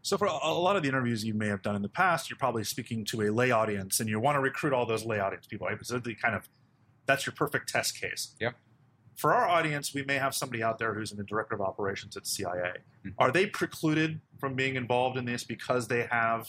So 0.01 0.17
for 0.17 0.27
a 0.27 0.53
lot 0.53 0.75
of 0.75 0.83
the 0.83 0.89
interviews 0.89 1.23
you 1.25 1.33
may 1.33 1.47
have 1.47 1.61
done 1.61 1.75
in 1.75 1.81
the 1.81 1.89
past, 1.89 2.29
you're 2.29 2.37
probably 2.37 2.63
speaking 2.63 3.03
to 3.05 3.21
a 3.23 3.29
lay 3.29 3.51
audience, 3.51 3.99
and 3.99 4.09
you 4.09 4.19
want 4.19 4.35
to 4.35 4.39
recruit 4.39 4.73
all 4.73 4.85
those 4.85 5.05
lay 5.05 5.19
audience 5.19 5.45
people, 5.45 5.67
right? 5.67 5.77
So 5.85 5.99
the 5.99 6.15
kind 6.15 6.35
of 6.35 6.47
that's 7.05 7.25
your 7.25 7.33
perfect 7.33 7.69
test 7.69 7.99
case. 7.99 8.35
Yep. 8.39 8.55
For 9.17 9.33
our 9.33 9.47
audience, 9.49 9.93
we 9.93 10.03
may 10.03 10.15
have 10.15 10.33
somebody 10.33 10.63
out 10.63 10.79
there 10.79 10.93
who's 10.93 11.11
in 11.11 11.17
the 11.17 11.23
director 11.23 11.55
of 11.55 11.61
operations 11.61 12.15
at 12.15 12.25
CIA. 12.25 12.75
Mhm. 13.05 13.13
Are 13.17 13.31
they 13.31 13.47
precluded 13.47 14.21
from 14.39 14.53
being 14.55 14.75
involved 14.75 15.17
in 15.17 15.25
this 15.25 15.43
because 15.43 15.87
they 15.87 16.03
have 16.05 16.47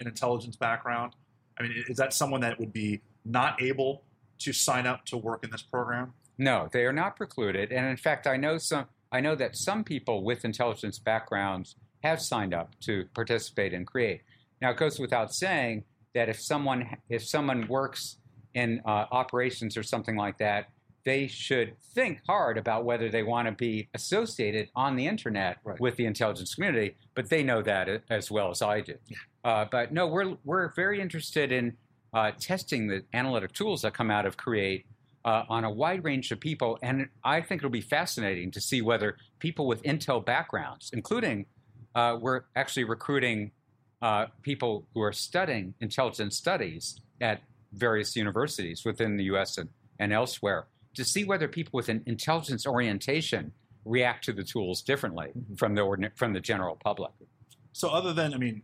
an 0.00 0.08
intelligence 0.08 0.56
background? 0.56 1.14
I 1.58 1.62
mean, 1.62 1.84
is 1.88 1.96
that 1.98 2.12
someone 2.12 2.40
that 2.40 2.58
would 2.58 2.72
be 2.72 3.02
not 3.24 3.60
able 3.62 4.02
to 4.38 4.52
sign 4.52 4.86
up 4.86 5.04
to 5.06 5.16
work 5.16 5.44
in 5.44 5.50
this 5.50 5.62
program? 5.62 6.14
No, 6.38 6.68
they 6.72 6.84
are 6.86 6.92
not 6.92 7.16
precluded. 7.16 7.70
And 7.72 7.86
in 7.86 7.96
fact, 7.96 8.26
I 8.26 8.36
know 8.36 8.58
some. 8.58 8.86
I 9.10 9.20
know 9.20 9.34
that 9.36 9.56
some 9.56 9.84
people 9.84 10.22
with 10.22 10.44
intelligence 10.44 10.98
backgrounds 10.98 11.76
have 12.02 12.20
signed 12.20 12.54
up 12.54 12.78
to 12.80 13.04
participate 13.14 13.72
and 13.74 13.86
create. 13.86 14.22
Now, 14.60 14.70
it 14.70 14.76
goes 14.76 14.98
without 14.98 15.32
saying 15.34 15.84
that 16.14 16.28
if 16.28 16.40
someone 16.40 16.96
if 17.08 17.24
someone 17.24 17.66
works 17.68 18.16
in 18.54 18.80
uh, 18.84 19.06
operations 19.12 19.76
or 19.76 19.82
something 19.82 20.16
like 20.16 20.38
that, 20.38 20.70
they 21.04 21.26
should 21.26 21.74
think 21.94 22.20
hard 22.26 22.58
about 22.58 22.84
whether 22.84 23.08
they 23.08 23.22
want 23.22 23.46
to 23.46 23.52
be 23.52 23.88
associated 23.94 24.68
on 24.74 24.96
the 24.96 25.06
internet 25.06 25.58
Right. 25.64 25.78
with 25.80 25.96
the 25.96 26.06
intelligence 26.06 26.54
community. 26.54 26.96
But 27.14 27.28
they 27.30 27.42
know 27.42 27.62
that 27.62 27.88
as 28.10 28.30
well 28.30 28.50
as 28.50 28.62
I 28.62 28.80
do. 28.80 28.94
Uh, 29.44 29.66
but 29.70 29.92
no, 29.92 30.06
we're 30.06 30.36
we're 30.44 30.72
very 30.74 31.00
interested 31.00 31.52
in 31.52 31.76
uh, 32.12 32.32
testing 32.38 32.88
the 32.88 33.04
analytic 33.12 33.52
tools 33.52 33.82
that 33.82 33.94
come 33.94 34.10
out 34.10 34.26
of 34.26 34.36
Create 34.36 34.86
uh, 35.24 35.44
on 35.48 35.64
a 35.64 35.70
wide 35.70 36.04
range 36.04 36.30
of 36.32 36.40
people, 36.40 36.78
and 36.82 37.08
I 37.22 37.42
think 37.42 37.60
it'll 37.60 37.70
be 37.70 37.80
fascinating 37.82 38.50
to 38.52 38.60
see 38.60 38.80
whether 38.80 39.16
people 39.40 39.66
with 39.66 39.82
Intel 39.82 40.24
backgrounds, 40.24 40.90
including 40.92 41.44
uh, 41.98 42.16
we're 42.16 42.42
actually 42.54 42.84
recruiting 42.84 43.50
uh, 44.02 44.26
people 44.42 44.86
who 44.94 45.02
are 45.02 45.12
studying 45.12 45.74
intelligence 45.80 46.36
studies 46.36 47.00
at 47.20 47.42
various 47.72 48.14
universities 48.14 48.84
within 48.84 49.16
the 49.16 49.24
U.S. 49.24 49.58
and, 49.58 49.68
and 49.98 50.12
elsewhere, 50.12 50.68
to 50.94 51.04
see 51.04 51.24
whether 51.24 51.48
people 51.48 51.72
with 51.72 51.88
an 51.88 52.04
intelligence 52.06 52.66
orientation 52.66 53.52
react 53.84 54.24
to 54.24 54.32
the 54.32 54.44
tools 54.44 54.80
differently 54.82 55.30
from 55.56 55.74
the 55.74 56.10
from 56.14 56.32
the 56.32 56.40
general 56.40 56.76
public. 56.76 57.10
So, 57.72 57.88
other 57.88 58.12
than, 58.12 58.32
I 58.32 58.38
mean, 58.38 58.62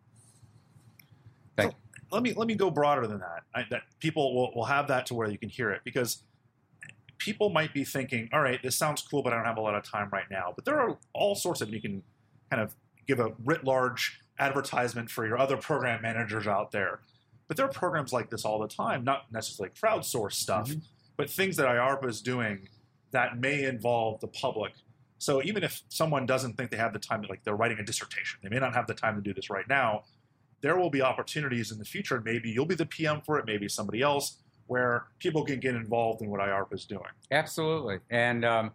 Let 2.13 2.23
me 2.23 2.35
let 2.35 2.47
me 2.47 2.55
go 2.55 2.71
broader 2.71 3.07
than 3.07 3.19
that. 3.21 3.43
I, 3.55 3.65
that 3.71 3.83
people 3.99 4.35
will, 4.35 4.53
will 4.55 4.67
have 4.67 4.87
that 4.89 5.07
to 5.07 5.15
where 5.15 5.29
you 5.29 5.39
can 5.39 5.49
hear 5.49 5.71
it 5.71 5.81
because 5.83 6.23
people 7.19 7.49
might 7.51 7.73
be 7.73 7.85
thinking, 7.85 8.29
all 8.33 8.41
right, 8.43 8.63
this 8.63 8.77
sounds 8.77 9.01
cool, 9.03 9.23
but 9.23 9.33
I 9.33 9.37
don't 9.37 9.47
have 9.47 9.57
a 9.57 9.61
lot 9.61 9.75
of 9.75 9.83
time 9.83 10.09
right 10.13 10.31
now. 10.31 10.53
But 10.55 10.65
there 10.65 10.79
are 10.79 10.99
all 11.15 11.35
sorts 11.35 11.61
of 11.61 11.71
you 11.73 11.81
can 11.81 12.03
kind 12.51 12.63
of 12.63 12.75
give 13.07 13.19
a 13.19 13.33
writ 13.45 13.65
large 13.65 14.21
advertisement 14.39 15.11
for 15.11 15.27
your 15.27 15.39
other 15.39 15.57
program 15.57 16.03
managers 16.03 16.47
out 16.47 16.71
there. 16.71 17.01
But 17.49 17.57
there 17.57 17.67
are 17.67 17.73
programs 17.73 18.13
like 18.13 18.29
this 18.31 18.45
all 18.45 18.59
the 18.59 18.69
time, 18.69 19.05
not 19.05 19.31
necessarily 19.33 19.73
crowdsourced 19.75 20.35
stuff, 20.35 20.69
Mhm. 20.69 20.83
but 21.17 21.31
things 21.31 21.57
that 21.57 21.67
IARPA 21.67 22.09
is 22.09 22.21
doing 22.21 22.69
that 23.13 23.39
may 23.39 23.65
involve 23.65 24.21
the 24.21 24.29
public. 24.29 24.73
So 25.19 25.43
even 25.43 25.63
if 25.63 25.83
someone 25.89 26.27
doesn't 26.27 26.57
think 26.57 26.71
they 26.71 26.77
have 26.77 26.93
the 26.93 26.99
time, 26.99 27.23
like 27.29 27.45
they're 27.45 27.55
writing 27.57 27.79
a 27.79 27.85
dissertation, 27.85 28.41
they 28.43 28.49
may 28.49 28.59
not 28.59 28.75
have 28.75 28.87
the 28.87 28.95
time 28.95 29.15
to 29.17 29.23
do 29.23 29.33
this 29.33 29.49
right 29.51 29.69
now. 29.69 30.05
There 30.63 30.77
will 30.77 30.91
be 30.91 31.03
opportunities 31.03 31.71
in 31.71 31.79
the 31.79 31.85
future. 31.85 32.21
Maybe 32.25 32.51
you'll 32.51 32.67
be 32.67 32.75
the 32.75 32.87
PM 32.87 33.21
for 33.21 33.39
it, 33.39 33.47
maybe 33.47 33.69
somebody 33.69 34.01
else, 34.01 34.39
where 34.67 35.07
people 35.19 35.45
can 35.45 35.61
get 35.61 35.75
involved 35.75 36.23
in 36.23 36.31
what 36.31 36.41
IARPA 36.41 36.75
is 36.75 36.85
doing. 36.85 37.11
Absolutely. 37.31 37.99
And 38.11 38.45
um, 38.45 38.71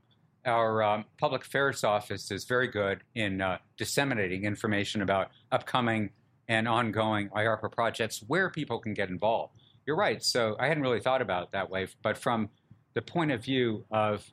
our 0.45 0.83
um, 0.83 1.05
public 1.17 1.43
affairs 1.43 1.83
office 1.83 2.29
is 2.29 2.45
very 2.45 2.67
good 2.67 3.03
in 3.15 3.41
uh, 3.41 3.57
disseminating 3.77 4.43
information 4.43 5.01
about 5.01 5.31
upcoming 5.51 6.11
and 6.47 6.67
ongoing 6.67 7.29
IARPA 7.29 7.71
projects 7.71 8.23
where 8.27 8.49
people 8.49 8.79
can 8.79 8.93
get 8.93 9.09
involved. 9.09 9.53
You're 9.85 9.97
right. 9.97 10.23
So 10.23 10.55
I 10.59 10.67
hadn't 10.67 10.83
really 10.83 10.99
thought 10.99 11.21
about 11.21 11.43
it 11.43 11.51
that 11.51 11.69
way. 11.69 11.87
But 12.01 12.17
from 12.17 12.49
the 12.93 13.01
point 13.01 13.31
of 13.31 13.43
view 13.43 13.85
of 13.91 14.29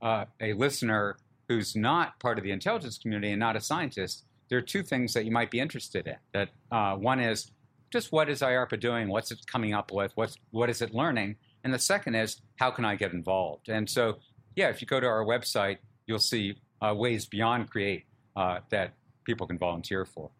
uh, 0.00 0.26
a 0.40 0.52
listener 0.54 1.16
who's 1.48 1.74
not 1.74 2.18
part 2.20 2.38
of 2.38 2.44
the 2.44 2.50
intelligence 2.50 2.98
community 2.98 3.32
and 3.32 3.40
not 3.40 3.56
a 3.56 3.60
scientist, 3.60 4.24
there 4.48 4.58
are 4.58 4.62
two 4.62 4.82
things 4.82 5.12
that 5.14 5.24
you 5.24 5.30
might 5.30 5.50
be 5.50 5.60
interested 5.60 6.06
in. 6.06 6.16
That 6.32 6.48
uh, 6.70 6.96
one 6.96 7.20
is 7.20 7.52
just 7.90 8.12
what 8.12 8.28
is 8.28 8.40
IARPA 8.40 8.80
doing? 8.80 9.08
What's 9.08 9.30
it 9.30 9.46
coming 9.46 9.74
up 9.74 9.92
with? 9.92 10.12
What's 10.14 10.36
what 10.50 10.70
is 10.70 10.82
it 10.82 10.94
learning? 10.94 11.36
And 11.64 11.72
the 11.72 11.78
second 11.78 12.14
is 12.14 12.40
how 12.56 12.70
can 12.70 12.84
I 12.84 12.94
get 12.96 13.12
involved? 13.12 13.68
And 13.68 13.88
so, 13.88 14.18
yeah, 14.56 14.68
if 14.68 14.80
you 14.80 14.86
go 14.86 15.00
to 15.00 15.06
our 15.06 15.24
website, 15.24 15.78
you'll 16.06 16.18
see 16.18 16.56
uh, 16.80 16.94
ways 16.94 17.26
beyond 17.26 17.70
Create 17.70 18.04
uh, 18.36 18.60
that 18.70 18.94
people 19.24 19.46
can 19.46 19.58
volunteer 19.58 20.04
for. 20.04 20.30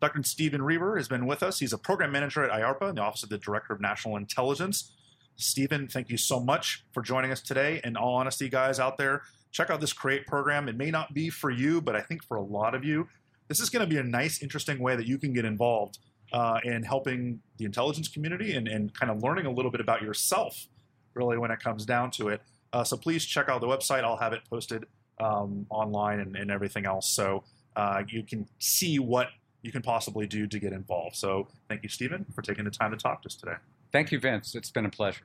Dr. 0.00 0.22
Steven 0.24 0.60
Rieber 0.60 0.96
has 0.98 1.08
been 1.08 1.26
with 1.26 1.42
us. 1.42 1.58
He's 1.58 1.72
a 1.72 1.78
program 1.78 2.12
manager 2.12 2.44
at 2.44 2.50
IARPA 2.50 2.90
in 2.90 2.94
the 2.96 3.02
Office 3.02 3.22
of 3.22 3.30
the 3.30 3.38
Director 3.38 3.72
of 3.72 3.80
National 3.80 4.16
Intelligence. 4.16 4.92
Steven, 5.36 5.88
thank 5.88 6.10
you 6.10 6.16
so 6.16 6.38
much 6.38 6.84
for 6.92 7.02
joining 7.02 7.32
us 7.32 7.40
today. 7.40 7.80
In 7.82 7.96
all 7.96 8.14
honesty, 8.16 8.48
guys 8.48 8.78
out 8.78 8.98
there, 8.98 9.22
check 9.56 9.70
out 9.70 9.80
this 9.80 9.92
Create 9.92 10.26
program. 10.26 10.68
It 10.68 10.76
may 10.76 10.90
not 10.90 11.14
be 11.14 11.30
for 11.30 11.50
you, 11.50 11.80
but 11.80 11.96
I 11.96 12.02
think 12.02 12.22
for 12.22 12.36
a 12.36 12.42
lot 12.42 12.74
of 12.74 12.84
you, 12.84 13.08
this 13.48 13.58
is 13.58 13.70
going 13.70 13.80
to 13.80 13.86
be 13.86 13.98
a 13.98 14.02
nice, 14.02 14.42
interesting 14.42 14.78
way 14.78 14.96
that 14.96 15.06
you 15.06 15.16
can 15.16 15.32
get 15.32 15.46
involved 15.46 15.98
uh, 16.32 16.60
in 16.62 16.82
helping 16.82 17.40
the 17.56 17.64
intelligence 17.64 18.08
community 18.08 18.54
and, 18.54 18.68
and 18.68 18.92
kind 18.92 19.10
of 19.10 19.22
learning 19.22 19.46
a 19.46 19.50
little 19.50 19.70
bit 19.70 19.80
about 19.80 20.02
yourself, 20.02 20.66
really, 21.14 21.38
when 21.38 21.50
it 21.50 21.58
comes 21.58 21.86
down 21.86 22.10
to 22.10 22.28
it. 22.28 22.42
Uh, 22.72 22.84
so 22.84 22.98
please 22.98 23.24
check 23.24 23.48
out 23.48 23.62
the 23.62 23.66
website. 23.66 24.04
I'll 24.04 24.18
have 24.18 24.34
it 24.34 24.42
posted 24.50 24.84
um, 25.20 25.64
online 25.70 26.20
and, 26.20 26.36
and, 26.36 26.50
everything 26.50 26.84
else. 26.84 27.08
So 27.08 27.44
uh, 27.76 28.02
you 28.06 28.22
can 28.22 28.46
see 28.58 28.98
what 28.98 29.28
you 29.62 29.72
can 29.72 29.80
possibly 29.80 30.26
do 30.26 30.46
to 30.46 30.58
get 30.58 30.74
involved. 30.74 31.16
So 31.16 31.48
thank 31.70 31.82
you, 31.82 31.88
Steven, 31.88 32.26
for 32.34 32.42
taking 32.42 32.66
the 32.66 32.70
time 32.70 32.90
to 32.90 32.98
talk 32.98 33.22
to 33.22 33.28
us 33.28 33.34
today. 33.34 33.56
Thank 33.92 34.12
you, 34.12 34.20
Vince. 34.20 34.54
It's 34.54 34.70
been 34.70 34.84
a 34.84 34.90
pleasure. 34.90 35.22